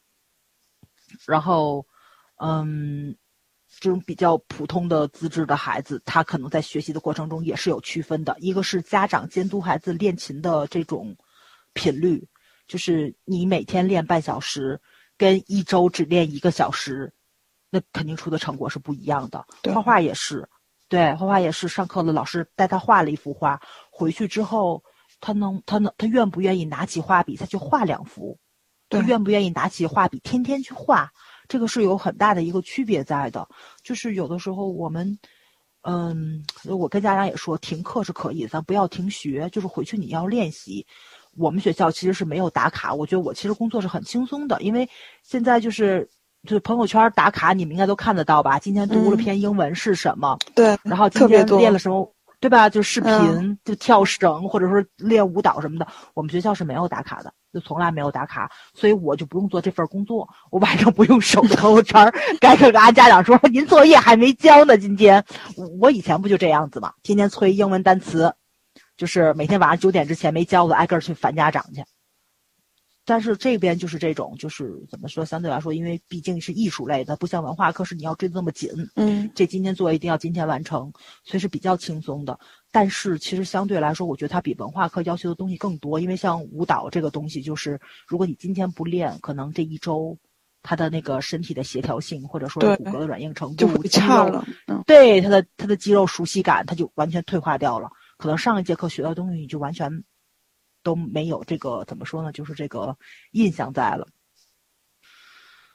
[1.26, 1.86] 然后。
[2.42, 3.14] 嗯，
[3.68, 8.34] 这种比较普通的资质的孩子，他可能在学习的过程中也是有区分的。
[8.38, 11.14] 一个是家长监督孩子练琴的这种
[11.74, 12.26] 频率，
[12.70, 14.80] 就是你每天练半小时，
[15.18, 17.12] 跟一周只练一个小时，
[17.68, 19.44] 那肯定出的成果是不一样的。
[19.74, 20.48] 画画也是，
[20.88, 21.66] 对，画画也是。
[21.66, 23.60] 上课的老师带他画了一幅画，
[23.90, 24.84] 回去之后，
[25.20, 28.38] 他能，他能，他愿不愿意拿起画笔，再去画两幅？
[28.88, 31.10] 他愿不愿意拿起画笔，天天去画？
[31.48, 33.48] 这个是有很大的一个区别在的，
[33.82, 35.18] 就是有的时候我们，
[35.82, 40.86] 嗯，我跟家长也说，停课是可以，咱不要停学，就是回去你要练习。
[41.36, 44.88] 我们学校其实是没有打卡，我觉得我其实工作是很轻松的，因为
[45.22, 46.08] 现在就是
[46.42, 48.58] 就是朋友圈打卡，你们应该都看得到吧？
[48.58, 50.38] 今天读了嗯篇英文是什么？
[50.54, 52.68] 对，然后今天练了什么，对吧？
[52.68, 55.86] 就视频，嗯就跳绳，或者说练舞蹈什么的。
[56.14, 64.78] 我们学校是没有打卡的，就从来没有打卡，所以我就不用做这份工作，我晚上不用守着朋友圈儿，该跟俺家长说您作业还没交呢。
[64.78, 65.22] 今天
[65.56, 68.34] 我我以前不就这样子吗，天天催英文单词，
[69.00, 71.82] 就是每天晚上九点之前没交的，挨个儿去烦家长去。
[73.06, 78.68] 但是这边就是这种，就是怎么说，相对来说，因为毕竟是艺术类的，不像文化课是你要追的那么紧。
[78.96, 80.92] 嗯，这今天做一定要今天完成，
[81.24, 82.38] 所以是比较轻松的。
[82.70, 90.14] 但是其实相对来说，我觉得它比文化课要求的东西更多，因为像舞蹈这个东西，就是如果你今天不练，可能这一周，
[90.62, 94.46] 他的那个身体的协调性或者说骨骼的软硬程度、就差了。
[94.66, 97.90] 嗯，对他的他的肌肉熟悉感，他就完全退化掉了。
[98.20, 99.90] 可能上一节课学到的东西，你就完全
[100.82, 102.30] 都没有这个怎么说呢？
[102.30, 102.94] 就是这个
[103.32, 104.06] 印象在了。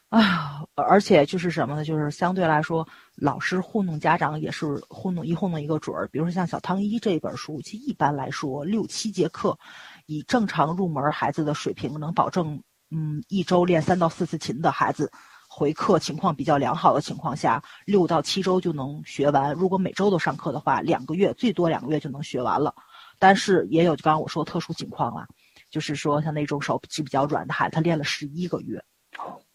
[0.10, 1.84] 啊，而且就是什么呢？
[1.84, 6.08] 就是相对来说，老师糊弄家长也是糊弄一糊弄一个准儿。
[6.10, 9.58] 比如说像小汤一这本书，其实一般来说六七节课，
[10.06, 12.62] 以正常入门孩子的水平，能保证
[12.92, 15.12] 嗯一周练三到四次琴的孩子，
[15.58, 19.54] 回课情况比较良好的情况下，六到七周就能学完。
[19.54, 22.76] 如果每周都上课的话，两个月最多两个月就能学完了。
[23.20, 25.26] 但是也有刚刚我说的特殊情况啊，
[25.72, 28.84] 就是说像那种手指比较软的孩子，他练了十一个月，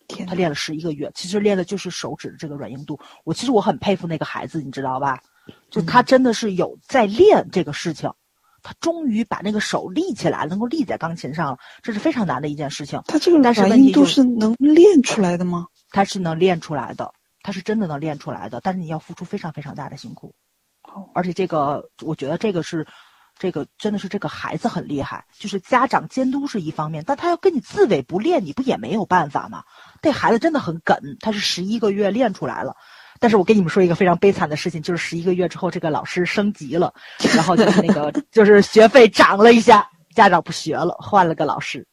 [0.09, 2.99] 天，他练了十一个月，其实练的就是手指的这个软硬度。
[3.23, 5.21] 我其实我很佩服那个孩子，你知道吧？
[5.69, 8.11] 就他真的是有在练这个事情，
[8.63, 13.03] 他终于把那个手立起来，能够立在钢琴上了，这是非常难的一件事情。
[13.07, 15.67] 他这个但是软硬度是能练出来的吗？
[15.91, 17.13] 他是能练出来的，
[17.43, 20.35] 他是真的能练出来的，但是你要付出非常非常大的辛苦。
[20.83, 22.87] 哦，而且这个，我觉得这个是，
[23.39, 29.63] 这个真的是这个孩子很厉害，就是家长监督是一方面，但他要跟你自委不练，你不也没有办法吗？
[30.01, 32.75] 这孩子真的很梗，他是十一个月练出来了。
[33.19, 36.95] 但是我跟你们说一个非常悲惨的事情，就是十一个月之后，这个老师升级了，
[37.35, 41.87] 然后就是那个就是学费涨了一下，家长不学了，换了个老师，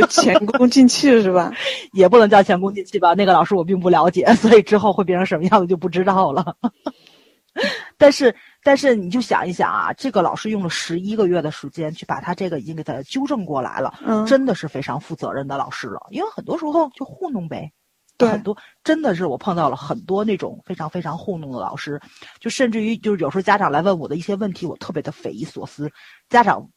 [0.00, 1.52] 就前功尽弃是吧？
[1.92, 3.14] 也不能叫前功尽弃吧。
[3.14, 6.56] 那个老师我并不了解， 所以之后会变成什么样子就不知道了。
[7.96, 8.34] 但是，
[8.64, 16.00] 但是你就想一想啊，这个老师用了十一个月的时间去把他这个已经给他纠正过来了，嗯，真的是非常负责任的老师了。
[16.10, 17.70] 因为很多时候就糊弄呗，
[18.18, 22.00] 对很多真的是我碰到了很多那种非常非常糊弄的老师，
[22.40, 25.92] 就甚至于就是有时候家长来问我的一些问题，我特别的匪夷所思。
[26.28, 26.70] 家长，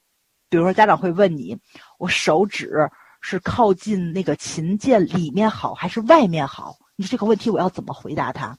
[0.48, 1.57] 比如说家长会问你，
[1.98, 2.91] 我手指
[3.30, 6.78] 是靠近那个琴键里面好还是外面好？
[6.95, 8.58] 你说这个问题我要怎么回答他？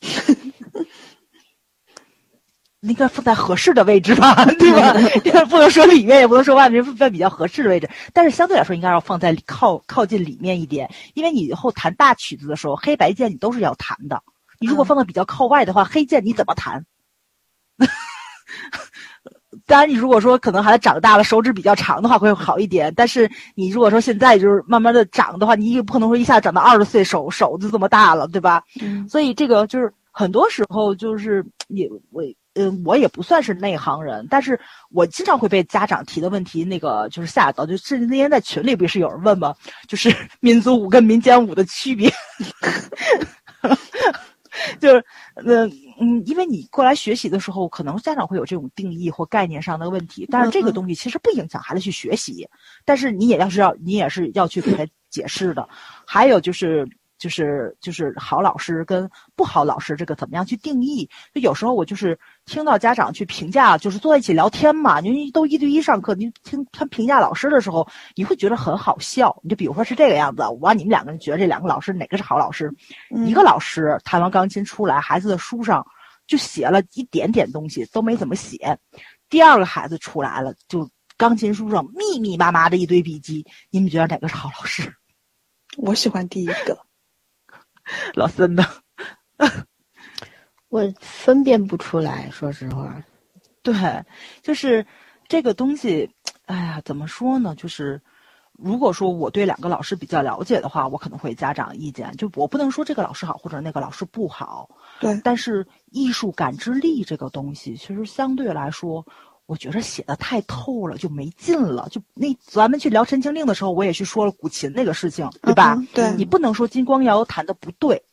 [2.82, 4.92] 应该放在合适的位置吧， 对吧？
[5.50, 7.90] 不能说里面，也不能说外面，放在比较合适的位置。
[8.12, 14.22] 但是相对来说，应该要放在靠靠近里面一点，因为你以后弹大曲子的时候，黑白键你都是要弹的。
[14.60, 16.86] 你如果放的比较靠外的话，黑键你怎么弹？
[19.66, 22.92] 当然，你如果说可能孩子长大了，手指比较长的话会好一点。
[22.96, 28.62] 但是你如果说现在就是慢慢的长的话，你也不可能说一下长到二十岁手手就这么大了，对吧？
[28.80, 32.22] 嗯所以这个就是很多时候就是也我
[32.54, 34.58] 嗯我也不算是内行人，但是
[34.90, 39.54] 我经常会被家长提的问题那个就是吓到，就甚至那天在群里不是有人问吗？
[39.88, 42.10] 就是 民族舞跟民间舞的区别，
[44.80, 45.04] 就是
[45.34, 45.70] 嗯
[46.00, 52.48] 嗯，因为你过来学习的时候，可能家长会有这种定义或概念上的问题，但是这个东西其实不影响孩子去学习，
[52.84, 55.68] 但是你也要是要你也是要去给他解释的。
[56.06, 56.86] 还有就是
[57.18, 61.08] 就是就是好老师跟不好老师这个怎么样去定义？
[61.32, 69.36] 就有时候我就是听到家长去评价，就是坐在一起聊天嘛，你都一对一上课，你听他评价老师的时候，你会觉得很好笑。
[69.42, 72.72] 你就比如说是这个样子，我让你们两个人觉得这两个老师哪个是好老师？
[73.14, 75.84] 嗯一个老师弹完钢琴出来，孩子的书上
[76.26, 78.78] 就写了一点点东西，都没怎么写。
[79.28, 83.44] 第二个孩子出来了，就钢琴书上密密麻麻的一堆笔记。
[83.70, 84.94] 你们觉得哪个是好老师？
[85.76, 86.78] 我喜欢第一个，
[88.14, 88.64] 老森的。
[90.76, 93.02] 我分辨不出来，说实话。
[93.62, 93.74] 对，
[94.42, 94.86] 就是
[95.26, 96.10] 这个东西，
[96.44, 97.54] 哎呀，怎么说呢？
[97.56, 98.00] 就是
[98.52, 104.68] 如果说我对两个老师比较了解的话，我可能会家长意见，就我不能说这个老师好或者那个老师不好，
[105.00, 109.04] 对，但是艺术感知力这个东西，其实相对来说，
[109.46, 111.88] 我觉着写的太透了，就没劲了。
[111.90, 115.74] 就那咱们去聊《陈情令》的时候，我也去说了古琴那个事情，对吧？
[115.74, 118.04] 嗯对你不能说金光瑶弹的不对，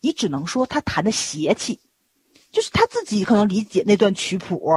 [0.00, 1.80] 你只能说他弹的邪气，
[2.50, 4.72] 就是他自己可能理解那段曲谱，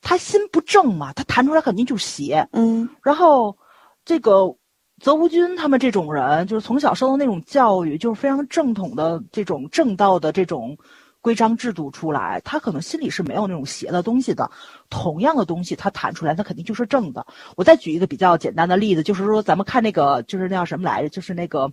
[0.00, 2.48] 他心不正嘛，他弹出来肯定就邪。
[2.52, 3.56] 嗯然后
[4.04, 4.54] 这个
[5.00, 10.76] 泽无君他们这种人，就是从小受到那种教育，就是非常正统的这种正道的这种
[11.20, 14.50] 规章制度出来，他可能心里是没有那种邪的东西的。
[14.88, 17.26] 同样的东西，他弹出来，他肯定就是正的。
[17.56, 21.08] 我再举一个比较简单的例子，就是说咱们看那个，就是那叫什么来着？
[21.08, 21.70] 就是那个，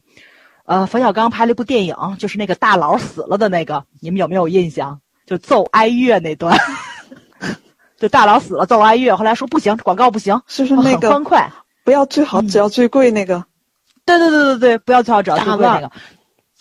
[0.65, 4.99] 呃，冯小刚拍了一部电影，就是那个大佬死了的那个，你们有没有印象？
[5.25, 6.57] 就奏哀乐那段。
[7.97, 11.51] 就大佬死了，奏哀乐，后来说不行，广告不行，是不是那个欢快。
[11.83, 13.45] 不要最好，只要最贵那个？
[14.05, 15.91] 对对对对对，不要最好只要最贵那个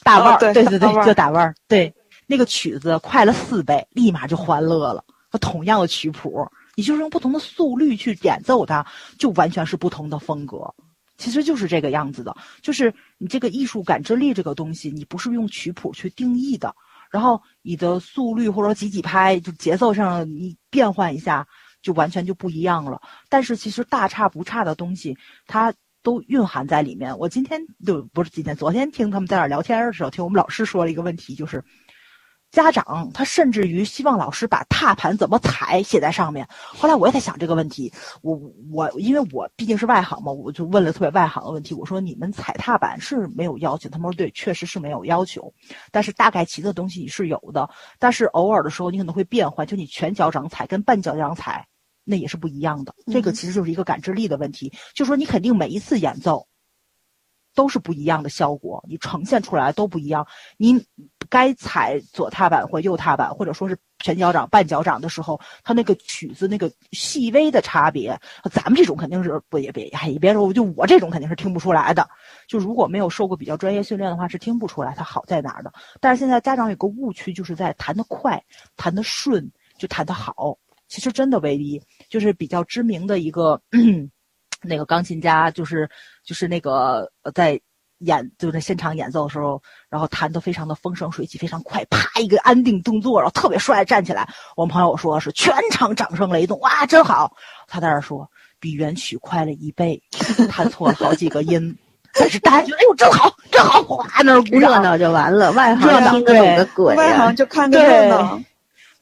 [0.03, 1.93] 大腕对对对就打腕儿，对
[2.27, 5.03] 那个曲子快了四倍，立马就欢乐了。
[5.31, 8.87] 和同样的曲谱，你就是用不同的速率去演奏它，
[9.19, 10.73] 就完全是不同的风格。
[11.25, 16.77] 其实就是这个样子的，就是你这个艺术感知力这个东西，你不是用曲谱去定义的，
[17.11, 21.47] 然后你的速率或者几几拍，就节奏上你变换一下，
[21.81, 23.01] 就完全就不一样了。
[23.31, 25.73] 但是其实大差不差的东西，它
[26.03, 27.17] 都蕴含在里面。
[27.17, 31.65] 我今天就不是今天，昨天听他们在那儿聊天的时候，听我们老师说了一个问题，就是
[32.55, 36.47] 家长他甚至于希望老师把踏盘怎么踩写在上面。
[36.51, 38.41] 后来我也在想这个问题，我
[38.73, 43.89] 我因为我毕竟是外行嘛，我就问了特别外行的问题，我说你们踩踏板是没有要求？
[43.89, 45.53] 他们说对，确实是没有要求，
[45.91, 47.69] 但是大概齐的东西你是有的，
[47.99, 51.67] 但是偶尔的时候你可能会变换，就你全脚掌踩跟半脚掌踩。
[52.07, 52.95] 那也是不一样的。
[53.11, 56.47] 这个其实就是一个感知力的问题，就说你肯定每一次演奏。
[57.55, 60.27] 都是不一样的效果，你呈现出来都不一样。
[60.57, 60.85] 你
[61.29, 68.19] 该踩左踏板或右踏板，或者说是全脚掌、半脚掌的时候，它那个曲子那个细微的差别，
[68.53, 72.09] 咱们这种肯定是不也别也别说，就我这种肯定是听不出来的。
[72.47, 75.73] 就如果没有受过比较专业训练的话，是听不出来它好在哪儿的。
[76.01, 78.43] 但是现在家长有个误区，就是在弹得快、
[78.77, 80.59] 弹得顺就弹得好。
[80.89, 83.61] 其实真的唯一就是比较知名的一个。
[84.65, 85.89] 那个钢琴家就是
[86.25, 87.61] 就是那个在
[87.99, 94.29] 演就在现场演奏的时候，然后弹得非常的风生水起，非常快，啪一个安定动作，然后特别帅，站起来。
[94.57, 97.35] 我们朋友说是全场掌声雷动，哇，真好！
[97.67, 98.29] 他在那说
[98.61, 100.03] 比原曲快了一倍，
[100.51, 101.77] 弹错了好几个音，
[102.13, 108.41] 但是大家觉得哎呦真好，真好，哗那热闹就完了，外行听得懂个鬼，外行就看个热闹。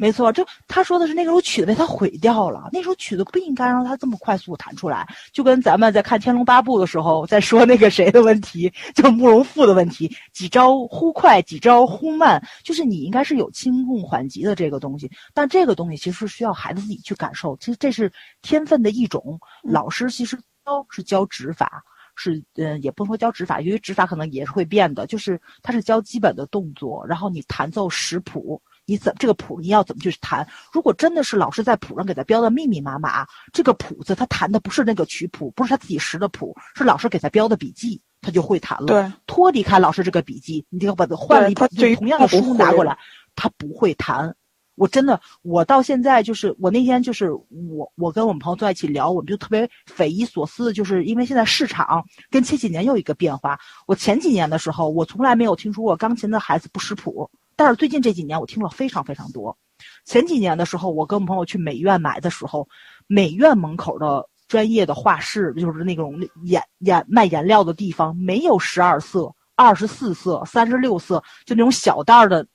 [0.02, 2.68] 没错，就他说的是那首曲子被他毁掉了。
[2.72, 15.08] 那首曲子不应该让他这么快速弹出来，就跟咱们在看《天龙八部》的时候在说那个谁的问题，就慕容复的问题，几招忽快，几招忽慢，就是你应该是有轻重缓急的这个东西。
[15.32, 18.12] 但这个东西其实需要孩子自己去感受，其实这是
[18.42, 19.38] 天分的一种。
[19.62, 21.80] 老师其实教是教指法，
[22.16, 28.60] 是嗯，也不能说教指法，因为指法可能也是会变的，就是他是教基本的动作，然后你弹奏识谱。
[28.84, 30.46] 你怎这个谱你要怎么去弹？
[30.72, 38.86] 如果真的是老师在谱上给他标的密密麻麻，这个谱子他弹的不是那个曲谱，不是他自己识的谱，是老师给他标的笔记，他就会弹了。
[38.86, 42.98] 对，脱离开老师这个笔记，你要把它换了一本同样的书拿过来，
[43.36, 44.34] 他不会弹。
[44.74, 53.60] 我真的，我到现在就是我那天就是我我跟我们朋友坐在一起聊，我们就特别匪夷所思，就是因为现在市场跟前几年又一个变化。
[53.86, 57.30] 我前几年的时候，我从来没有听说过钢琴的孩子不识谱。
[57.56, 59.56] 但是最近这几年我听了非常非常多。
[60.04, 62.68] 前几年的时候，我跟我朋友去美院买的时候，
[63.06, 66.14] 美院门口的专业的画室，就是那种
[66.44, 72.46] 颜颜卖颜料的地方，没有十二色、二十四色、三十六色，就那种小袋的，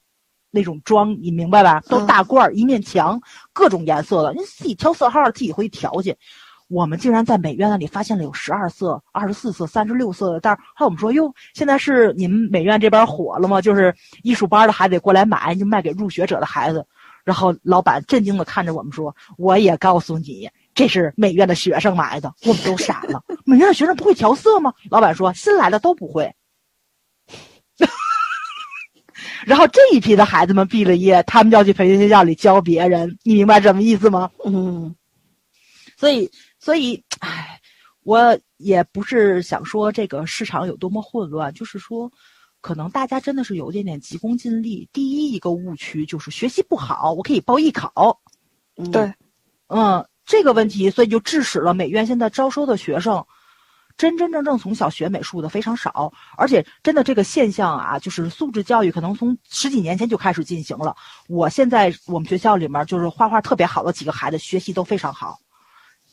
[0.51, 1.81] 那种装，你明白吧？
[1.89, 3.19] 都大罐儿，一面墙，
[3.51, 6.15] 各种颜色的，你自己挑色号，自己回去调去。
[6.69, 10.59] 我们竟然在美院那里发现了有十二色、二十四色、三十六色的袋儿。
[10.75, 13.61] 后来我们说：“哟，现在是你们美院这边火了吗？
[13.61, 16.85] 就是艺术班的孩子得过来买，就卖给入学者的孩子。”
[17.23, 23.23] 然后老板震惊的看着我们说：“我也告诉你，这是美院的学生买的。”我们都傻了。
[23.45, 24.73] 美院的学生不会调色吗？
[24.89, 26.35] 老板说：“新来的都不会。
[29.45, 33.17] ”然后这一批的孩子们毕了业，他们要去培训学校里教别人。
[33.23, 34.29] 你明白什么意思吗？
[34.43, 34.93] 嗯，
[35.95, 36.29] 所以。
[36.67, 37.61] 所以，唉，
[38.03, 42.11] 我也不是想说这个市场有多么混乱，就是说，
[42.59, 44.89] 可能大家真的是有一点点急功近利。
[44.91, 48.19] 第一一个误区就是学习不好，我可以报艺考。
[48.91, 49.13] 对，
[49.67, 53.25] 嗯，这个问题，所以就致使了美院现在招收的学生，
[53.95, 56.11] 真真正正从小学美术的非常少。
[56.35, 60.93] 而且，真的这个现象啊，就是素质教育可能从十几年前就开始进行了。
[61.29, 65.39] 我现在我们学校里面就是画画特别好的几个孩子，学习都非常好。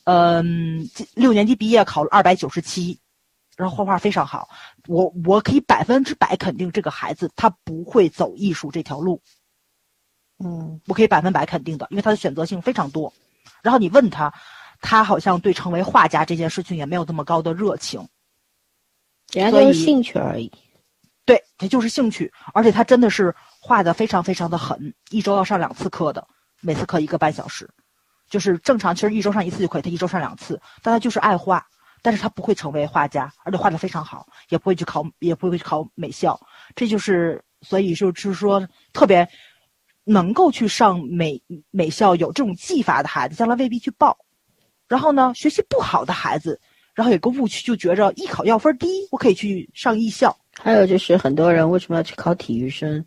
[0.05, 2.99] 嗯，六年级毕业考了二百九十七，
[3.57, 4.49] 然后画画非常好。
[4.87, 9.21] 我我可以百分之百肯定这个孩子他不会走艺术这条路。
[10.37, 13.11] 嗯，我可以百分百肯定的，因为他的选择性非常多。
[13.63, 14.33] 然后你问他，
[14.81, 18.07] 他好像对成为画家这件事情也没有那么高的热情。
[19.33, 20.51] 人家就是兴趣而已。
[21.25, 26.27] 对，他就是兴趣，而且他真的是画的非常非常的狠，一周要上两次课的，
[26.61, 27.67] 每次课一个半小时。
[28.35, 29.81] 就是正常，其实一周上一次就可以。
[29.81, 31.65] 他一周上两次，但他就是爱画，
[32.01, 36.37] 但是他不会成为画家，而且画的非常好，也不会去考，也不会去考美校。
[36.75, 39.25] 这就是，所以就是说，特别
[40.03, 41.41] 能够去上美
[41.71, 44.17] 美校，有这种技法的孩子，将来未必去报。
[44.89, 46.59] 然后呢，学习不好的孩子，
[46.93, 50.37] 然后有个误区，就觉着艺考要分低，我可以去上艺校。
[50.59, 53.05] 还有就是很多人为什么要去考体育生？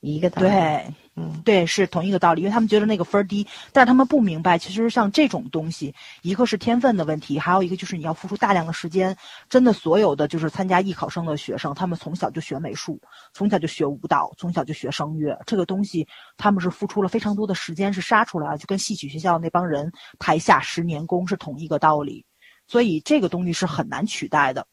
[0.00, 0.28] 一个。
[0.30, 0.84] 对。
[1.14, 9.14] 嗯，对，是同一个道理，因为他们觉得那个分儿低，但是他们不明白，其实像这种东西，一个是天分的问题，还有一个就是你要付出大量的时间。
[9.46, 12.98] 真的，所有的就是参加艺考生的学生，他们从小就学美术，
[13.34, 16.08] 从小就学舞蹈，从小就学声乐，这个东西
[16.38, 22.24] 他们是付出了非常多的时间，是杀出来，就跟戏曲学校那帮人台下十年功是同一个道理。
[22.66, 24.66] 所以这个东西是很难取代的，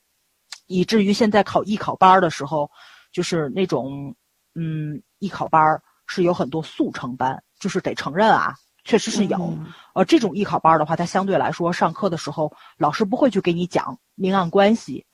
[0.67, 2.71] 以至于现在考艺考班的时候，
[3.11, 4.15] 就是那种
[4.55, 5.83] 嗯艺考班儿。
[6.09, 9.55] 是有很多速成班，就是得承认啊，确实是有。
[9.93, 15.05] 呃，这种艺考班的话，它相对来说上课的时候，老师不会去给你讲明暗关系、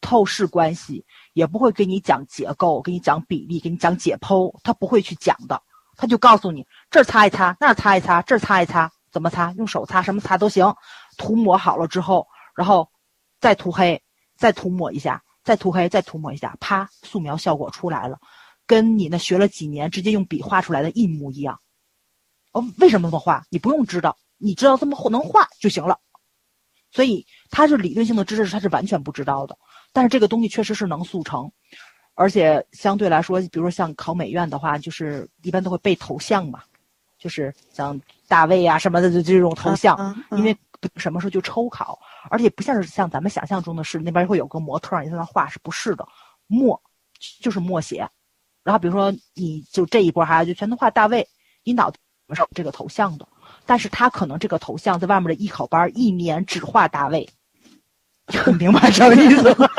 [0.00, 5.60] 透视关系，也不会给你讲结构、给你讲比例、给你讲解剖，他不会去讲的。
[5.96, 9.52] 他就告诉你这儿擦一擦，那儿擦一擦，这儿擦一擦，怎么擦？
[9.52, 10.72] 用手擦，什么擦都行。
[11.16, 12.88] 涂抹好了之后，然后
[13.40, 14.00] 再涂黑，
[14.36, 18.18] 再涂抹一下，再涂黑，再涂抹一下，啪，素描效果出来了，
[18.66, 21.60] 跟你那学了几年直接用笔画出来的一模一样。
[22.52, 23.44] 哦，为什么这么画？
[23.50, 25.98] 你不用知道，你知道这么能画就行了。
[26.90, 29.58] 所以他是理论性的知识，他是完全不知道的。
[29.92, 31.50] 但是这个东西确实是能速成，
[32.14, 36.62] 而且相对来说，比如说像考美院的话，就是一般都会背头像嘛，
[37.18, 40.56] 就是像大卫啊什么的这种头像，因为
[40.96, 41.98] 什么时候就抽考，
[42.30, 46.06] 而且不像是像咱们想象中的是那边会有个模特你在那画，是不是的？
[46.46, 46.80] 默
[47.40, 48.08] 就是默写，
[48.64, 51.28] 然后比如说你就这一波孩子就全都画大卫，
[51.62, 51.98] 你脑子
[52.34, 53.28] 上这个头像的。
[53.66, 57.28] 但是他可能这个头像在外面的艺考班一年只画大卫，
[58.58, 59.68] 明白什么意思吗？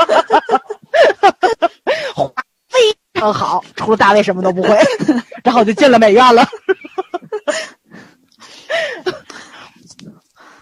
[2.69, 4.77] 非常好，除了大卫什么都不会，
[5.43, 6.47] 然后就进了美院了。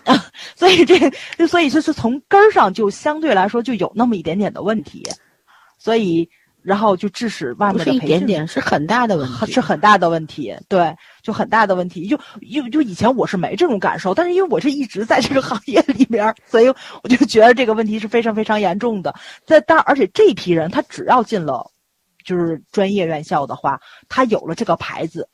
[0.55, 0.97] 所以这，
[1.47, 5.03] 所以就是从根儿上就相对来说就有那么一点点的问题，
[5.77, 6.29] 所以。
[6.64, 12.07] 然后就致使外面的一点点是很大的问题，是很大的问题，对，就很大的问题。
[12.07, 12.18] 就
[12.52, 16.73] 就就以前我是没这种感受，但是因为我是一直在这个行业里边，所以
[17.03, 19.14] 我就觉得这个问题是非常非常严重的。
[19.45, 21.69] 在当而且这批人他只要进了，
[22.23, 25.27] 就是专业院校的话，他有了这个牌子，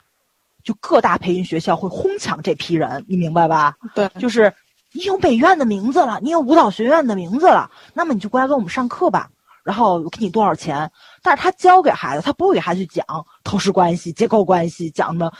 [0.63, 3.75] 就各大培训学校会哄抢这批人，你明白吧？
[3.93, 4.51] 对，就是
[4.93, 9.29] 你有美院的名字了，你有舞蹈学院的名字了，那么你就过来跟我们上课吧。
[9.63, 10.89] 然后我给你多少钱？
[11.21, 13.05] 但是他教给孩子，他不会给孩子去讲
[13.43, 15.31] 透视关系、结构关系，讲什么？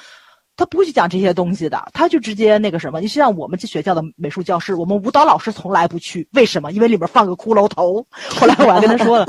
[0.56, 3.00] 他不会去讲这些东西的，他就直接那个什么。
[3.00, 6.74] 你像我们这学校的美术教室，我们舞蹈老师从来不去，为什么？
[6.74, 8.06] 因为里边放个骷髅头。
[8.38, 9.26] 后来我还跟他说了，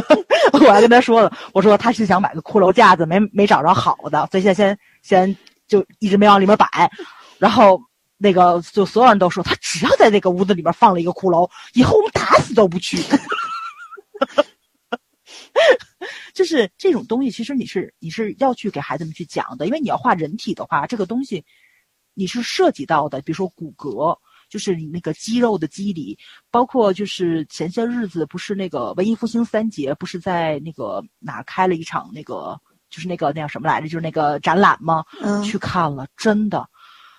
[0.54, 5.36] 我还跟他说了，我说他是想买个骷髅架子，没没找着好的，所以先先先
[5.68, 6.90] 就一直没往里面摆。
[7.36, 7.78] 然后
[8.16, 12.96] 那个就所有人都说，他只要在那个屋子里边放了一个骷髅，以后我们打死都不去。
[16.34, 21.44] 就是这种东西，其实你是你是要去给孩子们去讲的，因为你要画人体的话，这个东西
[22.14, 24.16] 你是涉及到的，比如说骨骼，
[24.48, 26.18] 就是你那个肌肉的肌理，
[26.50, 32.58] 包括就是前些日子不是那个文艺复兴三杰不是在那个哪开了一场那个
[32.90, 35.04] 就是那个那叫什么来着，就是那个展览吗？
[35.22, 36.68] 嗯，去看了，真的。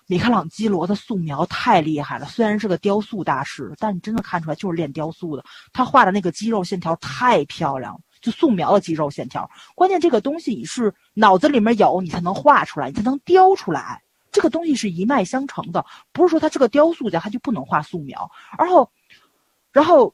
[0.07, 5.43] 米开朗基罗的素描太厉害了，虽然是个雕塑大师，但你真的看出来就是练雕塑的。
[5.71, 9.49] 他画的那个肌肉线条太漂亮，就素描的肌肉线条。
[9.75, 14.01] 关键这个东西你是脑子里面有，你才能画出来，你才能雕出来。
[14.31, 18.30] 这个东西是一脉相承的，不是说他是个雕塑家他就不能画素描。
[18.57, 18.89] 然后，
[19.71, 20.13] 然后，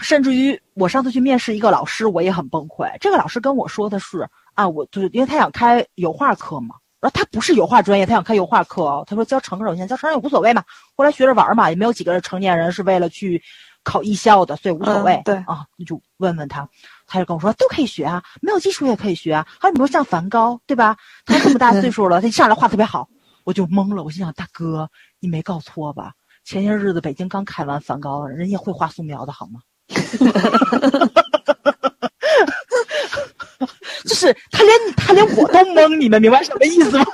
[0.00, 2.90] 甚至于我上次去面试一个老师，我也很崩溃。
[3.00, 6.74] 这个老师跟我说的是啊，我就是因为他想开油画课嘛。
[7.00, 9.04] 然后他不是油画专业，他想开油画课哦。
[9.06, 10.62] 他说教成人有限，教成人也无所谓嘛。
[10.94, 13.42] 后来学着玩嘛，也没有几个成年人是为了去
[13.82, 15.20] 考艺校的，所以无所谓。
[15.24, 16.68] 对啊，你就问问他，
[17.06, 19.46] 他就跟我说都可以学啊，没有基础也可以学啊。
[19.58, 20.96] 还有你说像梵高，对吧？
[21.24, 23.08] 他这么大 岁数了，他一上来画特别好，
[23.44, 24.04] 我就懵了。
[24.04, 24.88] 我心想，大哥，
[25.20, 26.12] 你没搞错吧？
[26.44, 29.60] 前些日子北京刚开完梵高，人家会画素描的好吗？
[34.04, 37.04] 就是他连他连我都懵，你们明白什么意思吗？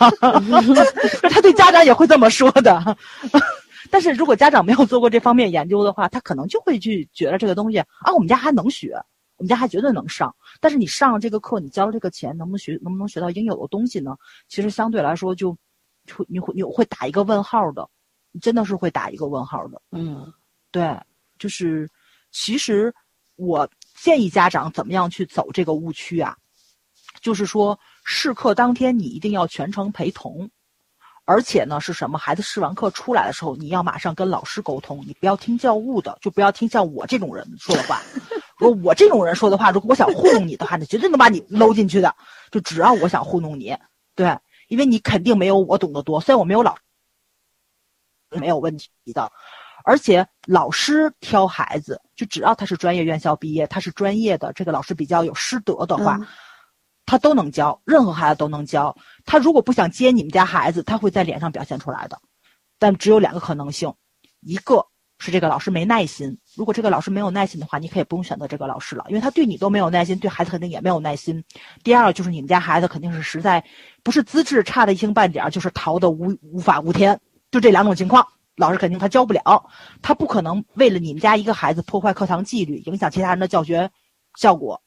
[1.30, 2.96] 他对家长也会这么说的。
[3.90, 8.94] 但是如果家长没有做过这方面研究的话，他可能就会去觉得这个东西啊，我们家还能学，
[9.36, 10.34] 我们家还绝对能上。
[10.60, 14.16] 但是你上了这个课，你交了这个钱，能不能学，能不能学到应有的东西呢？
[14.48, 15.52] 其实相对来说，就
[16.12, 17.88] 会你会你会打一个问号的，
[18.40, 19.80] 真的是会打一个问号的。
[19.92, 20.32] 嗯，
[20.72, 20.98] 对，
[21.38, 21.88] 就是
[22.32, 22.92] 其实
[23.36, 26.36] 我建议家长怎么样去走这个误区啊？
[27.26, 30.48] 就是说，试课当天你一定要全程陪同，
[31.24, 32.16] 而且呢，是什么？
[32.18, 38.00] 孩子试完课出来的时候，你要马上跟老师沟通，你不要听教务的，就不要听像我这种人说的话。
[38.58, 42.14] 如果我这种人说的话，如果我想糊弄你的话，那绝对能把你搂进去的。
[42.52, 43.76] 就只要我想糊弄你，
[44.14, 44.38] 对，
[44.68, 46.76] 因为你肯定没有我懂得多，虽然我没有老，
[48.30, 49.32] 没有问题的。
[49.84, 56.20] 而且老师挑孩子，就只要他是专业院校毕业，他是专业的，这个老师比较有师德的话。
[57.06, 58.94] 他都能教，任何孩子都能教。
[59.24, 62.20] 他如果不想接你们家孩子，他会在脸上表现出来的。
[62.78, 63.94] 但只有两个可能性，
[64.40, 64.84] 一个
[65.18, 66.36] 是这个老师没耐心。
[66.56, 71.42] 如果这个老师没有耐心的话，你可以不用选择这个老师了，因为他对你都没有耐心，对孩子肯定也没有耐心。
[71.82, 73.64] 第二就是你们家孩子肯定是实在
[74.02, 77.18] 不是资质差的一星半点，就是淘的无无法无天，
[77.50, 78.26] 就这两种情况，
[78.56, 79.70] 老师肯定他教不了，
[80.02, 83.90] 他不可能为了你们家一个孩子破坏课堂纪律，影响其他人的教学
[84.34, 84.82] 效果。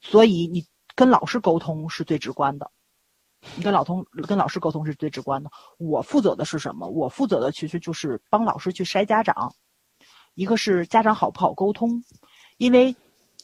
[0.00, 0.64] 所以你。
[0.98, 2.68] 跟老师沟通是最直观的，
[3.54, 5.48] 你跟老通跟老师沟通是最直观的。
[5.78, 6.88] 我负责的是什么？
[6.88, 9.54] 我负责的其实就是帮老师去筛家长，
[10.34, 12.02] 一个是家长好不好沟通，
[12.56, 12.96] 因为，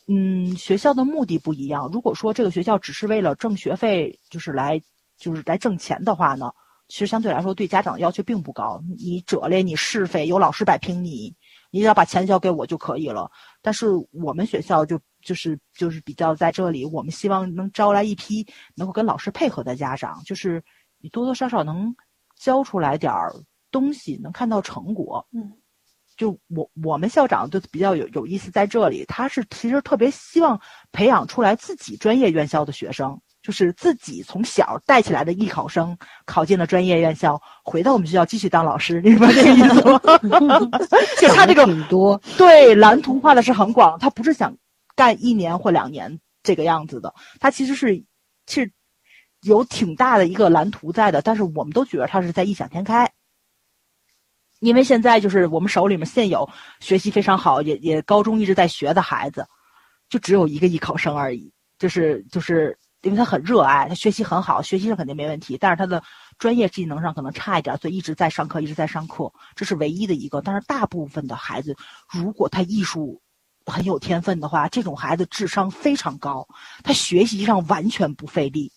[0.08, 1.88] 嗯，学校的目的不一样。
[1.92, 4.82] 如果说这个学校只是为了挣学费，就是来
[5.16, 6.52] 就是来挣钱的话呢，
[6.88, 8.82] 其实相对来说对家长要求并不高。
[8.98, 11.32] 你折来你是非，有老师摆平你，
[11.70, 13.30] 你只要把钱交给我就可以了。
[13.62, 14.98] 但是我们学校就。
[15.24, 20.62] 就是就是比较在这里，我们希望能招来一批能够跟老师配合的家长，就是
[21.00, 21.94] 你多多少少能
[22.38, 23.32] 教出来点儿
[23.70, 25.26] 东西，能看到成果。
[25.32, 25.50] 嗯，
[26.16, 30.60] 就我我们校长就比较有有意思在这里，他是其实特别希望
[30.92, 39.98] 培养出来自己专业院校的学生，就是自己从小带起来的艺考生，考进了专业院校，回到我们学校继续当老师，明白这个意思吗？
[41.20, 44.54] 就他这个很多，对蓝图画的是很广，他不是想。
[44.96, 48.04] 干一年或两年这个样子的，他其实是
[48.46, 48.72] 是
[49.42, 53.10] 有挺大的一个蓝图在的，但是我们都觉得他是在异想天开。
[54.60, 56.48] 因为现在就是我们手里面现有
[56.80, 59.46] 学习非常好，也也高中一直在学的孩子，
[60.08, 61.52] 就只有一个艺考生而已。
[61.76, 66.02] 就是就是因为他很热爱，他学习很好，学习上肯定没问题，但是他的
[66.38, 70.40] 专业技能上可能差一点，所以一直在上课，一直在上课，这是唯一的一个。
[70.40, 71.76] 但是大部分的孩子，
[72.08, 73.20] 如果他艺术，
[73.66, 76.46] 很有天分的话，这种孩子智商非常高，
[76.82, 78.72] 他学习上完全不费力。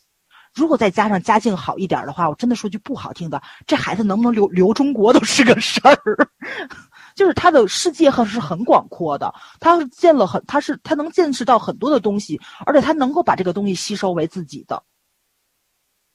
[0.53, 5.95] 如果再加上家境好一点的话，我真的说句不好听的，这孩子能不能留留中国都是个事儿。
[7.15, 14.83] 就是他的世界很是很广阔的，他见了很，他是他能见识到很多的东西，而且他能够把这个东西吸收为自己的。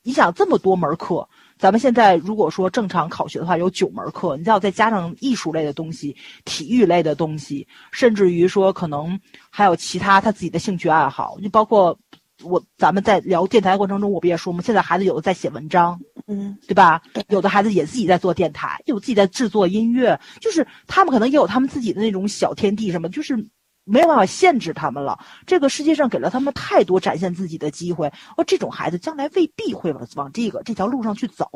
[0.02, 1.28] 你想这么多门课。
[1.62, 9.16] 咱们现在如果说正常考学的话，有九门课，你再再加上艺术类的东西、体育类的东西，甚至于说可能
[9.48, 11.96] 还有其他他自己的兴趣爱好，就包括
[12.42, 14.60] 我咱们在聊电台过程中，我不也说吗？
[14.60, 17.00] 现在孩子有的在写文章，嗯，对吧？
[17.28, 23.38] 有的孩子也自己在做电台，有自己在制作音乐，就是他们可能也有他们自己的那种小天地什么，就是。
[23.84, 25.18] 没有办法限制他们了。
[25.46, 31.46] 这个世界上给了他们太多展现自己的机会，而这种孩子将来未必会往往这个这条路上去走。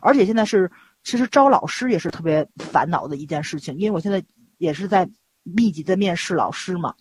[0.00, 0.70] 而且现在是，
[1.02, 4.24] 其实招老师也是特别烦恼的一件事情，因为我现在
[4.58, 5.08] 也是在
[5.42, 6.94] 密集的面试老师嘛。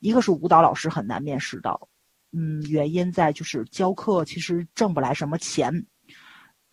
[0.00, 1.88] 一个是舞蹈老师很难面试到，
[2.32, 5.86] 嗯，原因在就是教课其实挣不来什么钱。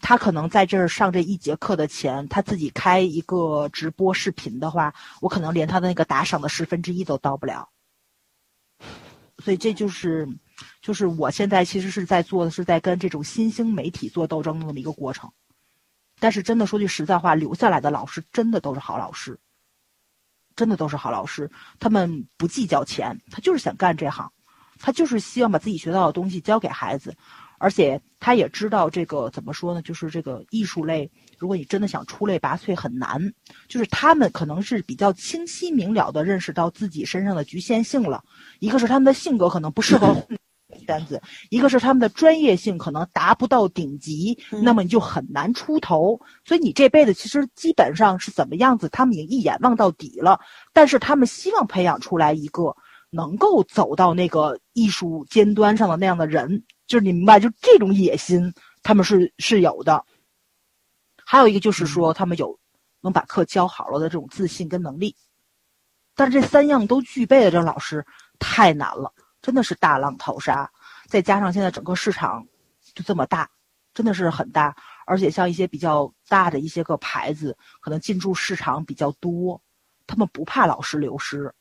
[0.02, 7.70] 他可能在这儿上这一节课的钱，他自己开一个直播视频的话，我可能连他的那个打赏的十分之一都到不了。
[9.38, 10.28] 所以这就是，
[10.82, 15.32] 就是我现在其实是在做的是在跟这种新兴媒体做斗争的这么一个过程。
[16.20, 19.40] 但是真的说句实在话，留下来的老师真的都是好老师，
[20.56, 21.50] 真的都是好老师。
[21.80, 24.32] 他们不计较钱，他就是想干这行，
[24.80, 27.16] 他就是希望把自己学到的东西教给孩子。
[27.62, 29.82] 而且他也知道这个怎么说呢？
[29.84, 33.22] 就是这个艺术类，如果你真的想出类拔萃，很难。
[33.68, 38.24] 就是他们可能是比较清晰明了的认识到自己身上的局限性了。
[38.60, 40.26] 一个是他们的性格可能不适合
[40.88, 41.22] 单子，
[41.52, 46.20] 一个是他们的专业性可能达不到顶级，那么你就很难出头。
[46.44, 50.40] 所以你这辈子其实基本上是怎么样子，他们已经一眼望到底了。
[50.74, 52.76] 但是他们希望培养出来一个
[53.12, 56.64] 能够走到那个艺术尖端上的那样的人。
[56.92, 58.54] 就是你明白，就这种野心，
[58.84, 60.06] 他们是是有的。
[61.24, 62.60] 还有一个就是说，他们有
[63.00, 65.16] 能把课教好了的这种自信跟能力。
[66.16, 68.06] 但是这三样都具备的这老师
[68.40, 69.10] 太难了，
[69.42, 70.70] 真的是大浪淘沙。
[71.08, 72.46] 再加上现在整个市场
[72.94, 73.50] 就这么大，
[73.94, 74.76] 真的是很大。
[75.06, 79.62] 而且像一些比较大的一些个牌子，可能进驻市场比较多，
[80.06, 81.56] 他们不怕老师流失。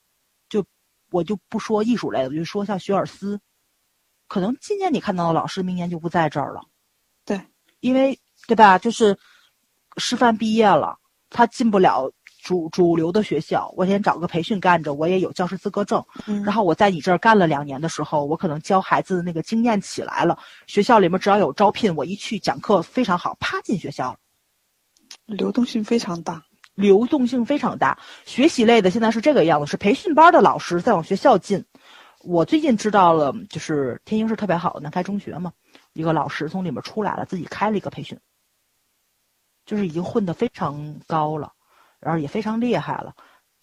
[0.49, 0.67] 就
[1.13, 3.41] 我就不说艺术类的，我就说像学而思。
[4.31, 6.61] 可能今年你看到的老师，明年就不在这儿了。
[7.25, 7.41] 对，
[7.81, 8.17] 因为
[8.47, 8.79] 对吧？
[8.79, 9.19] 就是
[9.97, 10.97] 师范毕业了，
[11.31, 12.09] 他进不了
[12.45, 13.75] 主主流的学校。
[13.77, 16.01] 我先找个培训干着，我也有教师资格证。
[16.29, 16.45] 嗯。
[16.45, 20.39] 然后我在你这儿干了两年的时候，我可能教孩子的那个经验起来了。
[20.69, 24.19] 学校里面只要有招聘，我一去讲课非常好，啪进学校了。
[25.27, 26.45] 流动性非常大，
[26.77, 27.99] 流动性非常大。
[28.25, 31.65] 学习类的现在是这个样子，是培训班的老师在往学校进。
[32.23, 35.53] 我最近知道了，就是天津市特别好的南开中学嘛，
[35.95, 38.19] 一个老师从里面出来了，自己开了一个培训，
[39.65, 41.53] 就是已经混得非常高了，
[41.99, 43.15] 然后也非常厉害了，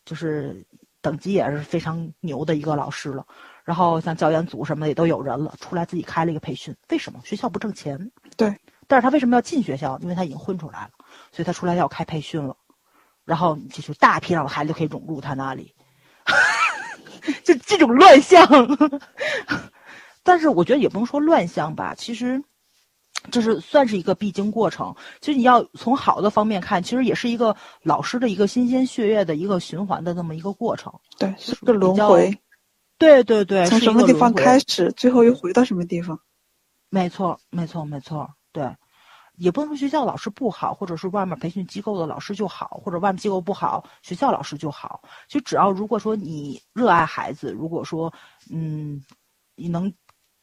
[0.05, 0.65] 就是
[1.01, 3.25] 等级也是非常牛的一个老师了。
[3.63, 6.75] 然后像教研组什么的也都有人了，出来自己开了一个培训。
[6.89, 8.11] 为什么学校不挣钱？
[8.37, 8.57] 对，
[8.87, 9.99] 但是他为什么要进学校？
[9.99, 10.91] 因为他已经混出来了，
[11.31, 12.57] 所以他出来要开培训了，
[13.23, 15.75] 然后就是大批量的孩子可以涌入他那里。
[17.43, 18.47] 就这种乱象，
[20.23, 21.93] 但是我觉得也不能说乱象吧。
[21.95, 22.41] 其实，
[23.31, 24.95] 这是算是一个必经过程。
[25.21, 30.93] 其实你要从好的方面看，其实也是一个老师的一个新鲜血液的一个循环的这么一个过程。
[31.17, 32.37] 对，是个轮回。
[32.97, 36.19] 对对对，从什么地方开始，最后又回到什么地方？
[36.89, 38.27] 没错，没错，没错。
[38.51, 38.63] 对，
[39.37, 45.01] 也不能说学校老师不好，或者是外面培训机构的老师就好，或者外面机构不好，学校老师就好。
[45.27, 48.13] 就只要如果说你热爱孩子，如果说
[48.51, 49.01] 嗯，
[49.55, 49.91] 你能。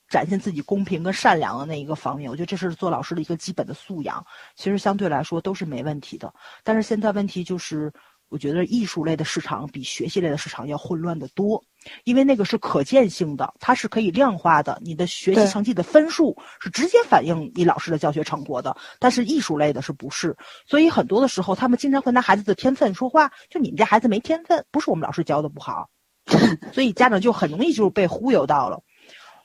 [0.07, 4.25] 展现自己公平跟善良的那一个方面，我觉得这是做老师的一个基本的素养。
[4.55, 6.33] 其实相对来说都是没问题的。
[6.63, 7.93] 但是现在问题就是，
[8.29, 11.61] 我觉得艺术类的市场比学习类的市场要混乱的多，
[12.05, 14.79] 因为那个是可见性的，它是可以量化的。
[14.83, 18.77] 你的学习成绩的分数是直接反映你老师的教学成果的。
[18.99, 20.37] 但是艺术类的是不是？
[20.67, 25.89] 所以很多的时候，他们经常会拿孩子的天分说话，就你们家孩子没天分，不是我们老师教的不好，
[26.73, 28.81] 所以家长就很容易就被忽悠到了。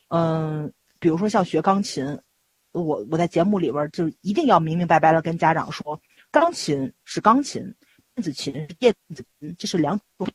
[0.10, 2.18] 嗯，比如说像学钢琴，
[2.72, 5.99] 我我在节目里边就一定要明明白白的跟家长说，
[6.32, 7.61] 钢琴是钢琴，
[8.16, 10.28] 电子琴是电子琴，这是两种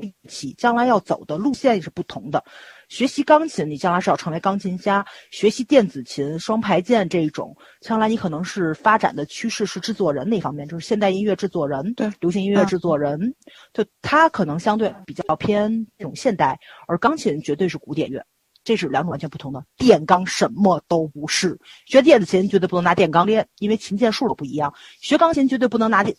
[0.00, 2.42] 乐器，将来要走的路线也是不同的。
[2.88, 13.34] 学习钢琴，你将来是要成为钢琴家；学习电子琴、双排键这种，将来你可能是发展的趋势是制作人那方面，就是现代音乐制作人，对，流行音乐制作人，
[13.72, 16.58] 就他可能相对比较偏这种现代，
[16.88, 18.24] 而钢琴绝对是古典乐。
[18.62, 21.58] 这是两种完全不同的，电钢什么都不是。
[21.86, 24.74] 学电子琴绝对不能拿电钢练，因为琴键数都不一样。
[25.00, 26.14] 学钢琴绝对不能拿电，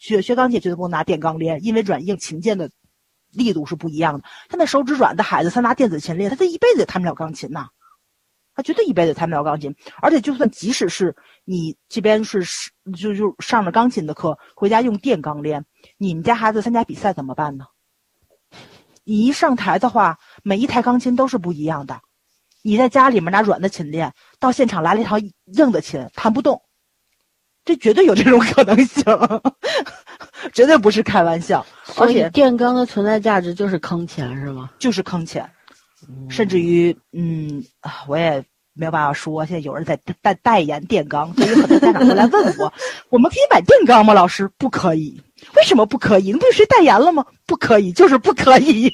[0.00, 2.70] 学学钢琴绝对不能拿电钢练，因为软硬琴键的
[3.36, 4.24] 力度是不一样的。
[4.48, 7.68] 他那手指软的孩子，他拿电子琴练，他这一辈子也弹不了钢琴呐。
[8.54, 9.76] 他绝对一辈子也弹不了钢琴。
[10.00, 11.14] 而且就算即使是
[11.44, 12.42] 你这边是
[12.96, 15.64] 就就上了钢琴的课，回家用电钢练，
[15.98, 17.66] 你们家孩子参加比赛怎么办呢？
[19.04, 22.00] 你一上台的话，每一台钢琴都是不一样的。
[22.62, 26.60] 你在家里面拿软的琴练，到现场来了一套硬的琴，弹不动。
[27.64, 29.04] 这绝对有这种可能性，
[30.52, 31.64] 绝对不是开玩笑。
[31.96, 34.70] 而且电钢的存在价值就是坑钱，是吗？
[34.78, 35.48] 就是坑钱，
[36.28, 37.62] 甚至于，嗯，
[38.08, 38.42] 我也
[38.74, 39.44] 没有办法说。
[39.46, 42.72] 现在有人在代代言电钢，所以很多家长都来问我：
[43.10, 44.12] 我们可以买电钢吗？
[44.12, 45.20] 老师，不可以。
[45.54, 46.32] 为什么不可以？
[46.32, 47.24] 那不是谁代言了吗？
[47.46, 48.92] 不可以，就是不可以，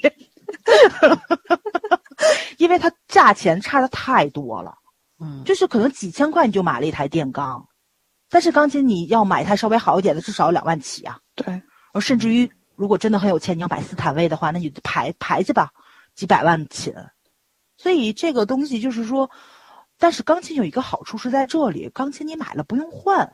[2.59, 4.75] 因为它价钱差的太多了。
[5.21, 7.65] 嗯，就是可能几千块你就买了一台电钢，
[8.33, 11.19] 但是钢琴你要买它稍微好一点的，至少两万起啊。
[11.35, 15.71] 对，而甚至于如果真的很有钱，你要买斯坦威的话，那你就排排去吧，
[16.15, 16.95] 几百万琴。
[17.77, 19.31] 所以这个东西就是说，
[19.99, 23.31] 但是钢琴有一个好处是在这里，钢琴你买了不用换。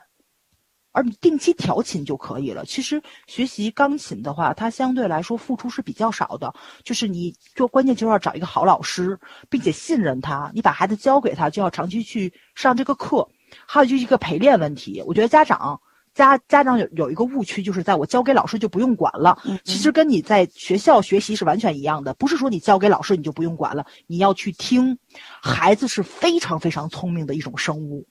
[0.90, 2.64] 而你定期调琴就可以了。
[2.64, 6.52] 其实学习钢琴的话，它相对来说付出是比较少的。
[6.82, 9.16] 就是你就关键就是要找一个好老师，
[9.48, 10.50] 并且信任他。
[10.54, 13.28] 你把孩子交给他，就要长期去上这个课。
[13.66, 15.02] 还有就是一个陪练问题。
[15.06, 15.80] 我觉得家长
[16.14, 19.38] 家家长有有一个误区，就是在我交给老师就不用管了。
[19.64, 23.86] 其实跟你在学校学习是完全一样的，不是说你交给老师你就不用管了。
[24.06, 24.98] 你要去听，
[25.42, 28.06] 孩子是非常非常聪明的一种生物。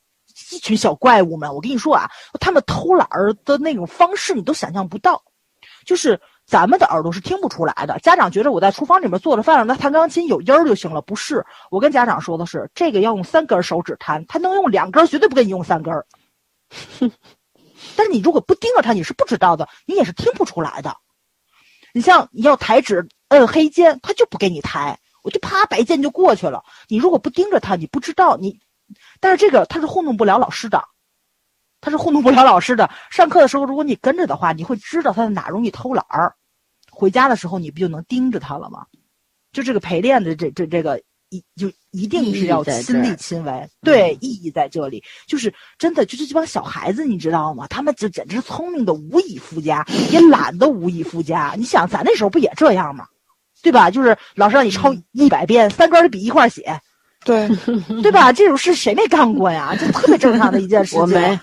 [0.51, 2.09] 一群小怪物们，我跟你说啊，
[2.39, 5.21] 他们偷懒儿的那种方式你都想象不到，
[5.83, 7.99] 就是咱们的耳朵是听不出来的。
[7.99, 11.45] 家长觉得我在厨房里面做着饭，让他弹钢琴有音儿就行了，不是？
[11.69, 15.93] 我跟家长说的是，这个要用三根手指弹，他能用两根，绝对不给你用三根。
[17.95, 20.95] 但是你如果不盯着他，你是不知道的，你也是听不出来的。
[21.93, 26.63] 你像你要抬指摁黑键，他就不给你抬，我就啪白键就过去了。
[26.87, 28.59] 你如果不盯着他，你不知道你。
[29.19, 30.81] 但是这个他是糊弄不了老师的，
[31.87, 32.89] 他是糊弄不了老师的。
[33.09, 36.35] 上课的时候，如果你跟着的话，你会知道他在哪容易偷懒儿。
[36.91, 38.85] 回家的时候，你不就能盯着他了吗？
[39.53, 45.01] 就这个陪练的这这这个一就一定是要亲力亲为， 对，意义在这里。
[45.27, 47.65] 就是真的，就是这帮小孩子，你知道吗？
[47.69, 51.53] 他们就简直聪明的无以复加，也懒得无以复加。
[51.57, 53.05] 你想，咱那时候不也这样吗？
[53.63, 53.89] 对吧？
[53.89, 56.79] 就是老师让你抄一百遍，三根笔一块写。
[57.25, 57.49] 对，
[58.03, 58.31] 对吧？
[58.31, 59.75] 这种事谁没干过呀？
[59.77, 60.99] 这特别正常的一件事情。
[61.01, 61.39] 我没，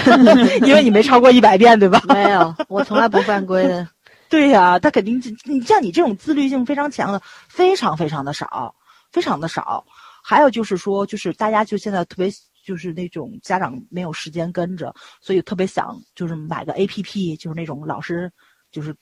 [0.66, 2.00] 因为你没超过一百遍，对吧？
[2.08, 3.86] 没有，我从来不犯规的。
[4.28, 8.74] 对呀，他肯定，你像你这种自律性非常强的，非常非常的少，
[9.10, 9.84] 非常的少。
[10.22, 12.30] 还有就是说，就是大家就现在特别
[12.64, 18.30] 就是那种家长没有时间跟着，所以特别想就是买个 A P P，就是那种老师
[18.70, 18.94] 就是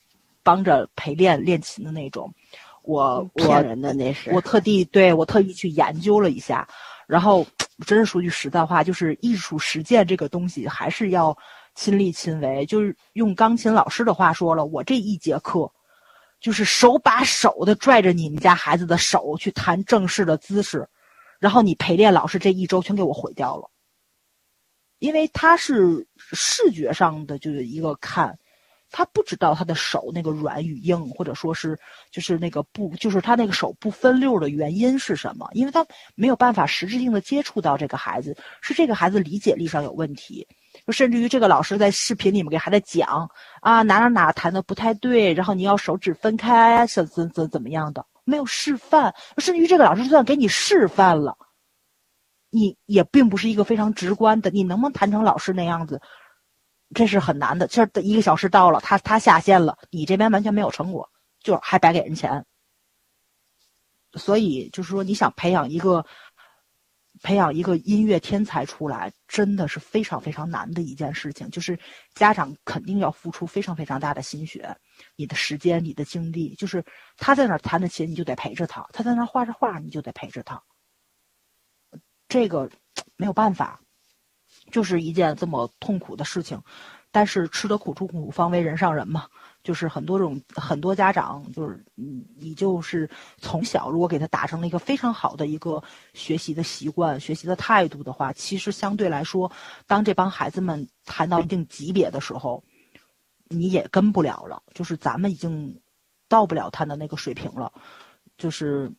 [0.43, 2.33] 帮着陪练练琴的那种。
[2.85, 6.67] 我骗人的那是，我特地对我特意去研究了一下，
[7.09, 7.45] 然后
[7.87, 11.37] 真是说句实在话，就是艺术实践这个东西还是要
[11.75, 12.67] 亲力亲为。
[12.67, 15.73] 就是用钢琴老师的话说了，我这一节课
[16.39, 20.87] 就是手把手的拽着你们家孩子的手去弹正式的姿势，
[21.41, 23.71] 然后你陪练老师这一周全给我毁掉了，
[24.99, 28.39] 因为他是视觉上的就是一个看，
[28.91, 31.79] 他不知道他的手那个软与硬，或者说是
[32.11, 35.49] 就是那个不就是他那个手不分溜的原因是什么？
[35.53, 40.47] 因为他没有办法实质性的接触到这个孩子，是这个孩子理解力上有问题，
[40.89, 48.05] 甚至于这个老师在视频里面给孩子讲啊哪哪哪弹的不太对，然后你要手指分开，怎怎怎怎么样的。
[48.25, 51.35] 没有示范，甚至于这个老师就算给你示范了，
[52.51, 54.51] 你也并不是一个非常直观的。
[54.51, 55.99] 你能不能弹成老师那样子，
[56.95, 57.67] 这是很难的。
[57.67, 61.09] 这一个小时到了，他他下线了，你这边完全没有成果，
[61.41, 62.45] 就还白给人钱。
[64.15, 66.05] 所以就是说，你想培养一个。
[67.21, 71.51] 培养一个音乐天才出来，真的是非常非常难的一件事情。
[71.51, 71.77] 就是
[72.15, 74.73] 家长肯定要付出非常非常大的心血，
[75.17, 76.55] 你的时间、你的精力。
[76.55, 76.85] 就是
[77.17, 80.63] 他在那儿弹着琴，你就得陪着他；他在那儿画着画，你就得陪着他。
[82.29, 82.71] 这个
[83.17, 83.81] 没有办法，
[84.71, 86.61] 就是一件这么痛苦的事情。
[87.11, 89.27] 但是吃得苦中苦，方为人上人嘛。
[89.65, 93.09] 就是很多种很多家长，就是你你就是
[93.39, 95.83] 从小如果给他打成了一个非常好的一个
[96.15, 99.51] 学习的习惯、学习的态度的话，其实相对来说，
[99.87, 102.63] 当这帮孩子们谈到一定级别的时候，
[103.49, 104.63] 你也跟不了了。
[104.73, 105.79] 就是咱们已经
[106.29, 107.73] 到不了他的那个水平了。
[108.39, 108.91] 就是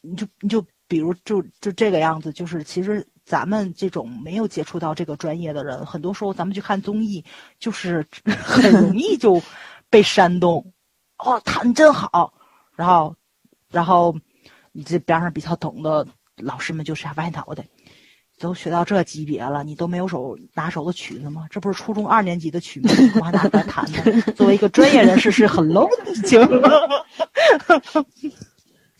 [0.00, 7.22] 你就你就比如就就这个样子，就是其实咱们这种没有接触到这个专业的人，很多时候咱们去看综艺，
[7.60, 9.40] 就是 很容易就。
[9.90, 10.70] 被煽动，
[11.16, 12.34] 哦，弹真好，
[12.76, 13.16] 然后，
[13.70, 14.14] 然后，
[14.70, 16.06] 你这边上比较懂的
[16.36, 17.64] 老师们就是歪脑袋，
[18.38, 21.46] 都学到这级别了，你都没有手拿手的曲子吗？
[21.50, 24.20] 这不是初中二年级的曲子，我还拿来弹呢。
[24.36, 26.38] 作为一个专业人士，是很 low 的事情。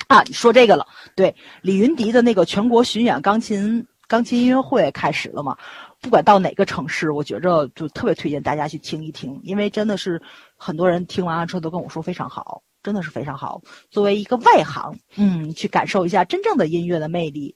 [0.09, 5.57] 啊，你说这个了，对，李云迪的那个全国巡演钢琴钢琴音乐会开始了嘛？
[6.01, 10.21] 不管到哪个城市，我觉着就特别推荐大家去听一听，因为真的是
[10.57, 13.61] 很多人听完了之后都跟我说非常好，真的是非常好。
[13.91, 17.55] 作为一个外行，嗯，去感受一下真正的音乐的魅力。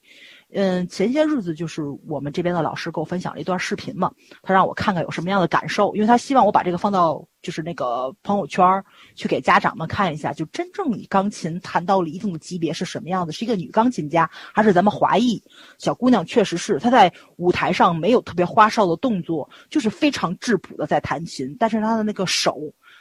[0.54, 4.12] 嗯，前些日子就是我们这边的老师给我分享了一段视频嘛，
[4.42, 8.84] 他让我看看有什么样的感受，因为他希望我把这个放到就是那个朋友圈
[9.14, 15.42] 去给家长们看一下，就真正以钢琴弹到了一定的级别是什么样子，是一个女钢琴家还是咱们华裔
[15.78, 16.22] 小姑娘？
[16.26, 22.58] 确实是她在舞台上没有特别花哨的动作，就是非常质朴的在弹琴，但是她的那个手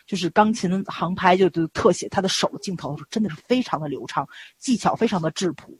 [0.07, 4.25] 就是钢琴航拍就就特写，她的手镜头真的是非常的流畅，
[4.57, 5.77] 技巧非常的质朴，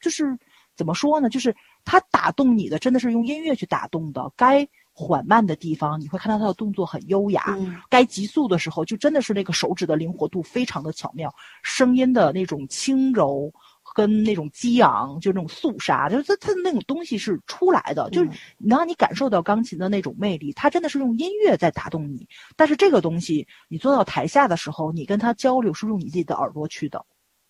[0.00, 0.36] 就是。
[0.76, 1.28] 怎么说呢？
[1.28, 1.54] 就是
[1.84, 4.32] 他打动你的，真的是用音乐去打动的。
[4.36, 7.42] 该缓慢的地方，你会看到他的动作很优雅；
[7.88, 13.52] 该急速的时候，就真的是那个手指的灵活度非常的巧妙，声音的那种轻柔
[13.94, 20.52] 跟那种激昂，就那种肃杀，就是他他的那种东西是出来的，就是能让你感受到钢琴的那种魅力。
[20.52, 22.26] 他真的是用音乐在打动你。
[22.56, 27.04] 但是这个东西，你坐到台下的时候，你跟他交流是用你自己的耳朵去的，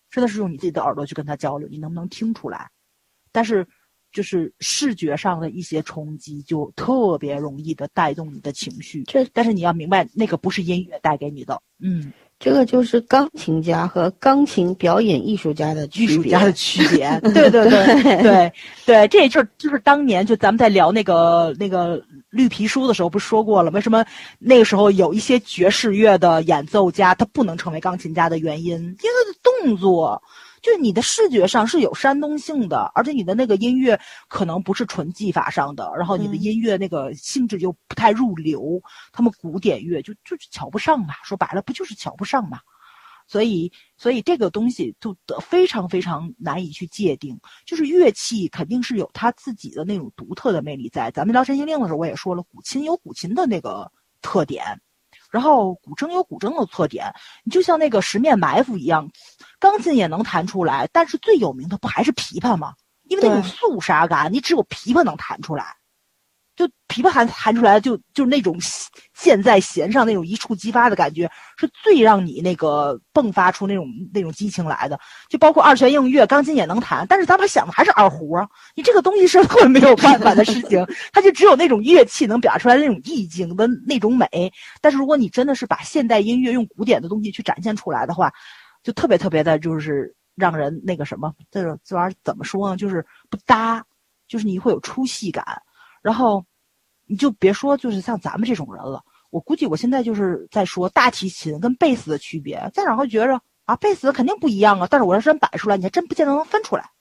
[0.09, 2.69] 真的是用你自己的耳朵去跟他交流，你能不能听出来？
[3.33, 3.67] 但是，
[4.13, 9.03] 就是视觉上的一些冲击，就特别容易的带动你的情绪。
[9.03, 11.59] 这，但是你要明白，那个不是音乐带给你的。
[11.81, 17.19] 嗯，这个就是钢琴家和钢琴表演艺术家的艺术家的区别。
[17.33, 18.53] 对对对对
[18.85, 21.99] 对，这就是就是当年就咱们在聊那个那个
[22.29, 23.71] 绿皮书的时候，不是说过了？
[23.71, 24.05] 为什么
[24.37, 28.73] 那个时候有一些爵士乐的演奏家他不能成为钢琴家的原因？
[28.75, 30.21] 因为他的动作。
[30.63, 33.99] 就你的视觉上是有煽动性的，而且你的那个音乐
[34.29, 38.81] 可能不是纯技法上的，然后你的音乐那个性质又不太入流。
[39.11, 42.59] 他们古典乐就就是瞧不上嘛，说白了不就是瞧不上嘛。
[43.27, 47.39] 所以，所以这个东西就得非常非常难以去界定。
[47.65, 51.11] 就是乐器肯定是有它自己的那种独特的魅力在。
[51.11, 53.91] 咱们聊《陈情令》的时候，我也说了，古琴有古琴的那个
[54.21, 54.79] 特点。
[55.33, 57.11] 然后古筝有古筝的特点，
[57.43, 59.09] 你就像那个十面埋伏一样，
[59.59, 62.75] 钢琴也能弹出来，但是最有名的不还是琵琶吗？
[63.09, 65.75] 因为那种肃杀感，你只有琵琶能弹出来。
[66.55, 68.55] 就琵琶弹弹出来，就就那种
[69.15, 71.27] 箭在弦上那种一触即发的感觉，
[71.57, 74.99] 是最让你那个迸发出那种那种激情来的。
[75.29, 78.47] 就包括二泉映月，钢琴也能弹，但是咱们想的还是二胡啊。
[78.75, 84.27] 你这个东西是特别没有办法的事情，它就只有那种乐器能表达出来那种意境的那种美。
[84.79, 88.31] 但是如果你真的是把现代音乐用古典的东西去展现出来的话，
[88.83, 92.77] 就特别特别的，就是让人那个什么，这这玩意儿怎么说呢？
[92.77, 93.83] 就是不搭，
[94.27, 95.43] 就是你会有出戏感。
[96.03, 96.45] 然后，
[97.07, 99.01] 你就别说，就是像咱们这种人了。
[99.31, 102.69] 我估计我现在就是在说大提琴跟贝斯的区别。
[102.73, 104.87] 家长会觉着啊，贝斯肯定不一样啊。
[104.91, 106.91] 但是我要真摆出来，你还真不见得能分出来。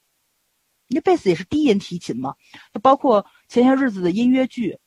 [0.89, 2.35] 那贝斯也是低音提琴嘛，
[2.73, 4.79] 就包括前些日子的音乐剧。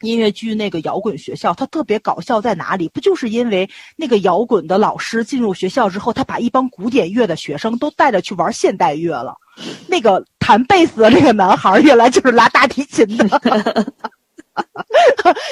[0.00, 2.88] 音乐剧那个摇滚学校，它特别搞笑在哪里？
[2.90, 9.34] 不就是因为那个摇滚的老师进入学校之后，他把一帮古典乐的学生都带着去玩现代乐了。
[9.88, 13.28] 那个弹贝斯的那个男孩，原来就是拉大提琴的。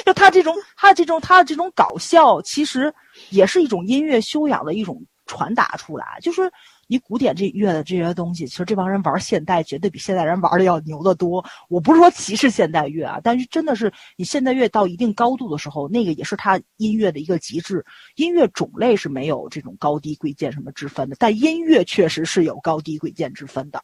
[0.05, 2.93] 就他这种，他这种，他这种搞笑，其实
[3.29, 6.51] 也是一种音乐修养的一种传达出来，就是。
[6.89, 11.43] 你古典这乐的这些东西，其实这帮人玩现代绝对比现代人玩的要牛得多。
[11.67, 17.85] 我不是说歧视现代乐啊，但是真的是你现代乐到一定高度的时候，那个也是他音乐的一个极致。
[18.15, 23.83] 音乐种类是没有这种高低贵贱什么之分的，但音乐确实是有高低贵贱之分的，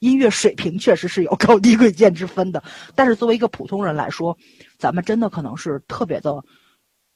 [0.00, 2.62] 音乐水平确实是有高低贵贱之分的。
[2.94, 4.36] 但是作为一个普通人来说，
[4.76, 6.44] 咱们真的可能是特别的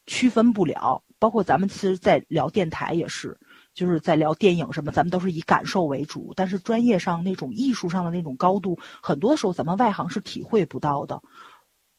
[0.07, 1.03] 区分不了。
[1.19, 3.37] 包括咱们其实，在聊电台也是。
[3.73, 11.21] 就是在聊电影什么，咱们都是以感受为主，但是专业上那种艺术上的那种高度，很多时候咱们外行是体会不到的。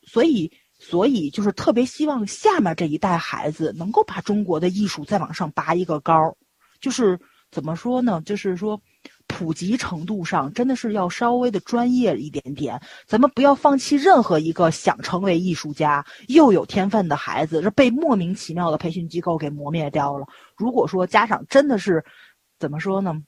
[0.03, 0.49] 所以，
[0.79, 6.37] 所以就是特别希望下面这一代孩子能够把中国的艺术再往上拔一个高，
[6.79, 7.19] 就是
[7.51, 8.21] 怎么说呢？
[8.23, 8.79] 就是说。
[9.27, 20.25] 普及程度上真的是要稍微的专业一点点，咱们不要放弃任何一个想成为艺术家又有天分的孩子，是被莫名其妙的培训机构给磨灭掉了。
[20.55, 22.03] 如果说家长真的是，
[22.59, 23.21] 怎么说呢？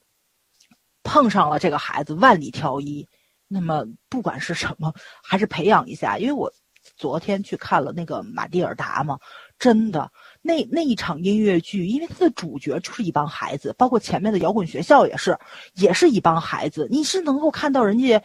[1.03, 3.07] 碰上了这个孩子万里挑一，
[3.47, 4.93] 那么不管是什么，
[5.23, 6.17] 还是培养一下。
[6.17, 6.51] 因为我
[6.95, 9.17] 昨天去看了那个马蒂尔达嘛，
[9.59, 10.09] 真的。
[10.41, 15.38] 那那一场音乐剧，因为它的主角就是一帮孩子，包括前面的摇滚学校也是，
[15.76, 16.88] 也是一帮孩子。
[16.89, 18.22] 你是能够看到人家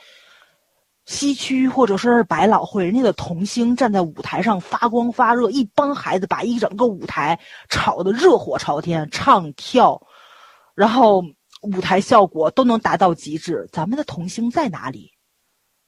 [1.05, 10.01] 西区或者说是百老汇，人家的童星站在舞台上发光发热，一帮孩子把一整个舞台炒得热火朝天，唱跳，
[10.75, 11.25] 然后
[11.63, 13.69] 舞台效果都能达到极致。
[13.73, 15.11] 咱们的童星在哪里？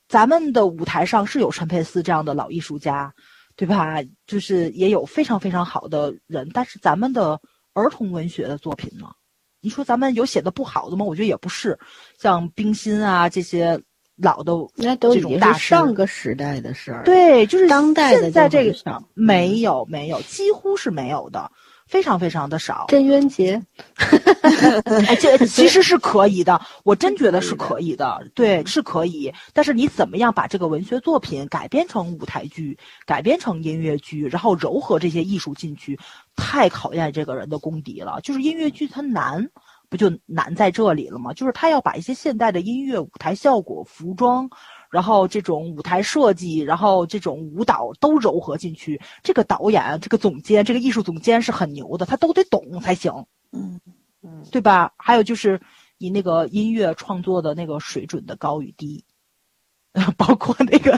[0.09, 3.15] 咱们的舞台上是有陈佩斯这样的老艺术家。
[3.57, 3.99] 对吧？
[4.27, 7.41] 就是也有非常非常好的人，但是咱们的
[7.73, 9.07] 儿童文学的作品呢？
[9.61, 11.05] 你说咱们有写的不好的吗？
[11.05, 11.79] 我觉得也不是，
[12.19, 13.81] 像冰心啊这些
[14.17, 17.03] 老的那都已经是上个时代的事儿。
[17.05, 21.51] 对，就是当代的现在这个没有没有，几乎是没有的。
[21.87, 23.63] 非常非常的少，郑渊洁，
[25.21, 29.33] 这 其实是可以的，我真觉得是可以的，对，是可以。
[29.53, 35.99] 但是你怎么样把这个文学作品改编成舞台剧，改编成音乐剧，然后糅合这些艺术进去，
[36.35, 38.21] 太考验这个人的功底了。
[38.23, 39.47] 就是音乐剧它难，
[39.89, 41.33] 不就难在这里了吗？
[41.35, 44.49] 就是他要把一些现代的音乐、舞台效果、服装。
[44.95, 49.01] 然后这种舞台设计，然后这种舞蹈都糅合进去。
[49.25, 53.13] 这个导演、这个总监、这个艺术总监是很牛的，他都得懂才行。
[53.51, 53.81] 嗯
[54.23, 54.93] 嗯，对吧？
[54.97, 55.61] 还有就是
[55.99, 59.05] 你那个音乐创作的那个水准的高与低，
[60.17, 60.97] 包括那个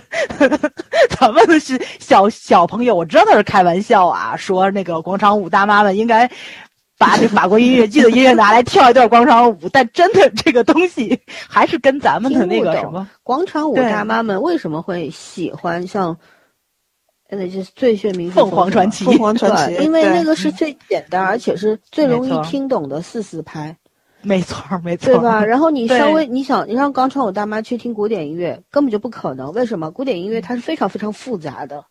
[1.19, 6.31] 咱们的是小小朋友，我知道他是开玩笑啊，说那个广场舞大妈们应该。
[6.99, 11.19] 把这法国音乐剧的音乐拿来跳一段广场舞，但真的这个东西
[11.49, 16.17] 还是跟咱们的那个什么广场舞大妈们为什么会喜欢像，
[17.29, 23.77] 那就是最炫民族凤凰传奇，凤凰传奇，因为那个是最简单而且是最容易听懂的四四拍，
[24.23, 25.45] 没错没错，对吧？
[25.45, 29.53] 然后你稍微你想你让广场舞大妈去听古典音乐，根本就不可能。
[29.53, 29.91] 为什么？
[29.91, 31.85] 古典音乐它是非常非常复杂的，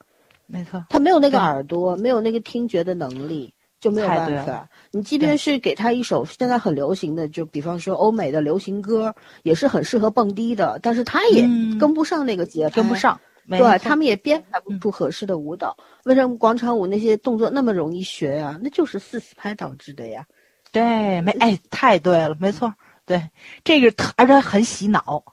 [0.48, 3.54] 没错，他没有那个耳朵，没有那个听觉的能力。
[3.86, 4.68] 就没有办法。
[4.90, 9.14] 你即便是给他一首现在很流行的，就比方说欧美的流行歌，
[9.44, 11.44] 也是很适合蹦迪的，但是他也
[11.80, 13.20] 跟不上那个节拍，跟不上。
[13.48, 15.78] 对，他们也编排不出合适的舞蹈。
[16.06, 18.58] 为什么广场舞那些动作那么容易学呀？
[18.60, 20.26] 那就是四四拍导致的呀。
[20.72, 22.74] 对，没哎，太对了，没错。
[23.06, 23.30] 对，
[23.64, 25.24] 这个而且很洗脑。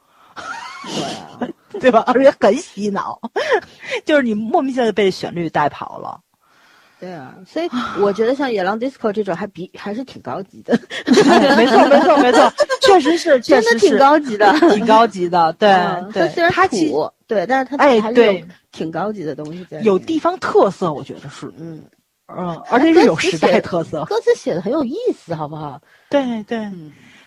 [0.84, 1.48] 对啊，
[1.80, 2.00] 对吧？
[2.06, 3.18] 而且很洗脑，
[4.04, 6.20] 就是你莫名其妙就被旋律带跑了。
[7.02, 7.68] 对啊，所以
[8.00, 10.78] 我觉得像野狼 disco 这种还比还是挺高级的，
[11.56, 15.52] 没错没错没错， 确实是， 真的挺高级的，挺高级的。
[15.54, 15.68] 对
[16.12, 21.82] 对，虽然土，对，但是它哎对，挺高级的东西在，有地方特色，我觉得是，嗯。
[22.34, 25.80] 嗯，而且是有时代特色，歌词写的很有意思，好不好？
[26.08, 26.70] 对对，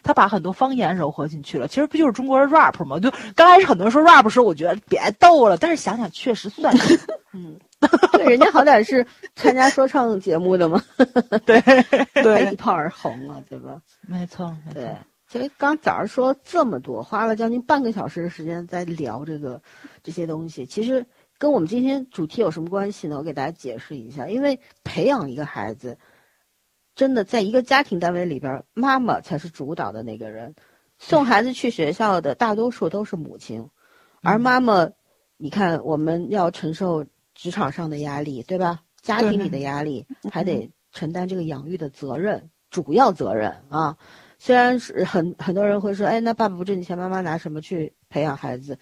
[0.01, 2.97] 他把很多方言糅合进去了，其实不就是中国人 rap 吗？
[2.97, 6.97] 就刚开始很多人说 rap 时，我觉得别逗了，但是想想确实算是，
[7.33, 7.59] 嗯。
[8.11, 10.81] 对，人家好歹是参加说唱节目的嘛，
[11.45, 11.61] 对
[12.23, 13.81] 对，一炮而红了，对吧？
[14.07, 14.95] 没错，对。
[15.27, 19.61] 其实刚早上说这么多，花了将近半个小时的时间在聊这个
[20.03, 21.05] 这些东西，其实
[21.37, 23.17] 跟我们今天主题有什么关系呢？
[23.17, 25.97] 我给大家解释一下，因为培养一个孩子，
[26.95, 30.55] 真的在一个家庭单位里边，妈妈才是主导的那个人。
[30.99, 33.67] 送孩子去学校的大多数都是母亲，
[34.21, 34.89] 而妈妈，
[35.37, 38.81] 你看我们要承受职场上的压力，对吧？
[39.01, 43.95] 家庭里的压力，还得承担这个养育的责任，主要责任啊。
[44.39, 48.77] 虽然是很很多人会说，哎，那爸爸不挣钱，妈妈拿什么去培养孩子？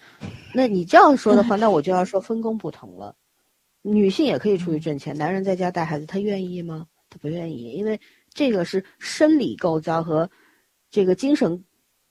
[0.54, 3.14] 那你这样说的话， 那我就要说分工不同了。
[3.82, 6.86] 女性也可以出去挣钱，男人在家带孩子，他愿意吗？
[7.10, 8.00] 他不愿意，因为
[8.32, 10.28] 这个是生理构造和
[10.90, 11.64] 这个精神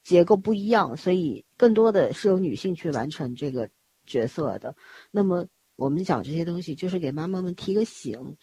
[0.04, 3.68] 结构不一样，所以更多的是由女性去完成这个
[4.06, 4.76] 角色的。
[5.12, 5.46] 那么
[5.76, 8.38] 我们讲这些东西，就是给妈妈们提个醒。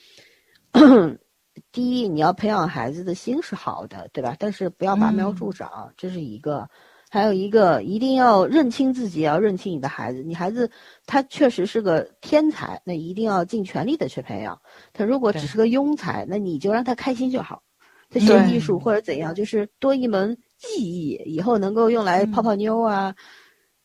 [1.73, 4.37] 第一，你要培养孩子的心是好的，对吧？
[4.39, 6.69] 但是不要拔苗助长，这是一个。
[7.13, 10.23] 还有一个，一定要认清自己，要认清你的孩子。
[10.23, 10.71] 你孩子
[11.07, 14.63] 他确实是个天才，那一定要尽全力的去培养。
[14.93, 17.65] 他如果只是个庸才，那你就让他开心就好。
[18.11, 23.17] 他学艺术或者怎样，就是多一门技艺，以后能够用来泡泡妞啊，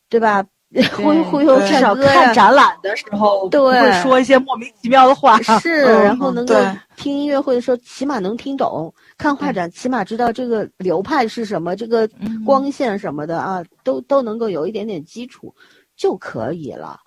[0.08, 0.46] 对吧？
[0.96, 5.40] 忽悠忽悠至少看展览的时候，对，会说一些莫名其妙的话。
[5.60, 6.54] 是， 然后能够
[6.96, 12.08] 听音乐会的时候，起码能听懂；看画展，起码知道这个流派是什么，这个
[12.44, 15.54] 光线什么的啊，都都能够有一点点基础
[15.96, 16.98] 就可以了。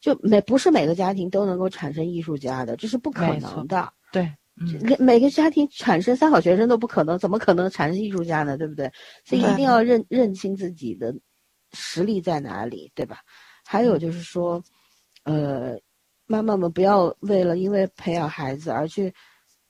[0.00, 3.88] 就每不是每个家庭都能够产生艺术家的，这是不可能的。
[4.12, 4.30] 对，
[4.82, 8.58] 每每个家庭产生三好学生都不可能，怎么可能产生艺术家呢？
[8.58, 8.90] 对不对？
[9.24, 11.14] 所以一定要认认清自己的。
[11.74, 13.18] 实力在哪里，对吧？
[13.66, 14.62] 还有就是说，
[15.24, 15.76] 呃，
[16.26, 19.12] 妈妈们不要为了因为培养孩子而去，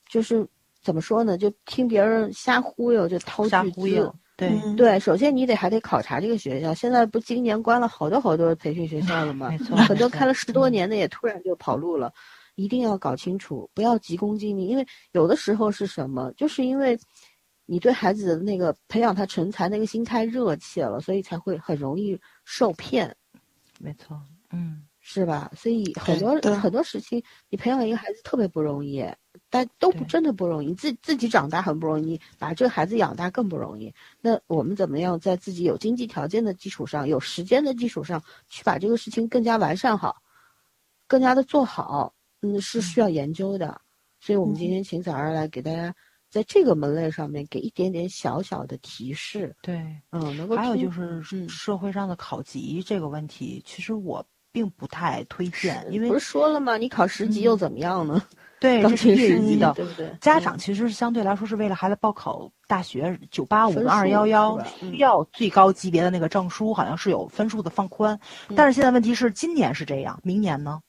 [0.09, 0.47] 就是
[0.83, 1.39] 怎么说呢？
[1.39, 4.15] 就听别人瞎忽悠，就掏瞎忽悠。
[4.37, 6.75] 对对，首先你得还得考察这个学校。
[6.75, 9.49] 现在不今年关了好多好多培训学校了吗？
[9.49, 12.13] 没错，很多开了十多年的也突然就跑路了。
[12.57, 16.33] 一定要搞清楚，不要急功近利，因为有的时候是什么？
[16.37, 16.99] 就是因为。
[17.67, 23.15] 你对孩子的那个培养他成才那个心太热切了，所以才会很容易受骗。
[23.81, 24.21] 没错，
[24.51, 25.51] 嗯，是吧？
[25.57, 29.05] 所以很多很多事情，你培养一个孩子特别不容易，
[29.51, 30.73] 但都不真的不容易。
[30.75, 33.93] 自自己长大很不容易，把这个孩子养大更不容易。
[34.21, 40.23] 那我们怎么样在自己有经济条件的基础上，有时间的基础上去把这个事情更加完善好，
[41.07, 42.15] 更加的做好？
[42.43, 43.81] 嗯，是需要研究的。
[44.21, 45.95] 所以我们今天请早儿来给大家。
[46.35, 49.77] 在这个门类上面给一点点小小的提示，对，
[50.11, 56.77] 嗯，能够还有就是社会上的考级这个问题，其实我并不太推荐，因为不是说了吗？
[56.77, 58.21] 你考十级又怎么样呢？
[58.59, 60.13] 对，这是业余的，对不对？
[60.21, 68.19] 家长其实相对来说是为了孩子报考大学，九八五、二幺幺需要最高级别的那个证书，好像是有分数的放宽。
[68.57, 70.81] 但是现在问题是，今年是这样，明年呢？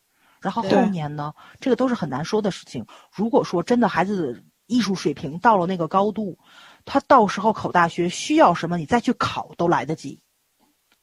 [0.41, 1.31] 然后后年呢？
[1.59, 2.83] 这个都是很难说的事情。
[3.13, 4.43] 如果说真的孩子。
[4.67, 6.37] 艺术水平到了那个高度，
[6.85, 10.19] 他到时候考大学需要什么，你再去考都来得及。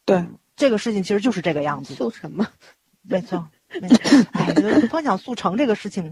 [0.04, 0.24] 对，
[0.56, 1.94] 这个事情其实就是这个样子。
[1.94, 2.48] 速成嘛，
[3.02, 3.46] 没错。
[3.80, 3.96] 没错
[4.32, 4.52] 哎，
[4.90, 6.10] 光想速成这个事情，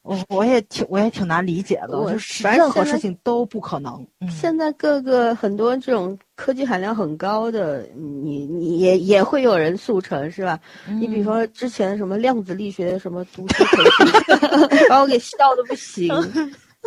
[0.00, 1.88] 我我也挺我也挺难理解的。
[2.10, 4.06] 就是任何事情都不可能。
[4.30, 10.58] 现在各个很多这种科技含量很高的，你你也也会有人速成是吧？
[10.88, 16.08] 你比如说之前什么量子力学什么读书培训， 把我给笑的不行。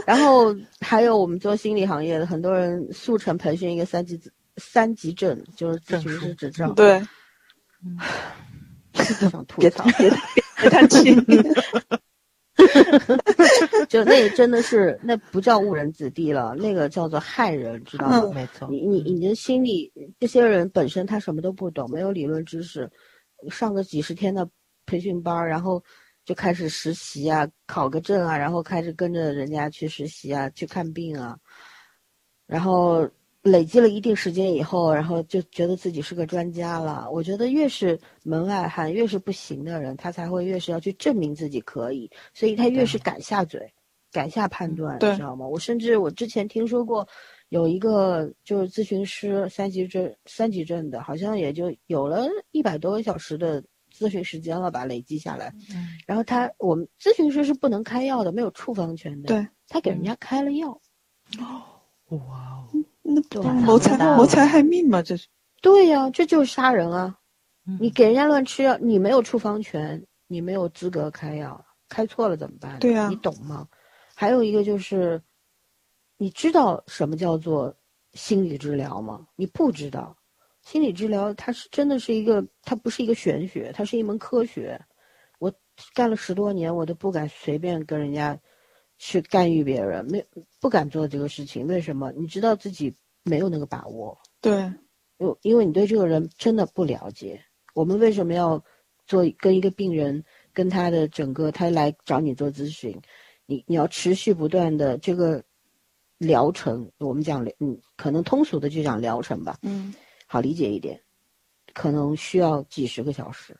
[0.05, 4.19] 然后还有我们做心理行业的很多人速成培训一个三级
[4.57, 6.71] 三级证，就是咨询师执照。
[6.73, 7.01] 对，
[8.93, 10.09] 想吐槽，别
[10.61, 11.15] 别叹气。
[13.87, 18.31] 就那真的是那不叫误人子弟了，那个叫做害人，知道吗？
[18.33, 18.67] 没错。
[18.69, 22.89] 你你你的心理这些人本身他什么都不懂，没有理论知识，
[23.49, 24.49] 上个几十天的
[24.85, 25.83] 培训班，然后。
[26.29, 31.35] 就开始实习啊，考个证啊，然后开始跟着人家去实习啊，去看病啊，
[32.45, 33.09] 然后
[33.41, 37.09] 累积了一定时间以后，然后就觉得自己是个专家了。
[37.09, 43.67] 我觉得越是门外汉，越是不行的人，他才会越是要去证明自己可以，所以他越是敢下嘴，
[44.11, 45.47] 敢下判断，你知道吗？
[45.47, 47.07] 我甚至我之前听说过
[47.47, 53.63] 有一个就是咨询师三级证三级证的，好像也就有了一百多个小时的。
[53.99, 55.53] 咨询时间了吧，累积下来，
[56.07, 59.27] 然后他我们咨询师是不能开药的，没有处方权的。
[59.27, 60.69] 对，他给人家开了药。
[61.37, 62.65] 哦，哇，
[63.01, 65.01] 那不谋财谋财害命嘛？
[65.01, 65.27] 这是。
[65.61, 67.17] 对呀，这就是杀人啊！
[67.81, 72.79] 你给人家乱吃药，你没有处方权，你没有资格开药，开错了怎么办？
[72.79, 73.67] 对呀，你懂吗？
[74.15, 75.21] 还有一个就是，
[76.17, 77.75] 你知道什么叫做
[78.13, 79.27] 心理治疗吗？
[79.35, 80.15] 你不知道。
[80.69, 84.79] 心理治疗，它是真的是一个，它不是一个玄学，它是一门科学。
[85.39, 85.51] 我
[85.95, 88.39] 干了十多年，我都不敢随便跟人家
[88.99, 90.23] 去干预别人，没
[90.61, 91.65] 不敢做这个事情。
[91.65, 92.11] 为什么？
[92.11, 94.15] 你知道自己没有那个把握。
[94.41, 94.71] 对，
[95.17, 97.43] 因因为你对这个人真的不了解。
[97.73, 98.63] 我们为什么要
[99.07, 100.23] 做跟一个病人
[100.53, 102.95] 跟他的整个他来找你做咨询，
[103.47, 105.43] 你你要持续不断的这个
[106.19, 109.91] 疗程，我们讲嗯，可能通俗的就讲疗程吧，嗯，
[110.31, 111.01] 好理解一点，
[111.73, 113.57] 可能需要几十个小时，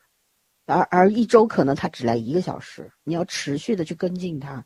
[0.66, 4.64] 而而一周可能他只来一个小时，你要持续的去跟进他。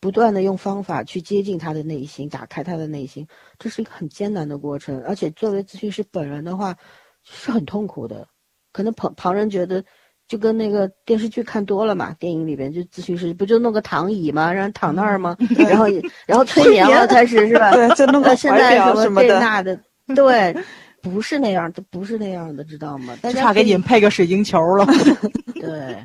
[0.00, 3.26] 不断的用方法去接近他的内心，打开他的内心，
[3.58, 5.02] 这是一个很艰难的过程。
[5.04, 6.76] 而且作为咨询师本人的话，
[7.22, 8.28] 是很痛苦的。
[8.70, 9.82] 可能旁旁人觉得，
[10.28, 14.52] 就跟那个电视剧看多了嘛，电影里边就咨询师不就弄个躺椅吗？
[14.52, 15.34] 让人躺那儿吗？
[15.56, 15.86] 然后
[16.26, 17.72] 然后催眠了开始是吧？
[17.72, 19.80] 对，就弄个现在什么这那的，
[20.14, 20.54] 对，
[21.04, 23.14] 不是那样的，不是那样的，知道吗？
[23.22, 24.86] 就差给你们配个水晶球了。
[25.60, 26.04] 对。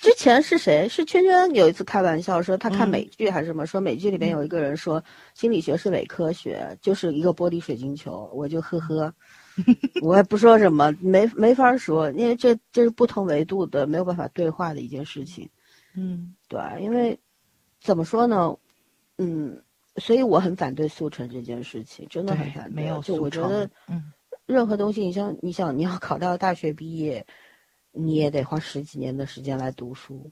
[0.00, 0.88] 之前是谁？
[0.88, 5.02] 是圈圈有一次开玩笑说他看美剧还是什么，说美剧里面有一个人说
[5.34, 9.12] 心理学是伪科学，就是一个玻璃水晶球，我就呵呵，
[10.02, 15.48] 我也不说什么，没没法说，因为这这是不同维度的，没有办法对话的一件事情。
[15.96, 17.18] 嗯，对，因为
[17.80, 18.54] 怎么说呢？
[19.18, 19.60] 嗯，
[19.98, 22.74] 所以我很反对速成这件事情，真的很反对。
[22.74, 24.12] 没有就我觉得，嗯，
[24.46, 27.26] 任何东西，你像你想你要考到大学毕业。
[27.98, 30.30] 你也得花十几年的时间来读书，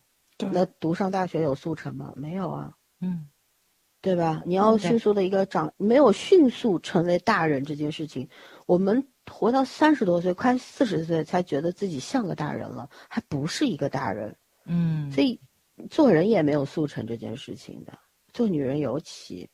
[0.52, 2.12] 那读上大学有速成吗？
[2.14, 2.70] 没有啊，
[3.00, 3.26] 嗯，
[4.02, 4.42] 对吧？
[4.44, 8.28] 你要迅速的一个长，没有迅速成为大人这件事情。
[8.66, 9.02] 我们
[9.32, 14.36] 活到三十多岁，快四十岁才觉得自己像个大人了，还不是一个大人。
[14.66, 15.40] 嗯，所以
[15.88, 17.98] 做人也没有速成这件事情的，
[18.34, 19.48] 做女人尤其，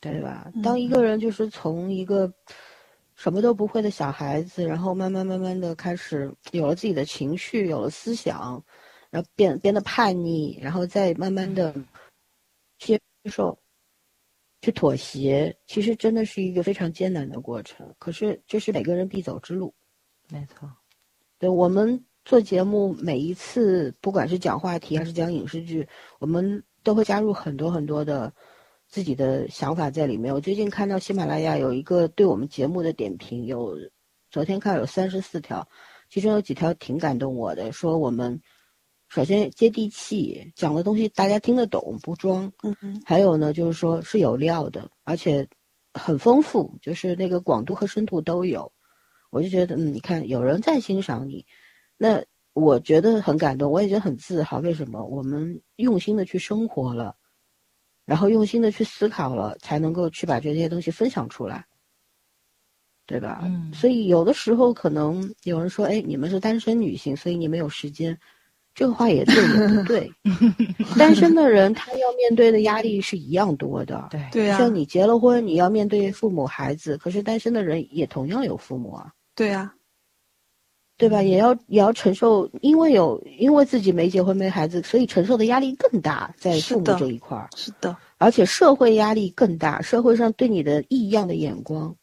[0.00, 0.50] 对吧？
[0.62, 2.32] 当一个人就是从一个。
[3.16, 8.64] 什么都不会的小孩子，然后慢慢慢慢的开始有了自己的情绪，有了思想，
[9.10, 11.74] 然后变变得叛逆，然后再慢慢的
[12.78, 13.58] 接受、
[14.62, 17.94] 去妥协，其实真的是一个非常艰难的过程。
[17.98, 19.74] 可是这是每个人必走之路。
[20.30, 20.66] 没错，
[21.38, 25.86] 对我们做节目，每一次不管是讲话题还是讲影视剧，
[26.20, 28.32] 我们都会加入很多很多的。
[28.90, 30.34] 自己的想法在里面。
[30.34, 33.76] 我最近看到喜马拉雅有一个对我们节目的点评，有
[34.30, 35.66] 昨天看有三十四条，
[36.08, 38.40] 其中有几条挺感动我的，说我们
[39.08, 42.52] 首先接地气，讲的东西大家听得懂，不装。
[42.64, 43.00] 嗯嗯。
[43.06, 45.46] 还有呢，就是说是有料的，而且
[45.94, 48.70] 很丰富，就是那个广度和深度都有。
[49.30, 51.46] 我就觉得，嗯，你看有人在欣赏你，
[51.96, 54.58] 那我觉得很感动，我也觉得很自豪。
[54.58, 55.04] 为什么？
[55.04, 57.16] 我们用心的去生活了。
[58.10, 61.64] 然后用心的去思考了，才能够去把这些东西分享出来，
[63.06, 63.38] 对吧？
[63.44, 63.72] 嗯。
[63.72, 68.18] 所以有的时候可能有人说：“哎，你们是单身女性，所以你没有时间。”
[68.74, 70.10] 这个话也对也不对。
[70.98, 74.08] 单身的人他要面对的压力是一样多的。
[74.10, 74.58] 对对呀。
[74.58, 79.12] 像你结了婚，你要面对父母孩子，可是单身的人也同样有父母啊。
[79.36, 79.72] 对呀。
[81.00, 81.22] 对吧？
[81.22, 87.48] 也要也要承受，因为有因为自己没结婚没孩子，所以承受的压力更大，在父母这一块儿。
[87.56, 91.96] 是的，而且社会压力更大，社会上对你的异样的眼光，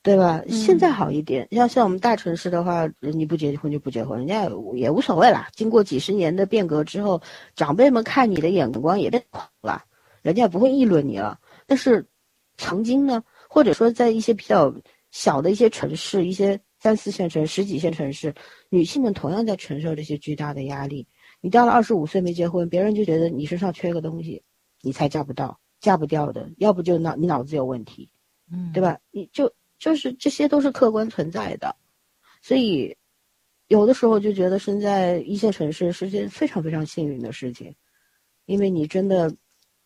[0.00, 0.40] 对吧？
[0.48, 4.44] 现在好一点，像像我们大城市的话，你不结婚就不结婚，人家
[4.74, 5.48] 也无所谓啦。
[5.52, 7.20] 经过几十年的变革之后，
[7.56, 9.20] 长辈们看你的眼光也变
[9.60, 9.82] 了，
[10.22, 11.36] 人家不会议论你了。
[11.66, 12.06] 但是
[12.58, 14.72] 曾经呢，或者说在一些比较
[15.10, 16.60] 小的一些城市，一些。
[16.84, 18.34] 三四线城、十几线城市，
[18.68, 21.08] 女性们同样在承受这些巨大的压力。
[21.40, 24.42] 你到了二十五岁没结婚，别人就觉得你身上缺个东西，
[24.82, 26.46] 你才嫁不到、嫁不掉的。
[26.58, 28.10] 要不就脑你脑子有问题，
[28.52, 28.98] 嗯，对吧？
[29.12, 31.74] 你就就是这些都是客观存在的。
[32.42, 32.94] 所以，
[33.68, 37.74] 有的时候就觉得身在一线城市是件非常非常幸运的事情，
[38.44, 39.34] 因为你真的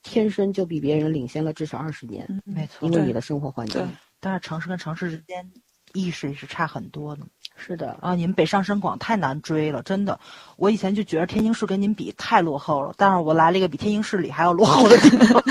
[0.02, 3.88] 天生就比别人领先了至少二十年，没错，因为你的生活环境。
[4.18, 5.48] 但是城市跟城市之间。
[5.92, 7.22] 意识也是差很多的，
[7.56, 10.18] 是的啊，你们北上深广太难追了，真的。
[10.56, 15.42] 我以前就觉得天津市跟您比太落后了，但是我来了一个比天津市里还要落后的地方。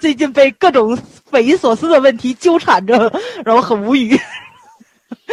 [0.00, 0.96] 最近被各种
[1.30, 3.12] 匪夷所思的问题纠缠着，
[3.44, 4.18] 让我很无语。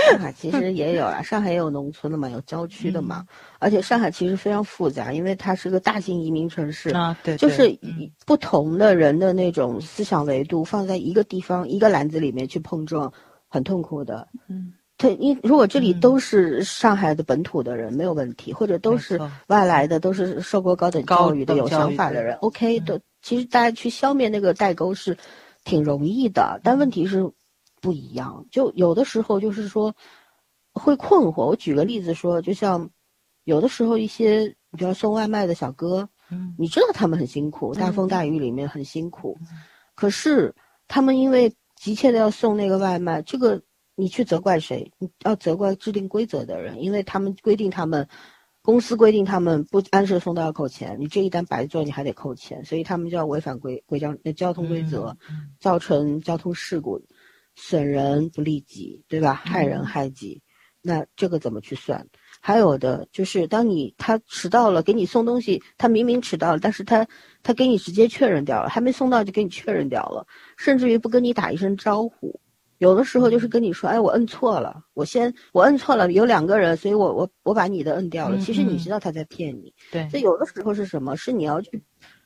[0.10, 3.26] 上海其实也有啊，上海也有农村的嘛，有郊区的嘛。
[3.58, 7.76] 而且上海其实非常复杂，因为它是个大型移民城市啊，对，就是
[8.26, 13.12] 不同的人的那种思想维度放在一个地方一个篮子里面去碰撞，
[13.48, 14.28] 很痛苦的。
[14.48, 23.02] 嗯，他因如果这里都是上海的本土的人没有问题，或者都是外来的，都是受过高等教育的有想法的人，OK 的。
[23.22, 25.18] 其实大家去消灭那个代沟是
[25.64, 27.32] 挺容易的，但问题是。
[27.84, 29.94] 不一样，就有的时候就是说
[30.72, 31.46] 会困惑。
[31.48, 32.90] 我举个例子说，就像
[33.44, 39.38] 有的时候一些，比如送外卖的小哥，嗯，你知道他们很辛苦，大风大雨里面很辛苦，
[39.96, 40.56] 可是
[40.88, 43.62] 他们因为急切的要送那个外卖，这个
[43.96, 44.90] 你去责怪谁？
[44.98, 48.08] 你要责怪制定规则的人，因为他们规定他们
[48.62, 55.18] 公司规定他们不按时送到要扣钱，你这一单白做你还得扣钱，所以他们就要违反规规章交通规则，
[55.60, 57.02] 造成交通事故，
[57.56, 59.34] 损人不利己，对吧？
[59.34, 60.42] 害人害己，
[60.82, 62.06] 那这个怎么去算？
[62.42, 67.08] 还有的就是，当你他迟到了，给你送东西，他明明迟到了，但是他
[67.42, 70.26] 他给你直接确认掉了，还没送到就给你确认掉了，
[70.58, 72.38] 甚至于不跟你打一声招呼，
[72.80, 81.16] 有的时候就是跟你说，哎，我摁错了，我先我摁错了，有两个人，所以我我我把你的摁掉了，其实你知道他在骗你，对，所以有的时候是什么？
[81.16, 81.82] 是你要去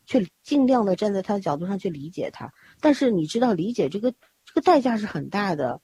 [0.08, 4.12] 去尽量的站在他的角度上去理解他，但是你知道理解这个
[4.48, 5.80] 这个代价是很大的。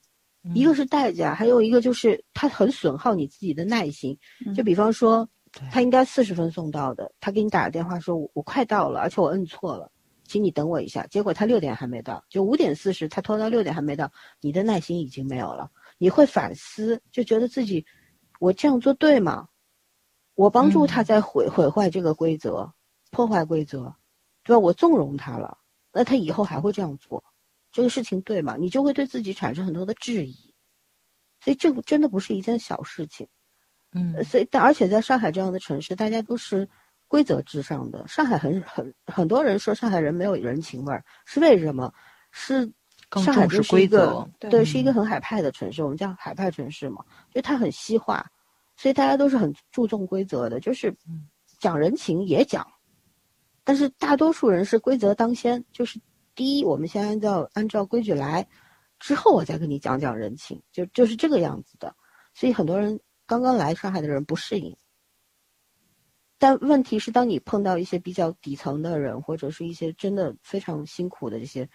[0.54, 4.18] 一个是代价，还有一个就是它很损耗你自己的耐心。
[4.54, 5.26] 就比方说，
[5.70, 9.90] 他应该四十分送到的，他给你打个电话说，我我快到了，而且我摁错了，
[10.26, 11.06] 请你等我一下。
[11.06, 14.12] 结果他六点还没到，就五点四十，他拖到六点还没到，
[14.42, 15.70] 你的耐心已经没有了。
[15.96, 17.86] 你会反思，就觉得自己，
[18.38, 19.48] 我这样做对吗？
[20.34, 22.70] 我帮助他在毁毁坏这个规则，
[23.10, 23.94] 破坏规则，
[24.42, 24.58] 对吧？
[24.58, 25.56] 我纵容他了，
[25.90, 27.24] 那他以后还会这样做。
[27.74, 28.54] 这个事情对吗？
[28.56, 30.54] 你就会对自己产生很多的质疑，
[31.40, 33.26] 所以这个真的不是一件小事情，
[33.90, 36.68] 嗯，所以但而且在上海这样的城市，大家都是
[37.08, 38.06] 规则至上的。
[38.06, 41.92] 上海很很很多人说上海人没有人情味儿，是为什么？
[42.30, 42.72] 是
[43.20, 47.04] 上海就是一个对，是一个很海派的城市，我们叫海派城市嘛，
[47.34, 48.24] 就它很西化，
[48.76, 50.96] 所以大家都是很注重规则的，就是
[51.58, 52.64] 讲人情也讲，
[53.64, 55.98] 但是大多数人是规则当先，就是。
[56.34, 58.46] 第一，我们先按照按照规矩来，
[58.98, 61.94] 之后我再跟你讲讲人情，就就是这个样子的。
[62.34, 64.76] 所以很多人刚刚来上海的人不适应，
[66.38, 71.68] 但问题是，当你碰到一些比较底层的人，或者是一些真的非常辛苦的这些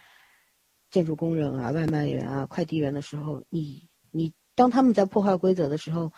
[0.91, 6.11] 建筑工人啊、外卖员啊、快递员的时候，你你当他们在破坏规则的时候，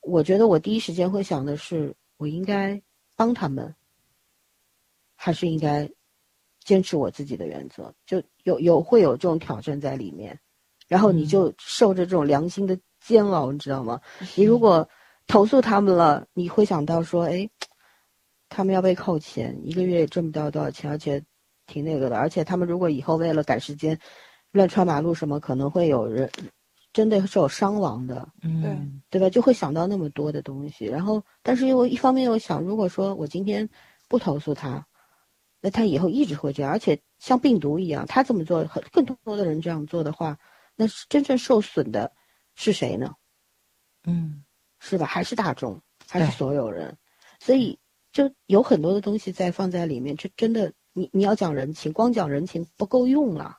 [0.00, 2.82] 我觉得我第一时间会想的是，我应该
[3.14, 3.72] 帮他们，
[5.14, 5.88] 还是应该？
[6.64, 10.38] 坚持我自己的原则，就有有会有这种挑战在里面，
[10.88, 14.00] 然后你就受着这种良心的煎熬，你知道吗？
[14.34, 14.88] 你如果
[15.26, 17.46] 投诉他们了，你会想到说，哎，
[18.48, 21.22] 他们要被扣钱，一个月也挣不到多少钱，而且
[21.66, 23.98] 挺那个的，而且他们如果以后为了赶时间
[24.52, 26.30] 乱穿马路什么，可能会有人
[26.94, 29.28] 真的是有伤亡的，嗯，对吧？
[29.28, 33.68] 就会想到那么多的东西，然后但是又一方面又想，如果说我今天
[34.08, 34.82] 不投诉他。
[35.64, 40.38] 那他以后一直会这样，而且像病毒一样，他这么做，很更多的人这样做的话，
[40.76, 42.12] 那是真正受损的
[42.54, 43.14] 是谁呢？
[44.04, 44.44] 嗯，
[44.78, 45.06] 是吧？
[45.06, 46.94] 还是大众，还是所有人？
[47.40, 47.78] 所以
[48.12, 53.56] 就有很多的东西在放在里面，这真的，你你要讲人情，光讲人情不够用了。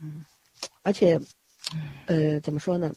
[0.00, 0.24] 嗯，
[0.82, 1.20] 而且，
[2.06, 2.92] 呃，怎么说呢？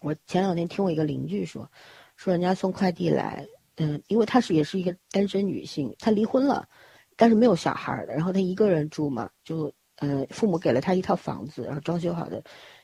[0.00, 1.70] 我前两天听我一个邻居说，
[2.16, 3.46] 说人家送快递来。
[3.78, 6.68] 嗯，因为她是也是一个单身女性，她离婚了，
[7.16, 12.42] 但是没有小孩的，然后她一个人住嘛，就呃父母给了她一套房子，然后装修好的，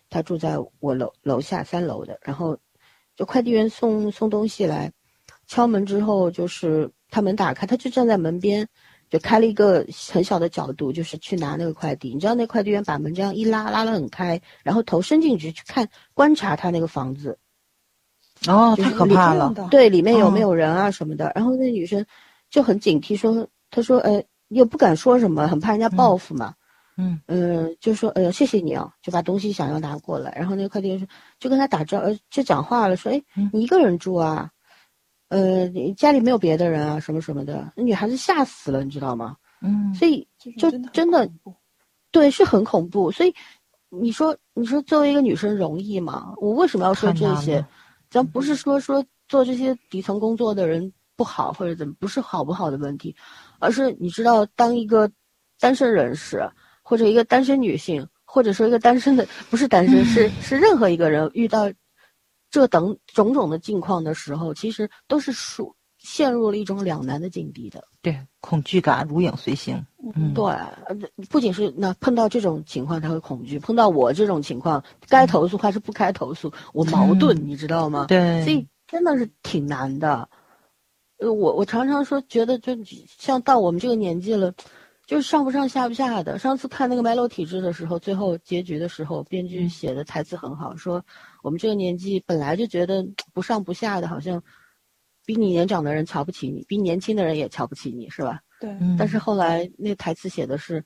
[0.09, 2.57] 她住在我楼楼下三楼的，然后
[3.17, 4.93] 就快递员送送东西来，
[5.47, 8.67] 敲门之后就是他门打开，她就站在门边，
[9.11, 17.39] 就开了一个很小的角度，就是去拿那个快递，你知道那快递员把门这样一拉，拉得很开，然后头伸进去去看观察他那个房子。
[18.49, 19.53] 哦，太可怕了！
[19.71, 21.33] 对，里面有没有人啊什么的？
[21.35, 22.05] 然后那女生
[22.51, 26.55] 就很警惕，说：“她说，呃，又不敢说什么，很怕人家报复嘛。”
[26.97, 31.07] 嗯嗯，就说：“呃，谢谢你啊，就把东西想要拿过来。”然后那个快递员说
[31.41, 33.21] ：“就跟他打招，呃，就讲话了，说：‘哎，
[33.53, 34.49] 你一个人住啊？
[35.29, 37.01] 呃，你家里没有别的人啊？
[37.01, 39.37] 什么什么的？’那女孩子吓死了，你知道吗？
[39.61, 40.25] 嗯，所以
[40.57, 41.29] 就真的，
[42.13, 43.11] 对，是很恐怖。
[43.11, 43.35] 所以
[43.89, 46.33] 你说，你说作为一个女生容易吗？
[46.37, 47.65] 我为什么要说这些？”
[48.15, 53.17] 咱不是说说做这些底层工作的人不好或者怎么，不是好不好的问题，
[53.59, 55.11] 而是你知道，当一个
[55.59, 56.49] 单身人士
[56.85, 61.73] 或者一个单身女性，或者说一个单身的不是单身，是是任何一个人遇到
[62.51, 67.83] 这等种种的境况的时候，其实都是属陷入了一种两难的境地的。
[68.03, 69.83] 对，恐惧感如影随形。
[70.15, 70.55] 嗯，对，
[71.31, 78.05] 不仅是那碰到这种情况他会恐惧，碰到我这种情况该投诉还是不该投诉，我矛盾，你知道吗？
[78.07, 80.29] 对，所以真的是挺难的。
[81.17, 82.77] 呃，我我常常说，觉得就
[83.19, 84.53] 像到我们这个年纪了，
[85.07, 86.39] 就是上不上下不下的。
[86.39, 91.03] 上次看那个《麦洛体质》的时候，最后结局的时候，编剧写的台词很好，说
[91.43, 93.03] 我们这个年纪本来就觉得
[93.33, 94.43] 不上不下的，好像。
[95.25, 98.41] 比你年长的人瞧不起你，比年轻的人也瞧不起你，是吧？
[98.61, 98.77] 对。
[98.99, 100.85] 但是后来那台词写的是，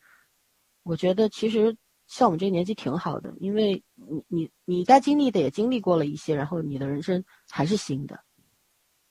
[0.83, 1.77] 我觉得其实
[2.07, 8.19] 像我们这个年纪挺好的，因为你你你该经历的也经历过了一些，然后你的人生还是新的，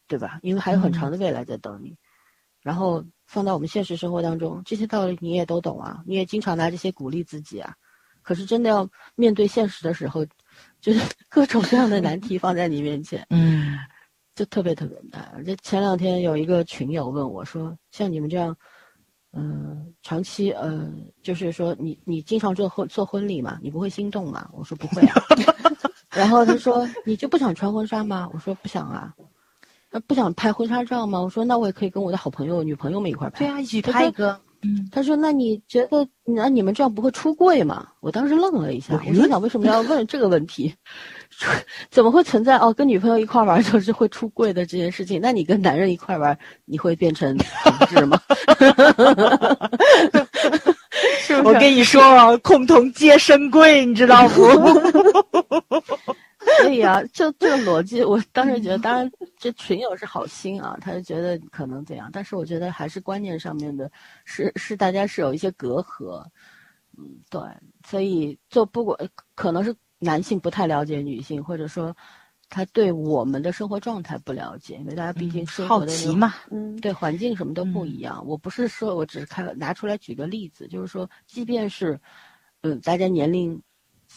[0.07, 0.39] 对吧？
[0.41, 1.97] 因为还有很长的未来在等你。
[2.61, 7.73] 然后放到我们现实生活当中，这些道理你也都懂啊，你也经常拿这些鼓励自己啊。
[8.22, 10.25] 可是真的要面对现实的时候，
[10.81, 10.99] 就是
[11.30, 13.77] 各种各样的难题放在你面前，嗯，
[14.38, 15.43] 就特别特别难。
[15.43, 18.56] 这前两天有一个群友问我说：“像你们这样，
[19.33, 20.88] 嗯，长期呃，
[21.24, 25.24] 就是说你你经常做婚做婚礼嘛，你不会心动吗？”我说不会啊。
[26.16, 29.11] 然后他说：“你就不想穿婚纱吗？”我说不想啊。
[29.90, 31.19] 那不想拍婚纱照吗？
[31.19, 33.40] 我说那我也可以跟我的好朋友、女朋友们一块拍。
[33.40, 34.40] 对啊，一起拍一个。
[34.64, 40.74] 嗯，他说：“那你觉得，那你们这样不会出柜吗？”我当时愣了一下，我心想：为什么要问这个问题？
[41.92, 42.74] 怎么会存在哦？
[42.74, 45.19] 跟女朋友一块玩就是会出柜的这件事情？
[45.22, 48.19] 那你跟男人一块玩，你会变成同志吗？
[51.44, 54.48] 我跟你说啊，共同接生贵，你知道不？
[56.61, 63.92] 所以啊，就这个逻辑，我当时觉得，当然 这群友是好心啊，他就觉得可能这样，但是我觉得还是观念上面的，
[64.24, 66.24] 是是大家是有一些隔阂，
[66.98, 67.42] 嗯，对，
[67.85, 68.98] 所以就不管
[69.35, 71.95] 可能是男性不太了解女性，或者说
[72.50, 78.24] 他对我们的生活状态不了解，因为大家毕竟生活的好奇嘛，嗯，对，环境什么都不一样。
[78.26, 82.00] 我不是说我只是开拿出来举个例子，就是说，即便是
[82.61, 83.61] 嗯，大家年龄。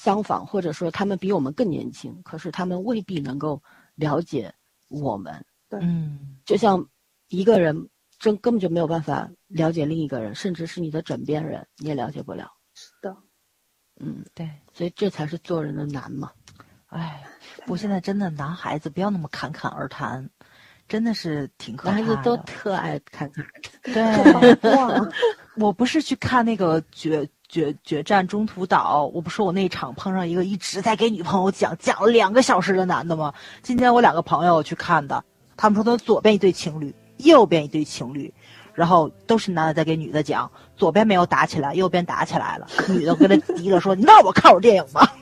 [0.01, 3.62] 相仿，或者说他们比我们更年轻，可是他们未必能够
[3.97, 4.51] 了解
[4.89, 5.45] 我们。
[5.69, 6.83] 对，嗯，就像
[7.29, 7.77] 一个人
[8.19, 12.51] 真根本就没有办法了解另一个人，甚至是你的枕边人，你也了解不了。
[12.73, 13.15] 是的，
[14.01, 16.33] 嗯，对，所以这才是做人的难嘛。
[16.87, 17.23] 哎，
[17.67, 20.27] 我现在真的男孩子不要那么侃侃而谈，
[20.89, 22.01] 真的是挺可怕的。
[22.01, 23.47] 男孩子都特爱侃侃。
[23.83, 24.03] 对，
[25.62, 27.29] 我不是去看那个绝。
[27.51, 33.35] 决决战中途岛，我不说我那场碰上一个一直在给女朋友讲讲了两个小时的男的吗？
[33.61, 35.25] 今天我两个朋友去看的，
[35.57, 38.33] 他们说他左边一对情侣，右边一对情侣，
[38.73, 45.12] 然后都是男的在给女的讲，左边没有打起来，右边打起来了，女的跟他急着说：“你让我看会儿电影吧。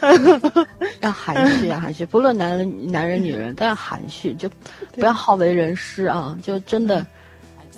[1.02, 4.48] 要含蓄啊，含蓄，不论男人、男人、女人都要含蓄，就
[4.92, 7.06] 不要好为人师啊，就真的。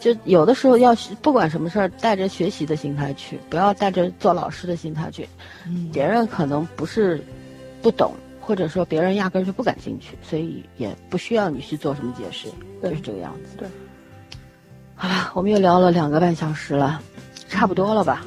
[0.02, 5.28] 就有的时候要不管什么事儿，带着学习的心态去，不要带着做老师的心态去。
[5.64, 7.24] 嗯，别人可能不是
[7.80, 12.48] 不懂，或者说别人压根儿就不感兴趣，所以也不需要你去做什么解释，
[12.82, 13.56] 就是这个样子。
[13.56, 13.68] 对，
[14.96, 17.00] 好了，我们又聊了两个半小时了，
[17.48, 18.26] 差不多了吧？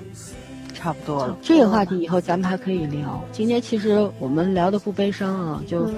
[0.73, 1.37] 差不多了。
[1.41, 3.21] 这个话题以后咱们还可以聊。
[3.33, 5.91] 今天其实我们聊的不悲伤啊，就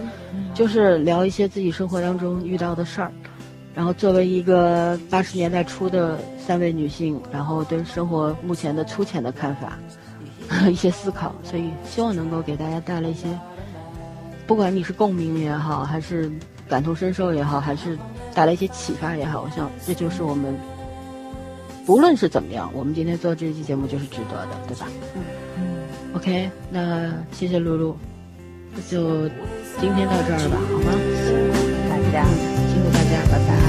[0.55, 3.11] 就是聊一些自己生活当中遇到的事儿。
[3.77, 9.77] 然后，作为一个八十年代初的三位女性，然后对生活目前的粗浅的看法，
[10.67, 13.27] 一些思考，所以希望能够给大家带来一些，
[14.47, 16.31] 不管你是共鸣也好，还是
[16.67, 17.95] 感同身受也好，还是
[18.33, 20.55] 带来一些启发也好，我想这就是我们，
[21.85, 24.87] 不论是怎么样，我们今天做这期节目就是值得的，对吧？
[25.15, 25.21] 嗯
[25.55, 25.63] 嗯。
[26.15, 27.95] OK，那谢谢露露，
[28.89, 29.29] 就
[29.79, 30.89] 今天到这儿吧，好吗？
[31.91, 32.25] 大家，
[32.73, 33.66] 辛苦大家，拜拜。